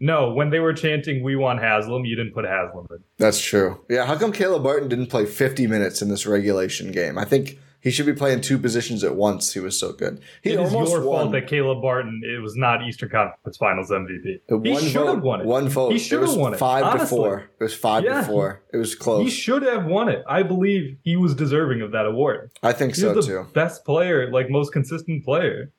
No, 0.00 0.32
when 0.32 0.50
they 0.50 0.58
were 0.58 0.72
chanting 0.72 1.22
"We 1.22 1.36
want 1.36 1.60
Haslem," 1.60 2.04
you 2.04 2.16
didn't 2.16 2.32
put 2.32 2.44
Haslem 2.44 2.86
in. 2.90 2.98
That's 3.18 3.40
true. 3.40 3.84
Yeah, 3.88 4.06
how 4.06 4.16
come 4.16 4.32
Caleb 4.32 4.64
Martin 4.64 4.88
didn't 4.88 5.06
play 5.06 5.26
50 5.26 5.66
minutes 5.66 6.02
in 6.02 6.08
this 6.08 6.26
regulation 6.26 6.90
game? 6.90 7.16
I 7.18 7.24
think 7.24 7.58
he 7.80 7.90
should 7.90 8.06
be 8.06 8.12
playing 8.12 8.42
two 8.42 8.58
positions 8.58 9.02
at 9.02 9.16
once. 9.16 9.54
He 9.54 9.60
was 9.60 9.78
so 9.78 9.92
good. 9.92 10.20
He 10.42 10.50
it 10.50 10.60
is 10.60 10.72
your 10.72 11.02
won. 11.02 11.02
fault 11.02 11.32
that 11.32 11.46
Caleb 11.46 11.82
Martin 11.82 12.22
it 12.24 12.40
was 12.40 12.56
not 12.56 12.82
Eastern 12.82 13.08
Conference 13.08 13.56
Finals 13.56 13.90
MVP. 13.90 14.40
He 14.62 14.88
should 14.90 15.06
have 15.06 15.22
won 15.22 15.40
it. 15.40 15.46
One 15.46 15.68
vote. 15.68 15.92
He 15.92 15.98
should 15.98 16.20
have 16.20 16.34
won 16.34 16.54
it. 16.54 16.58
Five 16.58 16.84
honestly. 16.84 17.04
to 17.04 17.08
four. 17.08 17.50
It 17.58 17.62
was 17.62 17.74
five 17.74 18.04
yeah. 18.04 18.20
to 18.20 18.26
four. 18.26 18.62
It 18.72 18.76
was 18.76 18.94
close. 18.94 19.24
He 19.24 19.30
should 19.30 19.62
have 19.62 19.86
won 19.86 20.08
it. 20.08 20.22
I 20.28 20.42
believe 20.42 20.98
he 21.02 21.16
was 21.16 21.34
deserving 21.34 21.80
of 21.80 21.92
that 21.92 22.06
award. 22.06 22.50
I 22.62 22.72
think 22.72 22.94
He's 22.94 23.02
so 23.02 23.14
the 23.14 23.22
too. 23.22 23.46
Best 23.54 23.84
player, 23.84 24.30
like 24.30 24.50
most 24.50 24.72
consistent 24.72 25.24
player. 25.24 25.72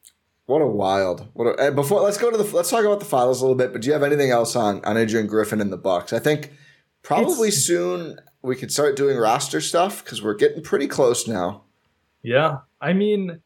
What 0.48 0.62
a 0.62 0.68
wild! 0.68 1.28
What 1.34 1.60
a, 1.60 1.72
before 1.72 2.02
let's 2.02 2.18
go 2.18 2.32
to 2.32 2.38
the 2.38 2.56
let's 2.56 2.70
talk 2.70 2.84
about 2.84 3.00
the 3.00 3.06
finals 3.06 3.42
a 3.42 3.44
little 3.44 3.56
bit. 3.56 3.72
But 3.72 3.82
do 3.82 3.88
you 3.88 3.94
have 3.94 4.04
anything 4.04 4.32
else 4.32 4.56
on 4.56 4.84
on 4.86 4.98
Adrian 4.98 5.28
Griffin 5.28 5.62
and 5.62 5.72
the 5.72 5.78
Bucks? 5.78 6.14
I 6.14 6.20
think 6.20 6.52
probably 7.04 7.50
it's, 7.50 7.58
soon 7.58 8.20
we 8.42 8.56
could 8.56 8.72
start 8.72 8.96
doing 8.96 9.18
roster 9.18 9.62
stuff 9.62 10.04
because 10.04 10.22
we're 10.22 10.34
getting 10.34 10.64
pretty 10.64 10.88
close 10.88 11.28
now. 11.28 11.64
Yeah, 12.24 12.60
I 12.80 12.94
mean, 12.94 13.40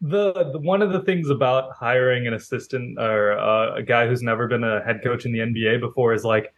the, 0.00 0.50
the 0.52 0.58
one 0.58 0.82
of 0.82 0.92
the 0.92 1.00
things 1.00 1.28
about 1.28 1.72
hiring 1.72 2.26
an 2.26 2.34
assistant 2.34 2.98
or 2.98 3.38
uh, 3.38 3.76
a 3.76 3.82
guy 3.82 4.06
who's 4.06 4.22
never 4.22 4.48
been 4.48 4.64
a 4.64 4.82
head 4.84 5.02
coach 5.02 5.26
in 5.26 5.32
the 5.32 5.40
NBA 5.40 5.80
before 5.80 6.14
is 6.14 6.24
like 6.24 6.54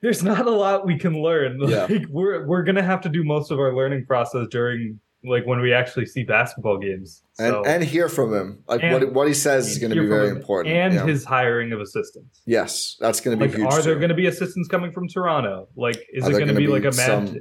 there's 0.00 0.22
not 0.22 0.46
a 0.46 0.50
lot 0.50 0.86
we 0.86 0.98
can 0.98 1.20
learn. 1.22 1.60
Yeah. 1.68 1.86
Like 1.88 2.06
we're 2.08 2.46
we're 2.46 2.62
gonna 2.62 2.82
have 2.82 3.00
to 3.02 3.08
do 3.08 3.24
most 3.24 3.50
of 3.50 3.58
our 3.58 3.74
learning 3.74 4.06
process 4.06 4.46
during 4.50 5.00
like 5.24 5.44
when 5.46 5.60
we 5.60 5.72
actually 5.72 6.06
see 6.06 6.22
basketball 6.22 6.78
games. 6.78 7.22
So, 7.32 7.62
and 7.62 7.66
and 7.66 7.84
hear 7.84 8.08
from 8.08 8.32
him. 8.32 8.62
Like 8.68 8.82
what 8.82 9.12
what 9.12 9.28
he 9.28 9.34
says 9.34 9.68
is 9.68 9.78
going 9.78 9.92
to 9.92 10.00
be 10.00 10.06
very 10.06 10.28
important. 10.28 10.74
and 10.74 10.94
yeah. 10.94 11.06
his 11.06 11.24
hiring 11.24 11.72
of 11.72 11.80
assistants. 11.80 12.42
Yes. 12.46 12.96
That's 13.00 13.20
going 13.20 13.38
to 13.38 13.44
be 13.44 13.50
like, 13.50 13.58
huge 13.58 13.72
are 13.72 13.82
there 13.82 13.96
going 13.96 14.10
to 14.10 14.14
be 14.14 14.26
assistants 14.26 14.68
coming 14.68 14.92
from 14.92 15.08
toronto? 15.08 15.68
Like 15.76 15.98
is 16.12 16.24
are 16.24 16.30
it 16.30 16.32
going 16.34 16.48
to 16.48 16.54
be, 16.54 16.66
be 16.66 16.72
like 16.72 16.84
a 16.84 16.92
some... 16.92 17.40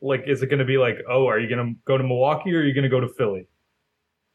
like 0.00 0.24
is 0.26 0.42
it 0.42 0.46
going 0.48 0.58
to 0.58 0.64
be 0.64 0.78
like 0.78 0.98
oh 1.08 1.26
are 1.26 1.38
you 1.38 1.48
going 1.48 1.74
to 1.74 1.80
go 1.84 1.96
to 1.96 2.04
milwaukee 2.04 2.54
or 2.54 2.58
are 2.58 2.64
you 2.64 2.74
going 2.74 2.84
to 2.84 2.90
go 2.90 3.00
to 3.00 3.08
philly 3.08 3.46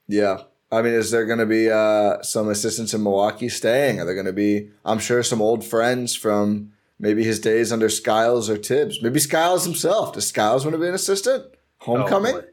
yeah 0.08 0.38
I 0.72 0.82
mean, 0.82 0.94
is 0.94 1.12
there 1.12 1.26
going 1.26 1.40
to 1.40 1.46
be 1.46 1.70
uh, 1.70 2.22
some 2.22 2.48
assistants 2.48 2.94
in 2.94 3.04
Milwaukee 3.04 3.50
staying? 3.50 4.00
Are 4.00 4.06
there 4.06 4.14
going 4.14 4.26
to 4.26 4.34
be, 4.34 4.70
I'm 4.86 5.00
sure, 5.00 5.22
some 5.22 5.42
old 5.42 5.66
friends 5.66 6.16
from 6.16 6.72
maybe 6.98 7.26
his 7.26 7.40
days 7.40 7.74
under 7.74 7.90
Skiles 7.90 8.50
or 8.50 8.56
Thibs? 8.56 9.02
Maybe 9.02 9.20
Skiles 9.20 9.66
himself. 9.66 10.14
Does 10.14 10.28
Skiles 10.28 10.64
want 10.64 10.76
to 10.76 10.80
be 10.80 10.88
an 10.88 10.94
assistant? 10.94 11.46
Homecoming? 11.80 12.36
Oh 12.36 12.40
boy. 12.40 12.48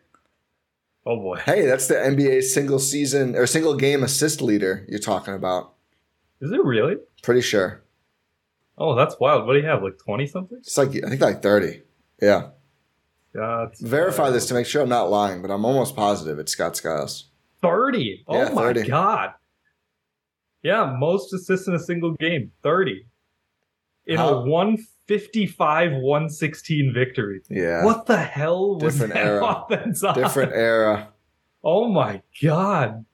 Oh, 1.06 1.16
boy. 1.16 1.36
hey, 1.36 1.64
that's 1.64 1.86
the 1.86 1.94
NBA 1.94 2.42
single 2.42 2.80
season 2.80 3.36
or 3.36 3.46
single 3.46 3.76
game 3.76 4.02
assist 4.02 4.42
leader 4.42 4.84
you're 4.88 4.98
talking 4.98 5.34
about. 5.34 5.74
Is 6.40 6.50
it 6.50 6.62
really? 6.64 6.96
Pretty 7.22 7.40
sure. 7.40 7.82
Oh, 8.76 8.94
that's 8.94 9.18
wild. 9.20 9.46
What 9.46 9.54
do 9.54 9.60
you 9.60 9.66
have? 9.66 9.82
Like 9.82 9.98
20 9.98 10.26
something? 10.26 10.58
It's 10.58 10.76
like, 10.76 10.88
I 10.88 11.08
think 11.08 11.20
like 11.20 11.40
30. 11.40 11.82
Yeah. 12.20 12.48
That's 13.38 13.80
Verify 13.80 14.30
this 14.30 14.46
to 14.46 14.54
make 14.54 14.66
sure 14.66 14.82
I'm 14.82 14.88
not 14.88 15.10
lying, 15.10 15.42
but 15.42 15.50
I'm 15.50 15.64
almost 15.64 15.94
positive 15.96 16.38
it's 16.38 16.52
Scott 16.52 16.76
Skiles. 16.76 17.30
30. 17.62 18.24
Oh 18.28 18.36
Yeah, 18.36 18.48
my 18.50 18.62
30. 18.72 18.88
god. 18.88 19.30
Yeah, 20.62 20.94
most 20.98 21.32
assists 21.32 21.68
in 21.68 21.74
a 21.74 21.78
single 21.78 22.12
game. 22.14 22.52
30. 22.62 23.06
In 24.06 24.16
How- 24.16 24.28
a 24.40 24.48
155 24.48 25.92
116 26.00 26.92
victory. 26.94 27.42
Yeah. 27.50 27.84
What 27.84 28.06
the 28.06 28.16
hell 28.16 28.74
was 28.78 28.94
Different 28.94 29.14
that 29.14 29.26
era. 29.26 29.44
offense 29.44 30.02
on? 30.02 30.14
Different 30.14 30.52
era. 30.52 31.08
Oh 31.62 31.88
my 31.88 32.22
god. 32.42 33.04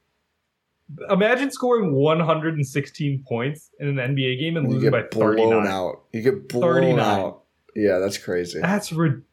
Imagine 1.10 1.50
scoring 1.50 1.94
116 1.94 3.24
points 3.26 3.70
in 3.80 3.88
an 3.88 4.14
NBA 4.14 4.38
game 4.38 4.56
and 4.56 4.68
You 4.68 4.74
losing 4.74 4.90
by 4.90 5.00
get 5.02 5.10
blown 5.10 5.36
39. 5.36 5.66
out. 5.66 6.02
You 6.12 6.20
get 6.22 6.48
blown 6.48 6.62
39. 6.74 6.98
out. 7.00 7.42
Yeah, 7.74 7.98
that's 7.98 8.18
crazy. 8.18 8.60
That's 8.60 8.92
ridiculous. 8.92 9.24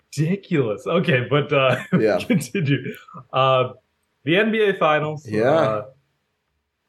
Okay, 0.86 1.26
but 1.30 1.52
uh 1.54 1.78
Yeah. 2.00 2.20
continue. 2.20 2.94
Uh 3.34 3.74
the 4.24 4.34
NBA 4.36 4.78
finals. 4.78 5.28
Yeah. 5.28 5.50
Uh, 5.52 5.86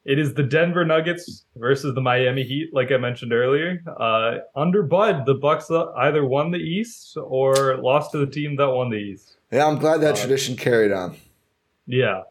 it 0.04 0.18
is 0.18 0.34
the 0.34 0.42
Denver 0.42 0.84
Nuggets 0.84 1.44
versus 1.56 1.94
the 1.94 2.00
Miami 2.00 2.42
Heat, 2.42 2.70
like 2.74 2.90
I 2.90 2.96
mentioned 2.96 3.32
earlier. 3.32 3.80
Uh, 3.86 4.38
under 4.56 4.82
Bud, 4.82 5.26
the 5.26 5.34
Bucks 5.34 5.70
uh, 5.70 5.92
either 5.92 6.24
won 6.26 6.50
the 6.50 6.58
East 6.58 7.16
or 7.16 7.76
lost 7.76 8.10
to 8.10 8.18
the 8.18 8.26
team 8.26 8.56
that 8.56 8.68
won 8.68 8.90
the 8.90 8.96
East. 8.96 9.36
Yeah, 9.52 9.66
I'm 9.66 9.78
glad 9.78 10.00
that 10.00 10.14
Uh, 10.14 10.20
tradition 10.20 10.56
carried 10.56 10.90
on. 10.90 11.16
Yeah. 11.86 12.22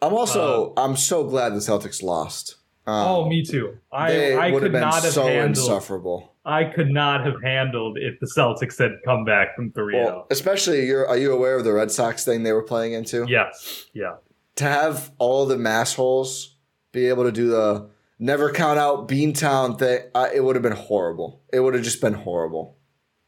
I'm 0.00 0.14
also 0.14 0.72
I'm 0.76 0.96
so 0.96 1.24
glad 1.24 1.54
the 1.54 1.58
Celtics 1.58 2.02
lost. 2.02 2.56
Um, 2.86 2.94
oh, 3.08 3.28
me 3.28 3.44
too. 3.44 3.78
I 3.90 4.12
they 4.12 4.36
I 4.36 4.50
would 4.52 4.62
could 4.62 4.62
have 4.64 4.72
been 4.72 4.80
not 4.82 5.02
have 5.02 5.12
so 5.12 5.24
handled. 5.26 5.48
insufferable. 5.58 6.35
I 6.48 6.64
could 6.64 6.88
not 6.90 7.26
have 7.26 7.42
handled 7.42 7.98
if 8.00 8.20
the 8.20 8.26
Celtics 8.26 8.78
had 8.78 8.92
come 9.04 9.24
back 9.24 9.56
from 9.56 9.72
3 9.72 9.96
Well, 9.96 10.26
especially 10.30 10.86
you're 10.86 11.06
are 11.06 11.16
you 11.18 11.32
aware 11.32 11.56
of 11.56 11.64
the 11.64 11.72
Red 11.72 11.90
Sox 11.90 12.24
thing 12.24 12.44
they 12.44 12.52
were 12.52 12.62
playing 12.62 12.92
into? 12.92 13.26
Yes. 13.28 13.86
Yeah. 13.92 14.14
To 14.56 14.64
have 14.64 15.10
all 15.18 15.44
the 15.46 15.58
mass 15.58 15.94
holes 15.94 16.56
be 16.92 17.06
able 17.08 17.24
to 17.24 17.32
do 17.32 17.48
the 17.48 17.88
never 18.18 18.50
count 18.52 18.78
out 18.78 19.08
Beantown 19.08 19.78
thing, 19.78 20.00
uh, 20.14 20.28
it 20.32 20.42
would 20.44 20.56
have 20.56 20.62
been 20.62 20.72
horrible. 20.72 21.42
It 21.52 21.60
would 21.60 21.74
have 21.74 21.82
just 21.84 22.00
been 22.00 22.14
horrible. 22.14 22.76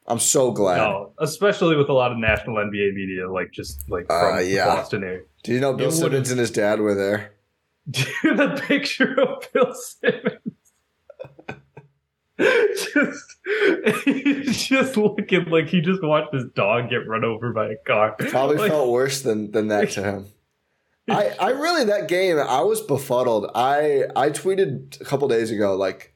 I'm 0.06 0.20
so 0.20 0.52
glad. 0.52 0.78
No, 0.78 1.12
especially 1.18 1.76
with 1.76 1.90
a 1.90 1.92
lot 1.92 2.12
of 2.12 2.16
national 2.18 2.56
NBA 2.56 2.94
media, 2.94 3.30
like 3.30 3.50
just 3.52 3.90
like 3.90 4.06
from 4.06 4.34
Uh, 4.34 4.36
the 4.38 4.46
yeah. 4.46 4.64
Boston 4.66 5.04
area. 5.04 5.22
Do 5.42 5.52
you 5.52 5.60
know 5.60 5.74
Bill 5.74 5.88
would've- 5.88 5.98
Simmons 5.98 6.30
and 6.30 6.40
his 6.40 6.50
dad 6.50 6.80
were 6.80 6.94
there? 6.94 7.32
Do 7.90 8.04
the 8.36 8.62
picture 8.66 9.20
of 9.20 9.50
Bill 9.52 9.74
Simmons. 9.74 10.38
Just 12.39 13.36
just 14.68 14.97
looking 14.97 15.47
like 15.47 15.68
he 15.68 15.80
just 15.80 16.03
watched 16.03 16.32
his 16.34 16.45
dog 16.55 16.91
get 16.91 17.07
run 17.09 17.24
over 17.24 17.53
by 17.53 17.70
a 17.70 17.76
car. 17.76 18.14
Probably 18.18 18.57
Like, 18.57 18.70
felt 18.70 18.91
worse 18.91 19.22
than 19.22 19.51
than 19.51 19.68
that 19.68 19.91
to 19.93 20.03
him. 20.03 20.26
I, 21.11 21.34
I 21.41 21.51
really 21.51 21.84
that 21.84 22.09
game 22.09 22.39
I 22.39 22.61
was 22.61 22.80
befuddled. 22.80 23.51
I 23.55 24.05
I 24.14 24.30
tweeted 24.30 25.01
a 25.01 25.05
couple 25.05 25.26
days 25.28 25.51
ago 25.51 25.74
like 25.74 26.14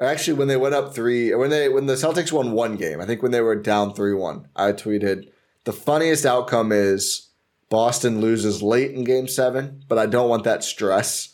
actually 0.00 0.34
when 0.34 0.48
they 0.48 0.56
went 0.56 0.74
up 0.74 0.94
3 0.94 1.34
when 1.34 1.50
they 1.50 1.68
when 1.68 1.86
the 1.86 1.94
Celtics 1.94 2.30
won 2.30 2.52
one 2.52 2.76
game, 2.76 3.00
I 3.00 3.06
think 3.06 3.22
when 3.22 3.32
they 3.32 3.40
were 3.40 3.56
down 3.56 3.94
3-1, 3.94 4.46
I 4.54 4.72
tweeted 4.72 5.30
the 5.64 5.72
funniest 5.72 6.26
outcome 6.26 6.72
is 6.72 7.30
Boston 7.70 8.20
loses 8.20 8.62
late 8.62 8.90
in 8.90 9.04
game 9.04 9.26
7, 9.26 9.84
but 9.88 9.98
I 9.98 10.06
don't 10.06 10.28
want 10.28 10.44
that 10.44 10.62
stress. 10.62 11.33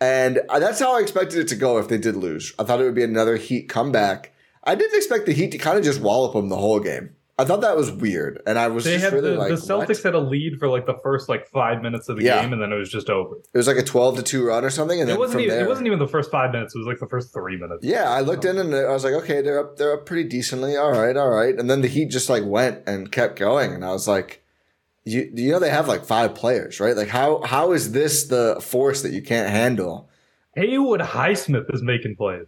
And 0.00 0.40
that's 0.48 0.78
how 0.80 0.96
I 0.96 1.00
expected 1.00 1.40
it 1.40 1.48
to 1.48 1.56
go 1.56 1.78
if 1.78 1.88
they 1.88 1.98
did 1.98 2.16
lose. 2.16 2.54
I 2.58 2.64
thought 2.64 2.80
it 2.80 2.84
would 2.84 2.94
be 2.94 3.02
another 3.04 3.36
Heat 3.36 3.68
comeback. 3.68 4.32
I 4.64 4.74
didn't 4.74 4.96
expect 4.96 5.26
the 5.26 5.32
Heat 5.32 5.50
to 5.52 5.58
kind 5.58 5.76
of 5.78 5.84
just 5.84 6.00
wallop 6.00 6.34
them 6.34 6.48
the 6.48 6.56
whole 6.56 6.80
game. 6.80 7.10
I 7.40 7.44
thought 7.44 7.60
that 7.60 7.76
was 7.76 7.92
weird, 7.92 8.42
and 8.48 8.58
I 8.58 8.66
was 8.66 8.82
they 8.82 8.94
just 8.94 9.04
had 9.04 9.12
really 9.12 9.30
the, 9.30 9.36
like, 9.38 9.48
the 9.50 9.54
Celtics 9.54 9.88
what? 9.88 10.02
had 10.02 10.14
a 10.16 10.18
lead 10.18 10.58
for 10.58 10.68
like 10.68 10.86
the 10.86 10.98
first 11.04 11.28
like 11.28 11.46
five 11.46 11.80
minutes 11.82 12.08
of 12.08 12.16
the 12.16 12.24
Yeah. 12.24 12.42
game, 12.42 12.52
and 12.52 12.60
then 12.60 12.72
it 12.72 12.76
was 12.76 12.90
just 12.90 13.08
over. 13.08 13.36
It 13.36 13.56
was 13.56 13.68
like 13.68 13.76
a 13.76 13.84
twelve 13.84 14.16
to 14.16 14.24
two 14.24 14.44
run 14.44 14.64
or 14.64 14.70
something, 14.70 15.00
and 15.00 15.08
It 15.08 15.12
then 15.12 15.20
wasn't 15.20 15.42
even 15.42 15.54
there, 15.56 15.64
it 15.64 15.68
wasn't 15.68 15.86
even 15.86 16.00
the 16.00 16.08
first 16.08 16.32
five 16.32 16.50
minutes. 16.50 16.74
It 16.74 16.78
was 16.78 16.88
like 16.88 16.98
the 16.98 17.06
first 17.06 17.32
three 17.32 17.56
minutes. 17.56 17.84
yeah, 17.84 18.10
I 18.10 18.22
looked 18.22 18.44
in 18.44 18.58
and 18.58 18.74
I 18.74 18.90
was 18.92 19.04
like, 19.04 19.14
okay, 19.14 19.40
they're 19.40 19.60
up, 19.60 19.76
they're 19.76 19.94
up 19.94 20.04
pretty 20.04 20.28
decently. 20.28 20.76
All 20.76 20.90
right, 20.90 21.16
all 21.16 21.30
right, 21.30 21.56
and 21.56 21.70
then 21.70 21.80
the 21.80 21.86
Heat 21.86 22.06
just 22.10 22.28
like 22.28 22.42
went 22.44 22.82
and 22.88 23.12
kept 23.12 23.38
going, 23.38 23.72
and 23.72 23.84
I 23.84 23.92
was 23.92 24.08
like, 24.08 24.42
you 25.08 25.30
you 25.34 25.52
know 25.52 25.58
they 25.58 25.70
have 25.70 25.88
like 25.88 26.04
five 26.04 26.34
players, 26.34 26.80
right? 26.80 26.96
Like 26.96 27.08
how 27.08 27.42
how 27.42 27.72
is 27.72 27.92
this 27.92 28.26
the 28.26 28.60
force 28.60 29.02
that 29.02 29.12
you 29.12 29.22
can't 29.22 29.50
handle? 29.50 30.08
Haywood 30.54 31.00
Highsmith 31.00 31.72
is 31.74 31.82
making 31.82 32.16
plays. 32.16 32.46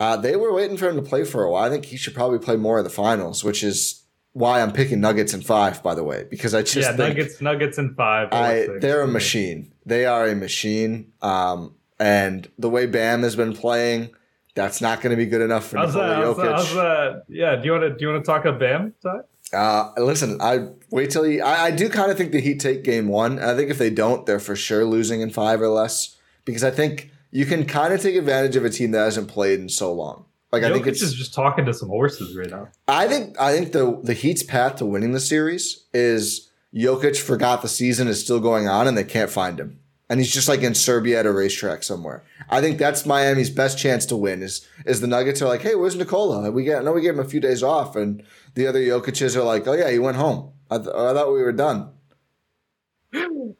Uh, 0.00 0.16
they 0.16 0.36
were 0.36 0.52
waiting 0.52 0.76
for 0.76 0.88
him 0.88 0.96
to 0.96 1.02
play 1.02 1.24
for 1.24 1.42
a 1.42 1.50
while. 1.50 1.64
I 1.64 1.70
think 1.70 1.86
he 1.86 1.96
should 1.96 2.14
probably 2.14 2.38
play 2.38 2.56
more 2.56 2.78
in 2.78 2.84
the 2.84 2.90
finals, 2.90 3.42
which 3.42 3.64
is 3.64 4.04
why 4.32 4.62
I'm 4.62 4.72
picking 4.72 5.00
Nuggets 5.00 5.34
in 5.34 5.40
five, 5.40 5.82
by 5.82 5.94
the 5.94 6.04
way, 6.04 6.24
because 6.30 6.54
I 6.54 6.62
just 6.62 6.76
yeah, 6.76 6.96
think 6.96 7.16
Nuggets, 7.16 7.40
Nuggets 7.40 7.78
in 7.78 7.94
five. 7.94 8.28
I 8.32 8.66
six. 8.66 8.80
they're 8.80 9.02
a 9.02 9.08
machine. 9.08 9.72
They 9.84 10.06
are 10.06 10.28
a 10.28 10.36
machine. 10.36 11.12
Um, 11.20 11.74
and 11.98 12.48
the 12.58 12.70
way 12.70 12.86
Bam 12.86 13.24
has 13.24 13.34
been 13.34 13.54
playing, 13.54 14.10
that's 14.54 14.80
not 14.80 15.00
going 15.00 15.10
to 15.10 15.16
be 15.16 15.26
good 15.26 15.40
enough 15.40 15.66
for 15.66 15.78
How's 15.78 15.94
Nikola 15.94 16.08
that, 16.08 16.16
how's, 16.16 16.36
that, 16.36 16.42
Jokic. 16.44 16.54
how's 16.54 16.74
that? 16.74 17.24
Yeah, 17.28 17.56
do 17.56 17.64
you 17.64 17.72
want 17.72 17.82
to 17.82 17.90
do 17.90 18.04
you 18.04 18.12
want 18.12 18.24
to 18.24 18.30
talk 18.30 18.44
about 18.44 18.60
Bam? 18.60 18.94
Ti? 19.02 19.08
Uh, 19.52 19.90
listen, 19.96 20.40
I 20.40 20.68
wait 20.90 21.10
till 21.10 21.26
you. 21.26 21.42
I, 21.42 21.66
I 21.66 21.70
do 21.70 21.88
kind 21.88 22.10
of 22.10 22.16
think 22.18 22.32
the 22.32 22.40
Heat 22.40 22.60
take 22.60 22.84
game 22.84 23.08
one. 23.08 23.38
I 23.38 23.54
think 23.54 23.70
if 23.70 23.78
they 23.78 23.90
don't, 23.90 24.26
they're 24.26 24.40
for 24.40 24.56
sure 24.56 24.84
losing 24.84 25.20
in 25.20 25.30
five 25.30 25.60
or 25.60 25.68
less 25.68 26.16
because 26.44 26.64
I 26.64 26.70
think 26.70 27.10
you 27.30 27.46
can 27.46 27.64
kind 27.64 27.92
of 27.92 28.00
take 28.00 28.16
advantage 28.16 28.56
of 28.56 28.64
a 28.64 28.70
team 28.70 28.90
that 28.92 29.00
hasn't 29.00 29.28
played 29.28 29.60
in 29.60 29.68
so 29.68 29.92
long. 29.92 30.24
Like 30.50 30.62
I 30.62 30.72
think 30.72 30.86
Jokic 30.86 30.88
it's. 30.88 31.02
is 31.02 31.14
just 31.14 31.34
talking 31.34 31.66
to 31.66 31.74
some 31.74 31.88
horses 31.88 32.36
right 32.36 32.50
now. 32.50 32.68
I 32.86 33.06
think 33.06 33.38
I 33.38 33.52
think 33.52 33.72
the 33.72 34.00
the 34.02 34.14
Heat's 34.14 34.42
path 34.42 34.76
to 34.76 34.86
winning 34.86 35.12
the 35.12 35.20
series 35.20 35.84
is 35.92 36.50
Jokic 36.74 37.18
forgot 37.18 37.62
the 37.62 37.68
season 37.68 38.08
is 38.08 38.22
still 38.22 38.40
going 38.40 38.66
on 38.66 38.86
and 38.86 38.96
they 38.96 39.04
can't 39.04 39.30
find 39.30 39.60
him. 39.60 39.80
And 40.10 40.20
he's 40.20 40.32
just 40.32 40.48
like 40.48 40.62
in 40.62 40.74
Serbia 40.74 41.20
at 41.20 41.26
a 41.26 41.32
racetrack 41.32 41.82
somewhere. 41.82 42.24
I 42.48 42.62
think 42.62 42.78
that's 42.78 43.04
Miami's 43.04 43.50
best 43.50 43.78
chance 43.78 44.06
to 44.06 44.16
win 44.16 44.42
is 44.42 44.66
is 44.86 45.02
the 45.02 45.06
Nuggets 45.06 45.42
are 45.42 45.48
like, 45.48 45.60
hey, 45.60 45.74
where's 45.74 45.96
Nikola? 45.96 46.50
We 46.50 46.64
get 46.64 46.82
no, 46.82 46.92
we 46.92 47.02
gave 47.02 47.12
him 47.12 47.20
a 47.20 47.28
few 47.28 47.40
days 47.40 47.62
off, 47.62 47.94
and 47.94 48.22
the 48.58 48.66
other 48.66 48.80
Jokic's 48.80 49.36
are 49.36 49.44
like, 49.44 49.66
oh 49.68 49.72
yeah, 49.72 49.88
he 49.88 50.00
went 50.00 50.16
home. 50.16 50.52
I, 50.68 50.78
th- 50.78 50.88
I 50.88 51.14
thought 51.14 51.32
we 51.32 51.40
were 51.42 51.52
done. 51.52 51.90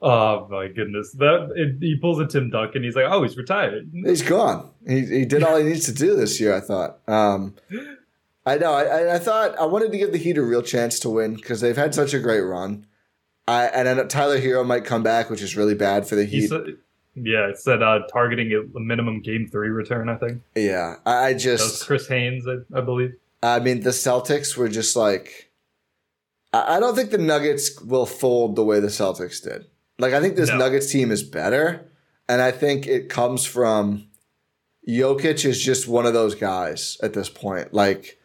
Oh 0.02 0.46
my 0.50 0.68
goodness! 0.68 1.12
That 1.12 1.50
it, 1.56 1.76
he 1.80 1.96
pulls 1.96 2.18
a 2.20 2.26
Tim 2.26 2.50
Duncan. 2.50 2.82
He's 2.82 2.94
like, 2.94 3.06
"Oh, 3.08 3.22
he's 3.22 3.36
retired." 3.36 3.90
He's 3.92 4.22
gone. 4.22 4.70
He, 4.86 5.06
he 5.06 5.24
did 5.24 5.42
all 5.42 5.56
he 5.56 5.64
needs 5.64 5.86
to 5.86 5.92
do 5.92 6.14
this 6.14 6.38
year. 6.38 6.54
I 6.54 6.60
thought. 6.60 6.98
Um, 7.08 7.54
I 8.44 8.58
know. 8.58 8.74
I, 8.74 9.14
I- 9.14 9.18
thought 9.18 9.58
I 9.58 9.64
wanted 9.64 9.90
to 9.92 9.98
give 9.98 10.12
the 10.12 10.18
Heat 10.18 10.36
a 10.36 10.42
real 10.42 10.62
chance 10.62 10.98
to 11.00 11.08
win 11.08 11.34
because 11.34 11.60
they've 11.60 11.76
had 11.76 11.94
such 11.94 12.12
a 12.12 12.18
great 12.20 12.42
run. 12.42 12.86
I, 13.46 13.64
and 13.66 13.88
then 13.88 14.08
Tyler 14.08 14.38
Herro 14.38 14.66
might 14.66 14.84
come 14.84 15.02
back, 15.02 15.30
which 15.30 15.40
is 15.40 15.56
really 15.56 15.74
bad 15.74 16.06
for 16.06 16.14
the 16.16 16.26
Heat. 16.26 16.48
said, 16.48 16.76
"Yeah, 17.14 17.48
it 17.48 17.58
said 17.58 17.82
uh, 17.82 18.00
targeting 18.12 18.52
a, 18.52 18.78
minimum 18.80 19.22
game 19.22 19.48
three 19.50 19.70
return." 19.70 20.08
I 20.10 20.16
think 20.16 20.42
yeah, 20.54 20.96
I, 21.06 21.28
I 21.28 21.34
just. 21.34 21.86
Chris 21.86 22.06
Haynes, 22.08 22.46
I, 22.46 22.56
I 22.76 22.82
believe. 22.82 23.14
I 23.42 23.60
mean, 23.60 23.80
the 23.80 23.90
Celtics 23.90 24.56
were 24.56 24.68
just 24.68 24.96
like. 24.96 25.50
I, 26.52 26.80
don't 26.80 26.96
think 26.96 27.10
the 27.10 27.18
Nuggets 27.18 27.78
will 27.82 28.06
fold 28.06 28.56
the 28.56 28.64
way 28.64 28.80
the 28.80 28.86
Celtics 28.88 29.42
did. 29.42 29.66
Like 29.98 30.14
I 30.14 30.20
think 30.20 30.36
this 30.36 30.48
No. 30.48 30.56
Nuggets 30.56 30.90
team 30.90 31.10
is 31.10 31.22
better, 31.22 31.90
and 32.28 32.40
I 32.40 32.52
think 32.52 32.86
it 32.86 33.08
comes 33.10 33.44
from 33.44 34.08
Jokic 34.88 35.44
is 35.44 35.60
just 35.60 35.86
one 35.86 36.06
of 36.06 36.14
those 36.14 36.34
guys 36.34 36.96
at 37.02 37.12
this 37.12 37.28
point. 37.28 37.74
Like 37.74 38.18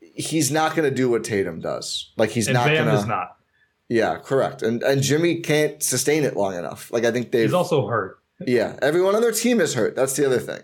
he's 0.00 0.50
not 0.52 0.76
going 0.76 0.88
to 0.88 0.94
do 0.94 1.10
what 1.10 1.24
Tatum 1.24 1.60
does. 1.60 2.12
Like 2.16 2.30
he's 2.30 2.46
and 2.46 2.54
not 2.54 2.66
going 2.68 2.84
to. 2.84 3.06
not. 3.06 3.36
Yeah, 3.88 4.18
correct. 4.18 4.62
And 4.62 4.82
and 4.82 5.02
Jimmy 5.02 5.40
can't 5.40 5.82
sustain 5.82 6.24
it 6.24 6.36
long 6.36 6.54
enough. 6.56 6.92
Like 6.92 7.04
I 7.04 7.10
think 7.10 7.32
they've. 7.32 7.44
He's 7.44 7.54
also 7.54 7.86
hurt. 7.88 8.18
yeah, 8.40 8.78
everyone 8.82 9.14
on 9.16 9.22
their 9.22 9.32
team 9.32 9.60
is 9.60 9.74
hurt. 9.74 9.96
That's 9.96 10.14
the 10.14 10.26
other 10.26 10.38
thing. 10.38 10.60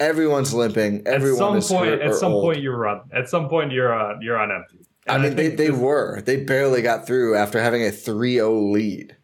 Everyone's 0.00 0.52
limping. 0.52 1.06
Everyone 1.06 1.54
at 1.54 1.58
is 1.58 1.68
some 1.68 1.76
point, 1.78 2.02
at 2.02 2.14
some 2.14 2.32
old. 2.32 2.44
point, 2.44 2.60
you're 2.62 2.86
on. 2.88 3.02
At 3.12 3.28
some 3.28 3.48
point, 3.48 3.70
you're 3.72 3.92
on. 3.92 4.20
You're 4.22 4.38
on 4.38 4.50
empty. 4.50 4.80
I 5.06 5.14
And 5.14 5.22
mean, 5.22 5.36
they, 5.36 5.48
they 5.48 5.68
this- 5.68 5.76
were. 5.78 6.20
They 6.22 6.44
barely 6.44 6.82
got 6.82 7.06
through 7.06 7.36
after 7.36 7.62
having 7.62 7.82
a 7.82 7.90
3-0 7.90 8.72
lead. 8.72 9.16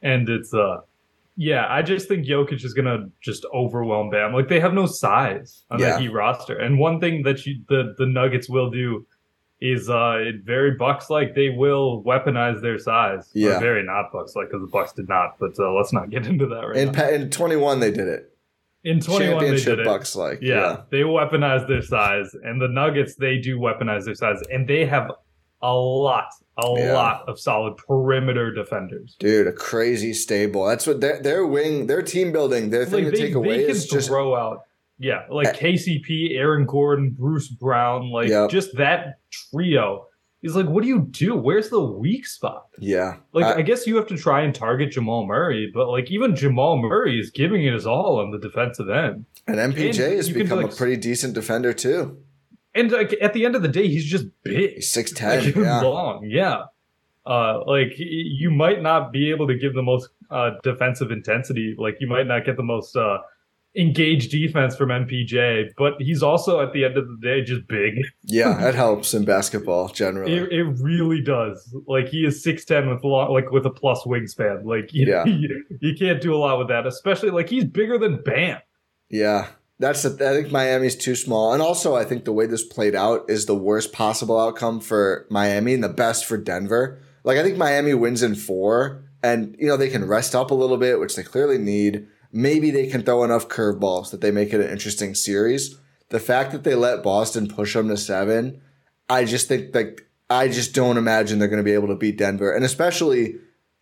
and 0.00 0.28
it's 0.28 0.52
uh, 0.54 0.78
yeah. 1.36 1.66
I 1.68 1.82
just 1.82 2.08
think 2.08 2.26
Jokic 2.26 2.64
is 2.64 2.74
gonna 2.74 3.08
just 3.20 3.44
overwhelm 3.54 4.10
Bam. 4.10 4.32
Like 4.32 4.48
they 4.48 4.60
have 4.60 4.74
no 4.74 4.86
size 4.86 5.64
on 5.70 5.78
Yeah. 5.80 5.94
the 5.94 6.00
Heat 6.00 6.08
roster. 6.12 6.56
And 6.58 6.78
one 6.78 7.00
thing 7.00 7.22
that 7.24 7.44
you 7.46 7.60
the 7.68 7.94
the 7.98 8.06
Nuggets 8.06 8.48
will 8.48 8.70
do 8.70 9.06
is 9.60 9.88
uh 9.88 10.18
very 10.44 10.72
Bucks 10.72 11.08
like. 11.10 11.34
They 11.34 11.50
will 11.50 12.02
weaponize 12.04 12.60
their 12.62 12.78
size. 12.78 13.30
Yeah. 13.34 13.56
Or 13.56 13.60
very 13.60 13.82
not 13.84 14.10
Bucks 14.12 14.34
like 14.34 14.48
because 14.50 14.62
the 14.62 14.70
Bucks 14.72 14.92
did 14.92 15.08
not. 15.08 15.36
But 15.38 15.52
uh, 15.58 15.72
let's 15.72 15.92
not 15.92 16.10
get 16.10 16.26
into 16.32 16.46
that 16.46 16.60
right 16.66 16.76
In 16.76 16.92
now. 16.92 17.08
in 17.08 17.30
21 17.30 17.80
they 17.80 17.90
did 17.92 18.08
it. 18.08 18.31
In 18.84 19.00
21, 19.00 19.18
they 19.18 19.32
Championship 19.34 19.66
did 19.76 19.78
it. 19.80 19.84
Bucks 19.84 20.16
like. 20.16 20.38
Yeah, 20.42 20.54
Yeah. 20.54 20.76
they 20.90 21.00
weaponize 21.00 21.66
their 21.68 21.82
size, 21.82 22.34
and 22.42 22.60
the 22.60 22.68
Nuggets 22.68 23.14
they 23.14 23.38
do 23.38 23.58
weaponize 23.58 24.04
their 24.04 24.14
size, 24.14 24.42
and 24.52 24.66
they 24.66 24.84
have 24.86 25.10
a 25.62 25.72
lot, 25.74 26.26
a 26.58 26.66
Yeah. 26.76 26.92
lot 26.94 27.28
of 27.28 27.38
solid 27.38 27.76
perimeter 27.76 28.52
defenders. 28.52 29.14
Dude, 29.20 29.46
a 29.46 29.52
crazy 29.52 30.12
stable. 30.12 30.66
That's 30.66 30.86
what 30.86 31.00
their 31.00 31.22
their 31.22 31.46
wing, 31.46 31.86
their 31.86 32.02
team 32.02 32.32
building, 32.32 32.70
their 32.70 32.84
thing 32.84 33.04
Like 33.04 33.14
to 33.14 33.18
they, 33.20 33.26
take 33.26 33.34
away 33.36 33.60
is 33.64 33.86
just 33.86 34.08
throw 34.08 34.34
out, 34.34 34.62
yeah, 34.98 35.22
like 35.30 35.46
Eh. 35.48 35.52
KCP, 35.52 36.36
Aaron 36.36 36.66
Gordon, 36.66 37.10
Bruce 37.10 37.48
Brown, 37.48 38.10
like 38.10 38.28
Yep. 38.28 38.50
just 38.50 38.76
that 38.76 39.18
trio. 39.30 40.06
He's 40.42 40.56
like, 40.56 40.66
what 40.66 40.82
do 40.82 40.88
you 40.88 41.06
do? 41.08 41.36
Where's 41.36 41.70
the 41.70 41.80
weak 41.82 42.26
spot? 42.26 42.66
yeah. 42.78 43.18
Like, 43.32 43.44
I- 43.44 43.58
I 43.60 43.62
guess 43.62 43.86
you 43.86 43.96
have 43.96 44.08
to 44.08 44.16
try 44.18 44.42
and 44.42 44.52
target 44.54 44.90
Jamal 44.90 45.24
Murray, 45.24 45.70
but 45.72 45.88
like 45.88 46.10
even 46.10 46.34
Jamal 46.36 46.76
Murray 46.76 47.18
is 47.20 47.30
giving 47.30 47.64
it 47.64 47.72
his 47.72 47.86
all 47.86 48.18
on 48.20 48.32
the 48.32 48.38
defensive 48.38 48.90
end. 48.90 49.24
and 49.46 49.56
MPJ 49.56 50.04
and 50.04 50.16
has 50.16 50.28
become 50.28 50.60
like, 50.62 50.72
a 50.72 50.76
pretty 50.76 50.96
decent 50.96 51.34
defender 51.34 51.72
too. 51.72 52.18
And 52.74 52.90
like 52.90 53.14
at 53.22 53.34
the 53.34 53.44
end 53.44 53.54
of 53.54 53.62
the 53.62 53.68
day, 53.68 53.86
he's 53.86 54.04
just 54.04 54.26
big. 54.42 54.74
He's 54.74 54.92
6'10. 54.92 55.44
like, 55.46 55.54
yeah. 55.54 55.80
long. 55.80 56.24
Yeah. 56.28 56.64
Uh, 57.24 57.60
like 57.66 57.92
you 57.98 58.50
might 58.50 58.82
not 58.82 59.12
be 59.12 59.30
able 59.30 59.46
to 59.46 59.56
give 59.56 59.74
the 59.74 59.82
most 59.82 60.08
uh, 60.30 60.50
defensive 60.64 61.12
intensity. 61.12 61.76
Like 61.78 61.98
you 62.00 62.08
might 62.08 62.26
not 62.26 62.44
get 62.44 62.56
the 62.56 62.64
most 62.64 62.96
uh, 62.96 63.18
engaged 63.74 64.30
defense 64.30 64.76
from 64.76 64.90
MPJ, 64.90 65.70
but 65.78 65.94
he's 65.98 66.22
also 66.22 66.60
at 66.60 66.72
the 66.72 66.84
end 66.84 66.96
of 66.98 67.06
the 67.08 67.16
day 67.22 67.42
just 67.42 67.66
big. 67.68 67.94
Yeah, 68.24 68.56
that 68.60 68.74
helps 68.74 69.14
in 69.14 69.24
basketball 69.24 69.88
generally. 69.88 70.34
It, 70.34 70.52
it 70.52 70.64
really 70.80 71.22
does. 71.22 71.74
Like 71.86 72.08
he 72.08 72.24
is 72.24 72.42
six 72.42 72.64
ten 72.64 72.88
with 72.90 73.02
long, 73.04 73.32
like 73.32 73.50
with 73.50 73.64
a 73.66 73.70
plus 73.70 74.02
wingspan. 74.04 74.64
Like 74.64 74.92
you, 74.92 75.06
Yeah. 75.06 75.24
you, 75.24 75.64
you 75.80 75.94
can't 75.98 76.20
do 76.20 76.34
a 76.34 76.36
lot 76.38 76.58
with 76.58 76.68
that. 76.68 76.86
Especially 76.86 77.30
like 77.30 77.48
he's 77.48 77.64
bigger 77.64 77.98
than 77.98 78.22
Bam. 78.22 78.60
Yeah. 79.08 79.48
That's 79.78 80.02
the, 80.02 80.10
I 80.28 80.32
think 80.34 80.52
Miami's 80.52 80.94
too 80.94 81.16
small. 81.16 81.52
And 81.52 81.60
also 81.60 81.96
I 81.96 82.04
think 82.04 82.24
the 82.24 82.32
way 82.32 82.46
this 82.46 82.62
played 82.62 82.94
out 82.94 83.28
is 83.28 83.46
the 83.46 83.56
worst 83.56 83.92
possible 83.92 84.38
outcome 84.38 84.80
for 84.80 85.26
Miami 85.28 85.74
and 85.74 85.82
the 85.82 85.88
best 85.88 86.24
for 86.24 86.36
Denver. 86.36 87.00
Like 87.24 87.36
I 87.36 87.42
think 87.42 87.56
Miami 87.56 87.94
wins 87.94 88.22
in 88.22 88.34
4 88.36 89.02
and 89.24 89.56
you 89.58 89.66
know 89.66 89.76
they 89.76 89.88
can 89.88 90.06
rest 90.06 90.34
up 90.36 90.50
a 90.50 90.54
little 90.54 90.76
bit, 90.76 91.00
which 91.00 91.16
they 91.16 91.22
clearly 91.24 91.58
need. 91.58 92.06
Maybe 92.32 92.70
they 92.70 92.86
can 92.86 93.02
throw 93.02 93.24
enough 93.24 93.48
curveballs 93.48 94.10
that 94.10 94.20
they 94.20 94.30
make 94.30 94.52
it 94.52 94.60
an 94.60 94.70
interesting 94.70 95.14
series. 95.14 95.78
The 96.08 96.20
fact 96.20 96.52
that 96.52 96.64
they 96.64 96.74
let 96.74 97.02
Boston 97.02 97.46
push 97.46 97.74
them 97.74 97.88
to 97.88 97.96
7, 97.96 98.60
I 99.08 99.24
just 99.24 99.48
think 99.48 99.74
like 99.74 100.08
I 100.30 100.48
just 100.48 100.74
don't 100.74 100.96
imagine 100.96 101.38
they're 101.38 101.48
going 101.48 101.58
to 101.58 101.64
be 101.64 101.74
able 101.74 101.88
to 101.88 101.96
beat 101.96 102.18
Denver. 102.18 102.52
And 102.52 102.64
especially 102.64 103.36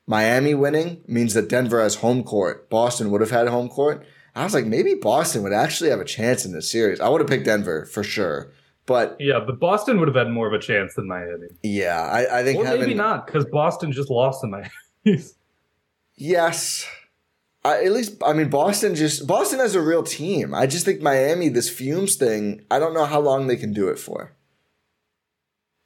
Miami 0.06 0.54
winning 0.54 1.02
means 1.06 1.34
that 1.34 1.48
Denver 1.48 1.80
has 1.80 1.96
home 1.96 2.24
court. 2.24 2.68
Boston 2.68 3.10
would 3.10 3.20
have 3.20 3.30
had 3.30 3.46
home 3.46 3.68
court. 3.68 4.04
I 4.34 4.44
was 4.44 4.54
like, 4.54 4.66
maybe 4.66 4.94
Boston 4.94 5.42
would 5.42 5.52
actually 5.52 5.90
have 5.90 6.00
a 6.00 6.04
chance 6.04 6.44
in 6.44 6.52
this 6.52 6.70
series. 6.70 7.00
I 7.00 7.08
would 7.08 7.20
have 7.20 7.30
picked 7.30 7.44
Denver 7.44 7.84
for 7.86 8.02
sure. 8.02 8.52
But 8.86 9.16
Yeah, 9.20 9.38
but 9.38 9.60
Boston 9.60 10.00
would 10.00 10.08
have 10.08 10.16
had 10.16 10.28
more 10.28 10.48
of 10.48 10.52
a 10.52 10.58
chance 10.58 10.94
than 10.94 11.06
Miami. 11.06 11.46
yeah, 11.62 12.00
I, 12.00 12.40
I 12.40 12.42
think 12.42 12.58
Or 12.58 12.64
having 12.64 12.80
maybe 12.80 12.94
not 12.94 13.26
because 13.26 13.44
Boston 13.44 13.92
just 13.92 14.10
lost 14.10 14.40
to 14.40 14.48
Miami. 14.48 14.70
yes, 16.16 16.88
I, 17.64 17.84
at 17.84 17.92
least 17.92 18.22
I 18.24 18.32
mean 18.32 18.48
Boston 18.48 18.94
just 18.94 19.26
Boston 19.26 19.58
has 19.58 19.74
a 19.74 19.80
real 19.80 20.02
team. 20.02 20.54
I 20.54 20.66
just 20.66 20.84
think 20.84 21.02
Miami 21.02 21.48
this 21.48 21.68
fumes 21.68 22.16
thing. 22.16 22.64
I 22.70 22.78
don't 22.78 22.94
know 22.94 23.04
how 23.04 23.20
long 23.20 23.46
they 23.46 23.56
can 23.56 23.72
do 23.72 23.88
it 23.88 23.98
for. 23.98 24.32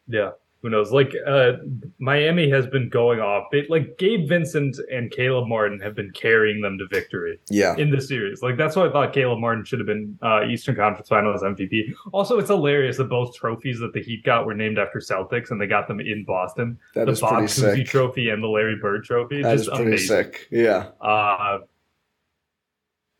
Yeah, 0.06 0.32
who 0.64 0.70
knows? 0.70 0.90
Like 0.92 1.14
uh, 1.26 1.52
Miami 1.98 2.48
has 2.48 2.66
been 2.66 2.88
going 2.88 3.20
off. 3.20 3.44
Like 3.68 3.98
Gabe 3.98 4.26
Vincent 4.26 4.78
and 4.90 5.10
Caleb 5.10 5.46
Martin 5.46 5.78
have 5.80 5.94
been 5.94 6.10
carrying 6.12 6.62
them 6.62 6.78
to 6.78 6.86
victory 6.88 7.38
Yeah, 7.50 7.76
in 7.76 7.90
the 7.90 8.00
series. 8.00 8.40
Like 8.42 8.56
that's 8.56 8.74
why 8.74 8.86
I 8.86 8.90
thought 8.90 9.12
Caleb 9.12 9.40
Martin 9.40 9.62
should 9.66 9.78
have 9.78 9.86
been 9.86 10.18
uh, 10.22 10.46
Eastern 10.46 10.74
Conference 10.74 11.06
Finals 11.08 11.42
MVP. 11.42 11.92
Also, 12.12 12.38
it's 12.38 12.48
hilarious 12.48 12.96
that 12.96 13.10
both 13.10 13.34
trophies 13.36 13.78
that 13.80 13.92
the 13.92 14.02
Heat 14.02 14.24
got 14.24 14.46
were 14.46 14.54
named 14.54 14.78
after 14.78 15.00
Celtics, 15.00 15.50
and 15.50 15.60
they 15.60 15.66
got 15.66 15.86
them 15.86 16.00
in 16.00 16.24
Boston. 16.24 16.78
that 16.94 17.04
the 17.04 17.12
is 17.12 17.20
Bob 17.20 17.32
pretty 17.34 17.46
Cousy 17.46 17.76
sick. 17.76 17.86
Trophy 17.86 18.30
and 18.30 18.42
the 18.42 18.48
Larry 18.48 18.76
Bird 18.80 19.04
Trophy. 19.04 19.42
That 19.42 19.54
is 19.56 19.66
just 19.66 19.76
pretty 19.76 19.90
amazing. 19.90 20.06
sick. 20.08 20.48
Yeah, 20.50 20.86
Uh, 21.00 21.58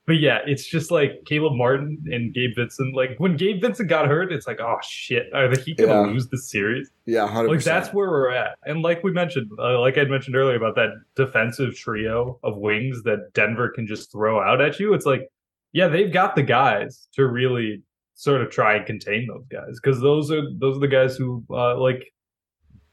but 0.07 0.14
yeah, 0.20 0.38
it's 0.46 0.66
just 0.66 0.90
like 0.90 1.22
Caleb 1.24 1.55
Martin 1.55 2.02
and 2.12 2.34
Gabe 2.34 2.50
Vincent. 2.57 2.94
Like 2.94 3.14
when 3.18 3.36
Gabe 3.36 3.61
Vincent 3.62 3.88
got 3.88 4.07
hurt, 4.07 4.32
it's 4.32 4.46
like, 4.46 4.61
oh 4.61 4.76
shit, 4.82 5.32
are 5.32 5.48
the 5.48 5.61
Heat 5.61 5.78
gonna 5.78 5.92
Yeah. 5.92 6.00
lose 6.12 6.28
the 6.28 6.38
series? 6.38 6.90
yeah, 7.07 7.26
hundred 7.26 7.48
Like 7.50 7.62
that's 7.64 7.92
where 7.94 8.11
we're 8.11 8.30
at. 8.30 8.59
And 8.66 8.82
like 8.82 9.02
we 9.02 9.12
mentioned, 9.12 9.50
uh, 9.59 9.80
like 9.80 9.96
I 9.98 10.05
mentioned 10.05 10.36
earlier 10.36 10.57
about 10.57 10.74
that 10.76 10.90
defensive 11.16 11.74
trio 11.74 12.38
of 12.42 12.57
wings 12.59 13.02
that 13.05 13.32
Denver 13.32 13.70
can 13.70 13.86
just 13.86 14.12
throw 14.12 14.42
out 14.42 14.61
at 14.61 14.78
you. 14.78 14.92
It's 14.94 15.07
like, 15.07 15.28
yeah, 15.72 15.88
they've 15.88 16.12
got 16.12 16.36
the 16.36 16.42
guys 16.42 17.09
to 17.14 17.26
really 17.26 17.82
sort 18.16 18.42
of 18.42 18.50
try 18.50 18.76
and 18.76 18.86
contain 18.86 19.26
those 19.26 19.44
guys 19.50 19.80
because 19.82 20.00
those 20.00 20.30
are 20.30 20.42
those 20.59 20.76
are 20.76 20.80
the 20.80 20.86
guys 20.88 21.16
who 21.16 21.42
uh, 21.50 21.76
like 21.78 22.12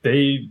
they 0.02 0.50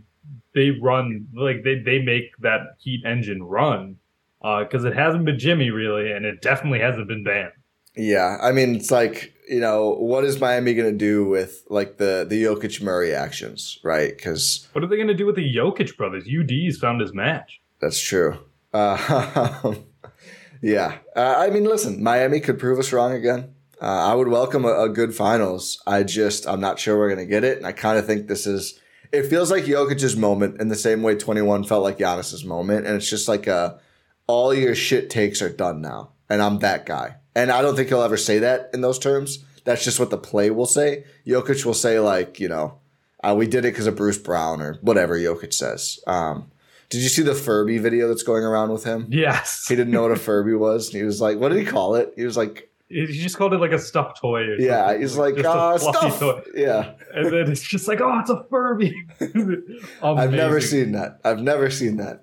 they 0.55 0.71
run 0.81 1.27
like 1.35 1.63
they 1.63 1.79
they 1.79 2.01
make 2.01 2.25
that 2.39 2.61
Heat 2.79 3.03
engine 3.05 3.43
run 3.43 3.97
because 4.41 4.83
it 4.85 4.95
hasn't 4.95 5.25
been 5.25 5.39
Jimmy 5.39 5.69
really, 5.69 6.11
and 6.11 6.25
it 6.25 6.41
definitely 6.41 6.79
hasn't 6.79 7.07
been 7.07 7.23
Bam. 7.23 7.51
Yeah, 7.95 8.37
I 8.41 8.51
mean, 8.51 8.75
it's 8.75 8.91
like 8.91 9.33
you 9.49 9.59
know, 9.59 9.91
what 9.91 10.23
is 10.23 10.39
Miami 10.39 10.73
going 10.73 10.91
to 10.91 10.97
do 10.97 11.25
with 11.25 11.63
like 11.69 11.97
the 11.97 12.25
the 12.27 12.43
Jokic 12.43 12.81
Murray 12.81 13.13
actions, 13.13 13.79
right? 13.83 14.15
Because 14.15 14.67
What 14.71 14.83
are 14.83 14.87
they 14.87 14.95
going 14.95 15.09
to 15.09 15.13
do 15.13 15.25
with 15.25 15.35
the 15.35 15.55
Jokic 15.55 15.97
brothers? 15.97 16.25
UD's 16.27 16.77
found 16.77 17.01
his 17.01 17.13
match. 17.13 17.61
that's 17.79 17.99
true. 17.99 18.37
Uh, 18.73 19.73
yeah, 20.61 20.97
uh, 21.15 21.35
I 21.37 21.49
mean, 21.49 21.65
listen, 21.65 22.01
Miami 22.01 22.39
could 22.39 22.59
prove 22.59 22.79
us 22.79 22.93
wrong 22.93 23.11
again. 23.11 23.53
Uh, 23.81 24.11
I 24.11 24.13
would 24.13 24.27
welcome 24.29 24.63
a, 24.63 24.83
a 24.83 24.89
good 24.89 25.13
finals. 25.13 25.81
I 25.85 26.03
just 26.03 26.47
I'm 26.47 26.61
not 26.61 26.79
sure 26.79 26.97
we're 26.97 27.13
going 27.13 27.25
to 27.27 27.29
get 27.29 27.43
it, 27.43 27.57
and 27.57 27.65
I 27.67 27.73
kind 27.73 27.97
of 27.99 28.05
think 28.05 28.27
this 28.27 28.47
is. 28.47 28.79
It 29.11 29.25
feels 29.25 29.51
like 29.51 29.65
Jokic's 29.65 30.15
moment 30.15 30.61
in 30.61 30.69
the 30.69 30.75
same 30.77 31.03
way 31.03 31.15
21 31.15 31.65
felt 31.65 31.83
like 31.83 31.97
Giannis's 31.97 32.45
moment, 32.45 32.87
and 32.87 32.95
it's 32.95 33.09
just 33.09 33.27
like 33.27 33.45
a 33.47 33.81
all 34.27 34.53
your 34.53 34.75
shit 34.75 35.09
takes 35.09 35.41
are 35.41 35.49
done 35.49 35.81
now, 35.81 36.11
and 36.29 36.41
I'm 36.41 36.59
that 36.59 36.85
guy. 36.85 37.17
And 37.35 37.51
I 37.51 37.61
don't 37.61 37.75
think 37.75 37.89
he'll 37.89 38.01
ever 38.01 38.17
say 38.17 38.39
that 38.39 38.69
in 38.73 38.81
those 38.81 38.99
terms. 38.99 39.45
That's 39.63 39.83
just 39.83 39.99
what 39.99 40.09
the 40.09 40.17
play 40.17 40.49
will 40.49 40.65
say. 40.65 41.05
Jokic 41.25 41.65
will 41.65 41.73
say 41.73 41.99
like, 41.99 42.39
you 42.39 42.49
know, 42.49 42.79
uh, 43.23 43.35
we 43.37 43.47
did 43.47 43.63
it 43.65 43.73
because 43.73 43.87
of 43.87 43.95
Bruce 43.95 44.17
Brown 44.17 44.61
or 44.61 44.73
whatever 44.81 45.17
Jokic 45.17 45.53
says. 45.53 45.99
Um, 46.07 46.51
did 46.89 47.01
you 47.01 47.09
see 47.09 47.21
the 47.21 47.35
Furby 47.35 47.77
video 47.77 48.07
that's 48.07 48.23
going 48.23 48.43
around 48.43 48.71
with 48.71 48.83
him? 48.83 49.07
Yes, 49.09 49.67
He 49.67 49.75
didn't 49.75 49.93
know 49.93 50.01
what 50.01 50.11
a 50.11 50.17
Furby 50.17 50.53
was. 50.55 50.87
And 50.87 50.97
he 50.97 51.03
was 51.03 51.21
like, 51.21 51.37
what 51.37 51.49
did 51.49 51.59
he 51.59 51.65
call 51.65 51.95
it? 51.95 52.11
He 52.17 52.25
was 52.25 52.35
like, 52.35 52.69
He 52.91 53.05
just 53.07 53.37
called 53.37 53.53
it 53.53 53.57
like 53.57 53.71
a 53.71 53.79
stuffed 53.79 54.19
toy. 54.19 54.55
Yeah, 54.57 54.87
something. 54.87 55.01
he's 55.01 55.17
like, 55.17 55.37
a 55.37 55.49
ah, 55.49 55.77
stuff. 55.77 56.19
toy. 56.19 56.41
Yeah. 56.53 56.93
And 57.13 57.27
then 57.27 57.51
it's 57.51 57.61
just 57.61 57.87
like, 57.87 58.01
oh, 58.01 58.19
it's 58.19 58.29
a 58.29 58.43
Furby. 58.49 58.93
I've 60.03 60.31
never 60.31 60.59
seen 60.59 60.91
that. 60.91 61.19
I've 61.23 61.41
never 61.41 61.69
seen 61.69 61.97
that. 61.97 62.21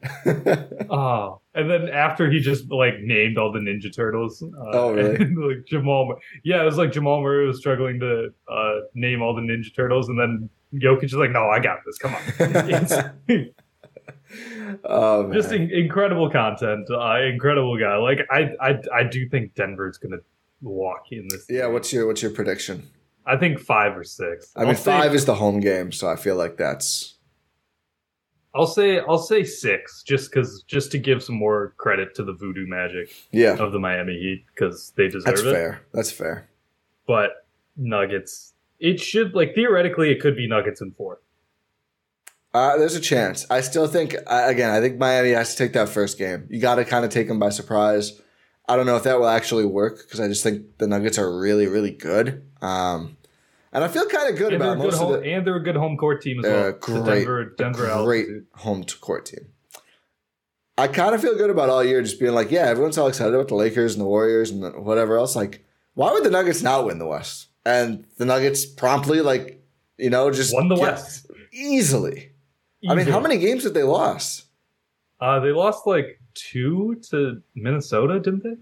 Oh, 0.91 1.41
and 1.55 1.71
then 1.71 1.89
after 1.89 2.31
he 2.31 2.41
just 2.41 2.71
like 2.71 3.01
named 3.01 3.37
all 3.37 3.53
the 3.53 3.59
Ninja 3.59 3.95
Turtles. 3.95 4.43
Uh, 4.43 4.71
Oh, 4.73 4.93
really? 4.93 5.17
and, 5.21 5.37
like 5.37 5.65
Jamal, 5.67 6.15
yeah, 6.45 6.63
it 6.63 6.65
was 6.65 6.79
like 6.79 6.93
Jamal 6.93 7.21
Murray 7.23 7.47
was 7.47 7.59
struggling 7.59 8.01
to 8.01 8.29
uh, 8.49 8.75
name 8.95 9.21
all 9.21 9.35
the 9.35 9.43
Ninja 9.43 9.75
Turtles, 9.75 10.09
and 10.09 10.19
then 10.19 10.49
Jokic 10.75 11.05
is 11.05 11.15
like, 11.15 11.31
"No, 11.31 11.49
I 11.49 11.61
got 11.61 11.79
this. 11.85 11.99
Come 11.99 12.15
on." 12.15 13.53
Oh, 14.85 15.33
just 15.33 15.53
in- 15.53 15.71
incredible 15.71 16.31
content. 16.31 16.89
Uh, 16.91 17.21
incredible 17.23 17.79
guy. 17.79 17.97
Like 17.97 18.21
I, 18.31 18.51
I, 18.61 18.79
I 18.95 19.03
do 19.05 19.29
think 19.29 19.55
Denver's 19.55 19.99
gonna 19.99 20.19
walk 20.61 21.13
in 21.13 21.29
this. 21.29 21.47
yeah, 21.49 21.67
what's 21.67 21.93
your 21.93 22.07
what's 22.07 22.23
your 22.23 22.31
prediction? 22.31 22.89
I 23.27 23.37
think 23.37 23.61
five 23.61 23.97
or 23.97 24.05
six. 24.05 24.53
I 24.57 24.61
mean, 24.61 24.69
I'll 24.71 24.75
say- 24.75 24.83
five 24.85 25.15
is 25.15 25.25
the 25.27 25.35
home 25.35 25.61
game, 25.61 25.93
so 25.93 26.09
I 26.09 26.17
feel 26.17 26.37
like 26.37 26.57
that's 26.57 27.19
I'll 28.55 28.67
say 28.67 29.01
I'll 29.01 29.19
say 29.19 29.45
six, 29.45 30.03
just 30.03 30.31
because 30.31 30.63
just 30.67 30.91
to 30.93 30.99
give 30.99 31.23
some 31.23 31.37
more 31.37 31.75
credit 31.77 32.15
to 32.17 32.25
the 32.25 32.33
voodoo 32.33 32.67
magic 32.67 33.13
yeah, 33.31 33.57
of 33.57 33.73
the 33.73 33.79
Miami 33.79 34.15
Heat 34.15 34.45
because 34.55 34.93
they 34.97 35.09
deserve 35.09 35.25
that's 35.25 35.41
it. 35.41 35.45
That's 35.45 35.55
fair. 35.55 35.81
That's 35.93 36.11
fair. 36.11 36.49
But 37.07 37.31
Nuggets, 37.77 38.55
it 38.81 39.01
should 39.01 39.35
like 39.35 39.55
theoretically 39.55 40.11
it 40.11 40.21
could 40.21 40.37
be 40.37 40.49
Nuggets 40.49 40.81
in 40.81 40.93
four. 40.93 41.21
Uh, 42.55 42.79
there's 42.79 42.97
a 42.97 43.01
chance. 43.01 43.47
I 43.51 43.61
still 43.61 43.87
think, 43.87 44.15
again, 44.27 44.71
I 44.71 44.81
think 44.81 44.99
Miami 44.99 45.31
has 45.31 45.55
to 45.55 45.59
take 45.59 45.75
that 45.75 45.91
first 45.91 46.17
game. 46.17 46.47
You 46.49 46.61
got 46.61 46.77
to 46.77 46.85
kind 46.85 47.05
of 47.05 47.11
take 47.11 47.29
them 47.29 47.39
by 47.39 47.51
surprise. 47.51 48.21
I 48.69 48.77
don't 48.77 48.87
know 48.87 48.97
if 48.97 49.05
that 49.05 49.19
will 49.19 49.29
actually 49.29 49.65
work 49.65 49.99
because 50.05 50.21
I 50.21 50.29
just 50.29 50.43
think 50.43 50.79
the 50.79 50.87
Nuggets 50.87 51.19
are 51.19 51.39
really, 51.39 51.67
really 51.67 51.91
good. 51.91 52.47
Um, 52.61 53.17
and 53.73 53.83
I 53.85 53.89
feel 53.89 54.07
kind 54.07 54.31
of 54.31 54.39
good 54.39 54.53
And 54.53 54.63
about 54.63 54.77
good 54.79 54.85
most 54.85 54.99
home, 54.99 55.15
of 55.15 55.23
the 55.23 55.33
and 55.33 55.47
they're 55.47 55.57
a 55.57 55.63
good 55.63 55.77
home 55.77 55.97
court 55.97 56.21
team 56.23 56.39
as 56.45 56.51
well. 56.51 56.69
a 56.69 56.73
The 56.73 56.79
great- 56.79 57.05
Denver, 57.19 57.45
Denver 57.57 58.05
great 58.05 58.25
altitude. 58.27 58.47
home 58.57 58.85
to 58.85 58.97
court 58.99 59.27
team. 59.27 59.47
I 60.77 60.87
kind 60.87 61.15
of 61.15 61.21
feel 61.21 61.37
good 61.37 61.51
about 61.51 61.71
all 61.71 61.83
year 61.83 62.03
just 62.03 62.21
being 62.21 62.35
like, 62.35 62.51
yeah, 62.51 62.67
everyone's 62.67 62.97
all 62.99 63.09
excited 63.09 63.35
about 63.35 63.49
the 63.49 63.57
Lakers 63.57 63.95
and 63.95 64.01
the 64.03 64.07
Warriors 64.09 64.51
and 64.51 64.63
the- 64.63 64.71
whatever 64.71 65.17
else. 65.17 65.35
Like, 65.35 65.65
why 65.95 66.13
would 66.13 66.23
the 66.25 66.31
Nuggets 66.31 66.63
not 66.63 66.85
win 66.85 66.99
the 66.99 67.07
West? 67.07 67.49
And 67.67 68.05
the 68.17 68.25
Nuggets 68.25 68.65
promptly 68.65 69.21
like 69.21 69.55
You 70.01 70.11
know, 70.11 70.31
just 70.31 70.55
Won 70.55 70.69
the 70.69 70.77
West. 70.77 71.27
easily. 71.53 72.31
I 72.89 72.95
mean, 72.95 73.07
how 73.07 73.19
many 73.19 73.37
games 73.39 73.65
did 73.65 73.75
they 73.75 73.83
lost? 73.83 74.45
Uh, 75.21 75.41
they 75.41 75.51
lost 75.51 75.85
like 75.89 76.18
two 76.39 77.01
to 77.11 77.43
Minnesota, 77.55 78.21
didn't 78.21 78.43
they? 78.45 78.57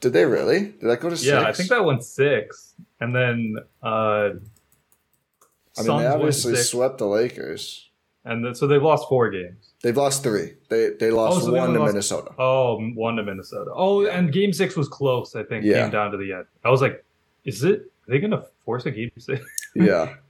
Did 0.00 0.12
they 0.12 0.24
really? 0.26 0.60
Did 0.60 0.82
that 0.90 1.00
go 1.00 1.08
to 1.08 1.16
six? 1.16 1.26
Yeah, 1.28 1.42
I 1.42 1.52
think 1.52 1.68
that 1.70 1.84
went 1.84 2.04
six, 2.04 2.74
and 3.00 3.14
then 3.14 3.56
uh, 3.82 3.86
I 3.88 4.30
mean, 4.32 5.86
Suns 5.86 6.02
they 6.02 6.06
obviously 6.06 6.56
swept 6.56 6.98
the 6.98 7.06
Lakers. 7.06 7.90
and 8.24 8.44
then, 8.44 8.54
so 8.54 8.66
they've 8.66 8.82
lost 8.82 9.08
four 9.08 9.30
games. 9.30 9.72
They've 9.82 9.96
lost 9.96 10.22
three. 10.22 10.54
They 10.68 10.90
they 10.98 11.10
lost 11.10 11.44
so 11.44 11.52
one 11.52 11.60
only 11.60 11.74
to 11.74 11.80
lost- 11.80 11.92
Minnesota. 11.94 12.30
Oh, 12.38 12.78
one 12.94 13.16
to 13.16 13.22
Minnesota. 13.22 13.70
Oh, 13.74 14.02
Yeah. 14.04 14.18
and 14.18 14.32
Game 14.32 14.52
Six 14.52 14.76
was 14.76 14.88
close. 14.88 15.34
I 15.36 15.44
think 15.44 15.64
Yeah. 15.64 15.82
came 15.82 15.90
down 15.92 16.10
to 16.12 16.16
the 16.18 16.32
end. 16.32 16.46
I 16.64 16.70
was 16.70 16.80
like, 16.82 17.04
is 17.44 17.62
it? 17.64 17.80
Are 17.80 18.10
they 18.10 18.18
gonna 18.18 18.44
force 18.64 18.84
a 18.86 18.90
Game 18.90 19.10
Six? 19.18 19.44
yeah. 19.74 20.14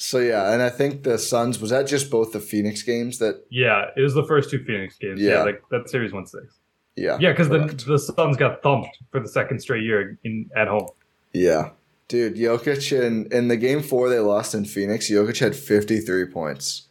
So 0.00 0.20
yeah, 0.20 0.52
and 0.52 0.62
I 0.62 0.70
think 0.70 1.02
the 1.02 1.18
Suns 1.18 1.58
was 1.60 1.70
that 1.70 1.86
just 1.88 2.08
both 2.10 2.32
the 2.32 2.38
Phoenix 2.40 2.82
games 2.82 3.18
that 3.18 3.44
yeah, 3.50 3.86
it 3.96 4.00
was 4.00 4.14
the 4.14 4.24
first 4.24 4.48
two 4.50 4.62
Phoenix 4.64 4.96
games. 4.96 5.20
Yeah, 5.20 5.30
Yeah. 5.32 5.42
like, 5.42 5.62
that 5.70 5.90
series 5.90 6.12
went 6.12 6.28
six. 6.28 6.58
yeah 6.96 7.18
Yeah, 7.20 7.32
because 7.32 7.48
the 7.48 7.58
the 7.86 7.98
Suns 7.98 8.36
got 8.36 8.62
thumped 8.62 8.96
for 9.10 9.18
the 9.20 9.28
second 9.28 9.58
straight 9.60 9.82
year 9.82 10.16
in 10.24 10.48
at 10.56 10.68
home. 10.68 10.88
yeah, 11.32 11.70
dude, 12.06 12.36
Jokic 12.36 12.92
in 13.02 13.26
in 13.32 13.48
the 13.48 13.56
game 13.56 13.82
four 13.82 14.08
they 14.08 14.20
lost 14.20 14.54
in 14.54 14.64
Phoenix. 14.64 15.10
Jokic 15.10 15.40
had 15.40 15.56
fifty 15.56 15.98
three 16.00 16.26
points. 16.26 16.86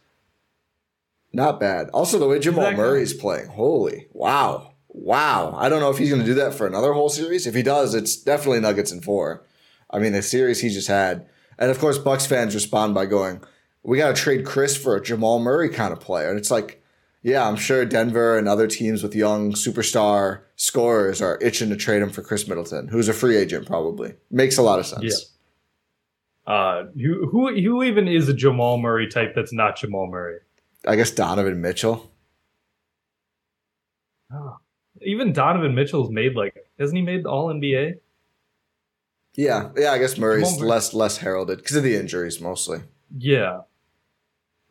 Not 1.32 1.60
bad. 1.60 1.88
Also, 1.90 2.18
the 2.18 2.26
way 2.26 2.38
Jamal 2.38 2.70
guy- 2.70 2.76
Murray's 2.76 3.12
playing, 3.14 3.48
holy 3.48 4.08
wow, 4.12 4.72
wow! 4.88 5.54
I 5.56 5.68
don't 5.68 5.80
know 5.80 5.90
if 5.90 5.98
he's 5.98 6.08
going 6.10 6.22
to 6.22 6.26
do 6.26 6.34
that 6.34 6.54
for 6.54 6.66
another 6.66 6.92
whole 6.92 7.08
series. 7.10 7.46
If 7.46 7.54
he 7.54 7.62
does, 7.62 7.94
it's 7.94 8.16
definitely 8.16 8.60
Nuggets 8.60 8.92
in 8.92 9.00
four. 9.00 9.44
I 9.90 9.98
mean, 9.98 10.12
the 10.12 10.22
series 10.22 10.60
he 10.60 10.68
just 10.70 10.88
had, 10.88 11.26
and 11.58 11.70
of 11.70 11.78
course, 11.78 11.98
Bucks 11.98 12.26
fans 12.26 12.54
respond 12.54 12.94
by 12.94 13.06
going, 13.06 13.40
"We 13.82 13.98
got 13.98 14.14
to 14.14 14.20
trade 14.20 14.44
Khris 14.44 14.76
for 14.76 14.96
a 14.96 15.02
Jamal 15.02 15.38
Murray 15.38 15.68
kind 15.68 15.92
of 15.92 16.00
player," 16.00 16.28
and 16.28 16.38
it's 16.38 16.50
like. 16.50 16.82
Yeah, 17.20 17.48
I'm 17.48 17.56
sure 17.56 17.84
Denver 17.84 18.38
and 18.38 18.48
other 18.48 18.68
teams 18.68 19.02
with 19.02 19.12
young 19.12 19.52
superstar 19.52 20.42
scorers 20.54 21.20
are 21.20 21.36
itching 21.42 21.68
to 21.70 21.76
trade 21.76 22.00
him 22.00 22.10
for 22.10 22.22
Khris 22.22 22.46
Middleton, 22.46 22.86
who's 22.86 23.08
a 23.08 23.12
free 23.12 23.36
agent 23.36 23.66
probably. 23.66 24.14
Makes 24.30 24.56
a 24.56 24.62
lot 24.62 24.78
of 24.78 24.86
sense. 24.86 25.02
Yeah. 25.02 26.52
Uh, 26.52 26.84
who 26.94 27.28
who 27.28 27.60
who 27.60 27.82
even 27.82 28.08
is 28.08 28.26
a 28.28 28.32
Jamal 28.32 28.78
Murray 28.78 29.06
type 29.06 29.34
that's 29.34 29.52
not 29.52 29.76
Jamal 29.76 30.06
Murray? 30.06 30.38
I 30.86 30.96
guess 30.96 31.10
Donovan 31.10 31.60
Mitchell. 31.60 32.10
Even 35.02 35.34
Donovan 35.34 35.74
Mitchell's 35.74 36.10
made 36.10 36.34
like 36.34 36.54
hasn't 36.78 36.96
he 36.96 37.02
made 37.02 37.26
All 37.26 37.52
NBA? 37.52 37.98
Yeah, 39.38 39.70
yeah. 39.76 39.92
I 39.92 39.98
guess 39.98 40.18
Murray's 40.18 40.52
Jamal 40.56 40.68
less 40.68 40.92
less 40.92 41.18
heralded 41.18 41.58
because 41.58 41.76
of 41.76 41.84
the 41.84 41.94
injuries 41.94 42.40
mostly. 42.40 42.80
Yeah. 43.16 43.60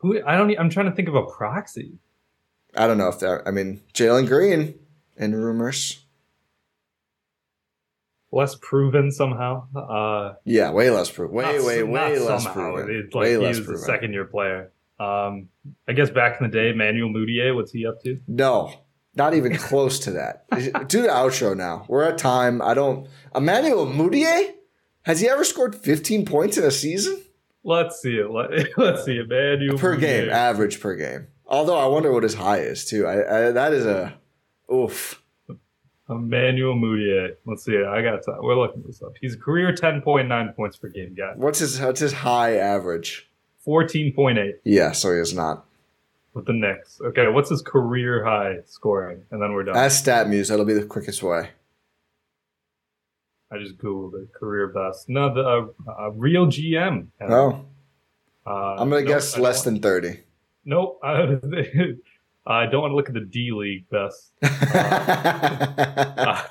Who 0.00 0.22
I 0.26 0.36
don't. 0.36 0.54
I'm 0.58 0.68
trying 0.68 0.90
to 0.90 0.92
think 0.94 1.08
of 1.08 1.14
a 1.14 1.22
proxy. 1.24 1.94
I 2.76 2.86
don't 2.86 2.98
know 2.98 3.08
if 3.08 3.18
that. 3.20 3.42
I 3.46 3.50
mean, 3.50 3.80
Jalen 3.94 4.28
Green 4.28 4.78
in 5.16 5.34
rumors. 5.34 6.04
Less 8.30 8.56
proven 8.60 9.10
somehow. 9.10 9.66
Uh, 9.74 10.34
Yeah, 10.44 10.70
way 10.72 10.90
less 10.90 11.10
proven. 11.10 11.34
Way, 11.34 11.60
way, 11.60 11.82
not 11.82 12.10
way 12.10 12.18
less 12.18 12.42
somehow. 12.44 12.74
proven. 12.74 12.94
It's 13.06 13.14
like 13.14 13.22
way 13.22 13.30
he 13.32 13.36
less 13.38 13.48
was 13.56 13.58
a 13.60 13.64
proven. 13.64 13.82
second 13.84 14.12
year 14.12 14.26
player. 14.26 14.70
Um, 15.00 15.48
I 15.88 15.92
guess 15.94 16.10
back 16.10 16.38
in 16.40 16.50
the 16.50 16.52
day, 16.54 16.72
Manuel 16.74 17.08
Mudiay, 17.08 17.54
what's 17.54 17.72
he 17.72 17.86
up 17.86 18.02
to? 18.02 18.20
No, 18.28 18.70
not 19.14 19.32
even 19.32 19.56
close 19.56 19.98
to 20.00 20.10
that. 20.12 20.44
Do 20.88 21.00
the 21.02 21.08
outro 21.08 21.56
now. 21.56 21.86
We're 21.88 22.04
at 22.04 22.18
time. 22.18 22.60
I 22.60 22.74
don't. 22.74 23.08
Emmanuel 23.34 23.86
Mudiay 23.86 24.52
has 25.08 25.20
he 25.20 25.28
ever 25.28 25.42
scored 25.42 25.74
15 25.74 26.24
points 26.24 26.56
in 26.56 26.62
a 26.62 26.70
season 26.70 27.22
Let's 27.64 28.00
see 28.00 28.16
it. 28.16 28.30
Let, 28.30 28.50
let's 28.78 29.04
see 29.04 29.18
it, 29.18 29.28
Manuel 29.28 29.78
per 29.78 29.96
game? 29.96 30.28
Mudiay. 30.28 30.32
Average 30.32 30.80
per 30.80 30.94
game. 30.94 31.26
Although 31.46 31.76
I 31.76 31.86
wonder 31.86 32.12
what 32.12 32.22
his 32.22 32.34
high 32.34 32.60
is 32.60 32.84
too. 32.86 33.06
I, 33.06 33.48
I 33.48 33.50
that 33.50 33.72
is 33.72 33.84
a 33.84 34.14
oof. 34.72 35.22
Emmanuel 36.08 36.74
Mudiay. 36.74 37.34
Let's 37.44 37.64
see 37.64 37.72
it. 37.72 37.86
I 37.86 38.00
got 38.00 38.24
time. 38.24 38.38
We're 38.40 38.56
looking 38.56 38.82
this 38.86 39.02
up. 39.02 39.12
He's 39.20 39.34
a 39.34 39.38
career 39.38 39.74
10.9 39.74 40.56
points 40.56 40.76
per 40.78 40.88
game 40.88 41.14
guy. 41.14 41.32
What's 41.36 41.58
his 41.58 41.80
what's 41.80 42.00
his 42.00 42.12
high 42.12 42.56
average? 42.56 43.28
14.8 43.66 44.54
Yeah, 44.64 44.92
so 44.92 45.12
he 45.12 45.18
is 45.18 45.34
not. 45.34 45.66
with 46.32 46.46
the 46.46 46.54
Knicks. 46.54 47.00
Okay, 47.02 47.28
what's 47.28 47.50
his 47.50 47.60
career 47.60 48.24
high 48.24 48.60
scoring? 48.64 49.24
And 49.30 49.42
then 49.42 49.52
we're 49.52 49.64
done. 49.64 49.76
Ask 49.76 50.02
StatMuse. 50.04 50.48
That'll 50.48 50.64
be 50.64 50.72
the 50.72 50.86
quickest 50.86 51.22
way. 51.22 51.50
I 53.50 53.58
just 53.58 53.78
googled 53.78 54.14
it. 54.22 54.32
Career 54.34 54.68
best. 54.68 55.08
No, 55.08 55.32
the 55.32 55.40
uh, 55.42 55.90
uh, 55.90 56.10
RealGM. 56.10 57.06
Oh, 57.22 57.64
Uh, 58.46 58.50
I'm 58.78 58.88
gonna 58.90 59.00
nope, 59.02 59.06
guess 59.08 59.36
I 59.36 59.40
less 59.40 59.62
than 59.64 59.80
30. 59.80 60.20
Nope. 60.64 60.98
I, 61.02 61.10
I 62.46 62.66
don't 62.66 62.80
want 62.82 62.92
to 62.92 62.96
look 62.96 63.08
at 63.08 63.14
the 63.14 63.20
D 63.28 63.50
League 63.52 63.86
best. 63.90 64.32
Uh, 66.18 66.42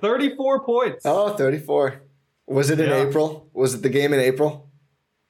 34 0.00 0.64
points. 0.64 1.02
oh, 1.04 1.34
34. 1.36 2.02
Was 2.46 2.70
it 2.70 2.80
in 2.80 2.88
Yeah. 2.90 3.06
April? 3.06 3.48
Was 3.52 3.74
it 3.74 3.82
the 3.82 3.88
game 3.88 4.12
in 4.14 4.20
April? 4.20 4.70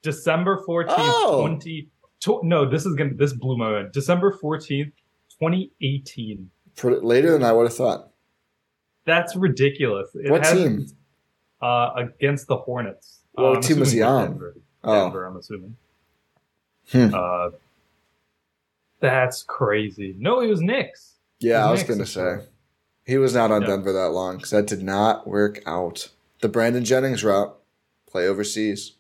December 0.03 0.63
14th, 0.67 0.95
Oh. 0.97 1.41
20. 1.41 1.89
tw- 2.21 2.43
no, 2.45 2.69
this 2.69 2.87
is 2.87 2.95
gonna. 2.95 3.15
This 3.15 3.33
blew 3.33 3.57
my 3.57 3.71
mind. 3.71 3.93
December 3.93 4.33
14th, 4.41 4.93
2018. 5.41 6.51
Pr- 6.77 6.91
Later 7.03 7.33
than 7.33 7.43
I 7.43 7.53
would 7.53 7.65
have 7.65 7.75
thought. 7.77 8.10
That's 9.11 9.35
ridiculous. 9.35 10.09
It 10.15 10.31
What 10.31 10.45
team? 10.45 10.87
Uh, 11.61 11.91
against 11.97 12.47
the 12.47 12.57
Hornets. 12.57 13.19
What 13.33 13.59
Uh, 13.59 13.61
team 13.61 13.81
was 13.81 13.91
he 13.93 14.03
on? 14.03 14.31
Denver. 14.31 14.55
Oh. 14.85 15.05
Denver, 15.05 15.25
I'm 15.27 15.37
assuming. 15.37 15.77
Hmm. 16.93 17.13
Uh, 17.13 17.51
that's 19.01 19.43
crazy. 19.43 20.15
No, 20.19 20.41
it 20.41 20.47
was 20.49 20.61
Knicks. 20.61 21.15
Yeah, 21.41 21.67
I 21.67 21.71
was 21.71 21.81
Knicks 21.81 21.89
going 21.89 22.01
to 22.01 22.07
say. 22.07 22.39
He 23.05 23.19
was 23.19 23.35
not 23.35 23.51
on. 23.51 23.63
Denver 23.63 23.93
that 23.93 24.11
long 24.11 24.37
because 24.37 24.51
that 24.51 24.67
did 24.67 24.83
not 24.83 25.27
work 25.27 25.61
out. 25.67 26.11
The 26.41 26.49
Brandon 26.49 26.85
Jennings 26.85 27.25
route, 27.25 27.57
play 28.07 28.29
overseas. 28.29 28.93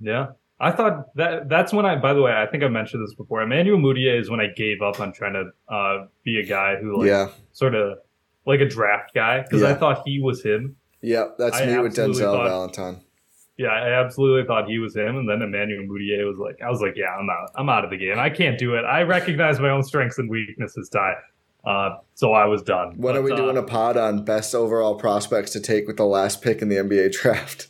Yeah. 0.00 0.28
I 0.58 0.70
thought 0.70 1.14
that 1.16 1.48
that's 1.48 1.72
when 1.72 1.86
I, 1.86 1.96
by 1.96 2.12
the 2.12 2.20
way, 2.22 2.32
I 2.32 2.46
think 2.46 2.62
I 2.62 2.68
mentioned 2.68 3.06
this 3.06 3.14
before. 3.14 3.42
Emmanuel 3.42 3.78
Mudiay 3.78 4.20
is 4.20 4.28
when 4.30 4.40
I 4.40 4.48
gave 4.56 4.82
up 4.82 5.00
on 5.00 5.12
trying 5.12 5.32
to 5.34 5.50
uh, 5.74 6.06
be 6.22 6.38
a 6.38 6.44
guy 6.44 6.76
who, 6.76 6.98
like, 6.98 7.08
yeah, 7.08 7.28
sort 7.52 7.74
of 7.74 7.98
like 8.46 8.60
a 8.60 8.68
draft 8.68 9.12
guy 9.14 9.42
because 9.42 9.62
I 9.62 9.74
thought 9.74 10.02
he 10.06 10.20
was 10.20 10.42
him. 10.42 10.76
yeah, 11.02 11.26
that's 11.38 11.58
I 11.60 11.66
me 11.66 11.78
with 11.78 11.94
Denzel 11.96 12.20
thought- 12.20 12.48
Valentine. 12.48 13.02
Yeah, 13.56 13.68
I 13.68 14.02
absolutely 14.02 14.46
thought 14.46 14.68
he 14.70 14.78
was 14.78 14.96
him. 14.96 15.16
And 15.18 15.28
then 15.28 15.42
Emmanuel 15.42 15.82
Mudiay 15.82 16.26
was 16.26 16.38
like, 16.38 16.56
I 16.64 16.70
was 16.70 16.80
like, 16.80 16.94
yeah, 16.96 17.08
I'm 17.18 17.28
out. 17.28 17.50
I'm 17.56 17.68
out 17.68 17.84
of 17.84 17.90
the 17.90 17.98
game. 17.98 18.18
I 18.18 18.30
can't 18.30 18.56
do 18.58 18.74
it. 18.74 18.84
I 18.86 19.02
recognize 19.02 19.60
my 19.60 19.68
own 19.68 19.82
strengths 19.82 20.16
and 20.18 20.30
weaknesses, 20.30 20.88
Ti. 20.88 20.98
Uh, 21.66 21.96
so 22.14 22.32
I 22.32 22.46
was 22.46 22.62
done. 22.62 22.92
When 22.96 23.12
But, 23.12 23.16
are 23.18 23.22
we 23.22 23.32
uh, 23.32 23.36
doing 23.36 23.58
a 23.58 23.62
pod 23.62 23.98
on 23.98 24.24
best 24.24 24.54
overall 24.54 24.94
prospects 24.94 25.50
to 25.50 25.60
take 25.60 25.86
with 25.86 25.98
the 25.98 26.06
last 26.06 26.40
pick 26.40 26.62
in 26.62 26.70
the 26.70 26.76
NBA 26.76 27.12
draft? 27.20 27.66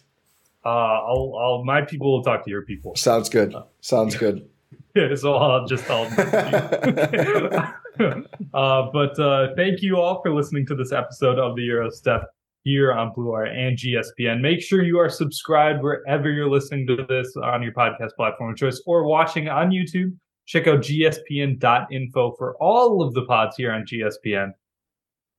Uh, 0.64 0.68
I'll, 0.68 1.34
I'll, 1.36 1.64
my 1.64 1.82
people 1.82 2.12
will 2.12 2.22
talk 2.22 2.44
to 2.44 2.50
your 2.50 2.62
people. 2.62 2.94
Sounds 2.94 3.28
good. 3.28 3.52
Sounds 3.80 4.14
good. 4.14 4.48
so 5.16 5.34
I'll 5.34 5.66
just, 5.66 5.88
I'll. 5.90 6.04
uh, 8.54 8.90
but 8.92 9.18
uh, 9.18 9.48
thank 9.56 9.82
you 9.82 9.96
all 9.96 10.22
for 10.22 10.34
listening 10.34 10.66
to 10.66 10.74
this 10.74 10.92
episode 10.92 11.38
of 11.38 11.56
the 11.56 11.66
Gyro 11.66 11.90
Step 11.90 12.30
here 12.64 12.92
on 12.92 13.12
Blue 13.12 13.32
Wire 13.32 13.44
and 13.46 13.76
GSPN. 13.76 14.40
Make 14.40 14.60
sure 14.60 14.82
you 14.82 14.98
are 14.98 15.08
subscribed 15.08 15.82
wherever 15.82 16.30
you're 16.30 16.48
listening 16.48 16.86
to 16.88 17.06
this 17.08 17.34
on 17.36 17.62
your 17.62 17.72
podcast 17.72 18.14
platform 18.16 18.52
of 18.52 18.56
choice 18.56 18.82
or 18.86 19.04
watching 19.04 19.48
on 19.48 19.70
YouTube. 19.70 20.14
Check 20.46 20.66
out 20.66 20.80
gspn.info 20.80 22.34
for 22.36 22.56
all 22.56 23.02
of 23.02 23.14
the 23.14 23.22
pods 23.22 23.56
here 23.56 23.72
on 23.72 23.84
GSPN, 23.84 24.52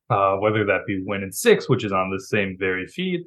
uh, 0.09 0.37
whether 0.37 0.63
that 0.65 0.85
be 0.87 1.03
Win 1.05 1.23
and 1.23 1.35
Six, 1.35 1.67
which 1.67 1.83
is 1.83 1.91
on 1.91 2.09
the 2.09 2.21
same 2.21 2.55
very 2.57 2.87
feed, 2.87 3.25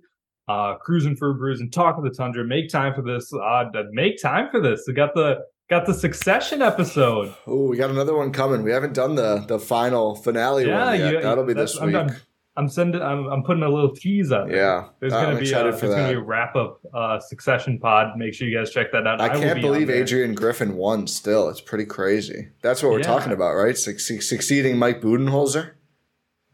uh, 0.48 0.76
Crewsing 0.76 1.16
for 1.16 1.30
a 1.30 1.34
Brewsing 1.34 1.64
and 1.64 1.72
Talk 1.72 1.98
of 1.98 2.04
the 2.04 2.10
Tundra. 2.10 2.44
Make 2.44 2.70
time 2.70 2.94
for 2.94 3.02
this. 3.02 3.32
Uh, 3.32 3.64
make 3.92 4.20
time 4.20 4.48
for 4.50 4.60
this. 4.60 4.84
We 4.86 4.94
got 4.94 5.14
the 5.14 5.40
got 5.68 5.86
the 5.86 5.94
Succession 5.94 6.62
episode. 6.62 7.34
Oh, 7.46 7.66
we 7.68 7.76
got 7.76 7.90
another 7.90 8.16
one 8.16 8.32
coming. 8.32 8.62
We 8.62 8.70
haven't 8.72 8.94
done 8.94 9.14
the 9.14 9.44
the 9.48 9.58
final 9.58 10.14
finale 10.16 10.66
Yeah, 10.66 10.84
one 10.86 10.98
yet. 10.98 11.12
you- 11.12 11.22
That'll 11.22 11.44
be 11.44 11.54
this 11.54 11.76
I'm 11.78 11.86
week. 11.86 11.94
done. 11.94 12.16
I'm 12.56 12.68
sending. 12.68 13.02
I'm, 13.02 13.26
I'm 13.26 13.42
putting 13.42 13.64
a 13.64 13.68
little 13.68 13.92
tease 13.92 14.28
there. 14.28 14.48
Yeah, 14.48 14.88
There's 15.00 15.12
I'm 15.12 15.24
gonna 15.24 15.40
be 15.40 15.50
a, 15.50 15.54
there's 15.64 15.80
gonna 15.80 16.08
be 16.10 16.14
a 16.14 16.20
wrap 16.20 16.54
up 16.54 16.78
uh, 16.94 17.18
Succession 17.18 17.80
pod. 17.80 18.16
Make 18.16 18.32
sure 18.32 18.46
you 18.46 18.56
guys 18.56 18.70
check 18.70 18.92
that 18.92 19.08
out. 19.08 19.20
I 19.20 19.34
will 19.34 19.42
can't 19.42 19.56
be 19.56 19.62
believe. 19.62 19.90
Adrian 19.90 20.36
Griffin 20.36 20.76
won 20.76 21.08
still. 21.08 21.48
It's 21.48 21.60
pretty 21.60 21.84
crazy. 21.84 22.50
That's 22.62 22.80
what 22.80 22.92
we're 22.92 22.98
Yeah. 22.98 23.06
talking 23.06 23.32
about, 23.32 23.54
right? 23.56 23.76
Suc- 23.76 23.98
succeeding 23.98 24.78
Mike 24.78 25.00
Budenholzer. 25.00 25.72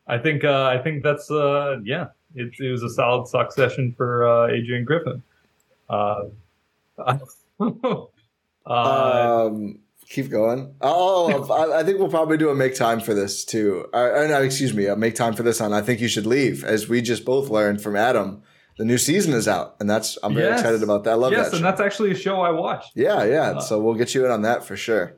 I 0.06 0.16
think. 0.16 0.42
Uh, 0.42 0.64
I 0.64 0.78
think 0.78 1.02
that's. 1.02 1.30
Uh, 1.30 1.80
yeah. 1.84 2.06
It, 2.34 2.50
it 2.58 2.70
was 2.70 2.82
a 2.82 2.88
solid 2.88 3.28
succession 3.28 3.92
for 3.94 4.26
uh, 4.26 4.46
Adrian 4.46 4.86
Griffin. 4.86 5.22
Uh, 8.66 8.70
uh, 8.70 9.46
um, 9.46 9.80
keep 10.08 10.30
going. 10.30 10.74
Oh, 10.80 11.50
I, 11.74 11.80
I 11.80 11.84
think 11.84 11.98
we'll 11.98 12.08
probably 12.08 12.36
do 12.36 12.50
a 12.50 12.54
make 12.54 12.74
time 12.74 13.00
for 13.00 13.14
this 13.14 13.44
too. 13.44 13.86
Uh, 13.92 13.96
uh, 13.96 14.26
no, 14.28 14.42
excuse 14.42 14.74
me, 14.74 14.88
uh, 14.88 14.96
make 14.96 15.14
time 15.14 15.34
for 15.34 15.42
this 15.42 15.60
on. 15.60 15.72
I 15.72 15.80
think 15.80 16.00
you 16.00 16.08
should 16.08 16.26
leave, 16.26 16.64
as 16.64 16.88
we 16.88 17.00
just 17.02 17.24
both 17.24 17.48
learned 17.50 17.82
from 17.82 17.96
Adam 17.96 18.42
the 18.80 18.86
new 18.86 18.96
season 18.96 19.34
is 19.34 19.46
out, 19.46 19.76
and 19.78 19.90
that's 19.90 20.16
I'm 20.22 20.32
very 20.32 20.46
Yes. 20.48 20.60
excited 20.60 20.82
about 20.82 21.04
that. 21.04 21.10
I 21.10 21.14
love 21.14 21.32
yes, 21.32 21.50
that. 21.50 21.56
and 21.56 21.64
that's 21.64 21.82
actually 21.82 22.12
a 22.12 22.14
show 22.14 22.40
I 22.40 22.50
watched. 22.50 22.92
yeah, 22.94 23.24
yeah. 23.24 23.50
Uh, 23.50 23.60
so 23.60 23.78
we'll 23.78 23.94
get 23.94 24.14
you 24.14 24.24
in 24.24 24.30
on 24.30 24.40
that 24.42 24.64
for 24.64 24.74
sure. 24.74 25.16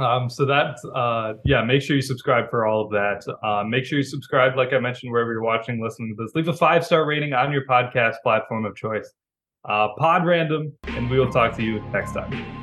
Um, 0.00 0.28
so 0.28 0.44
that's 0.44 0.84
uh, 0.84 1.34
yeah. 1.44 1.62
Make 1.62 1.82
sure 1.82 1.94
you 1.94 2.02
subscribe 2.02 2.50
for 2.50 2.66
all 2.66 2.84
of 2.86 2.90
that. 2.90 3.22
Uh, 3.44 3.62
make 3.62 3.84
sure 3.84 3.98
you 3.98 4.02
subscribe, 4.02 4.56
like 4.56 4.72
I 4.72 4.80
mentioned, 4.80 5.12
wherever 5.12 5.30
you're 5.30 5.40
watching, 5.42 5.80
listening 5.80 6.16
to 6.16 6.24
this. 6.24 6.34
Leave 6.34 6.48
a 6.48 6.52
five 6.52 6.84
star 6.84 7.06
rating 7.06 7.32
on 7.32 7.52
your 7.52 7.64
podcast 7.66 8.16
platform 8.24 8.64
of 8.64 8.74
choice. 8.74 9.08
Uh, 9.64 9.88
pod 9.96 10.26
random, 10.26 10.72
and 10.88 11.08
we 11.08 11.18
will 11.20 11.30
talk 11.30 11.54
to 11.58 11.62
you 11.62 11.78
next 11.92 12.12
time. 12.14 12.59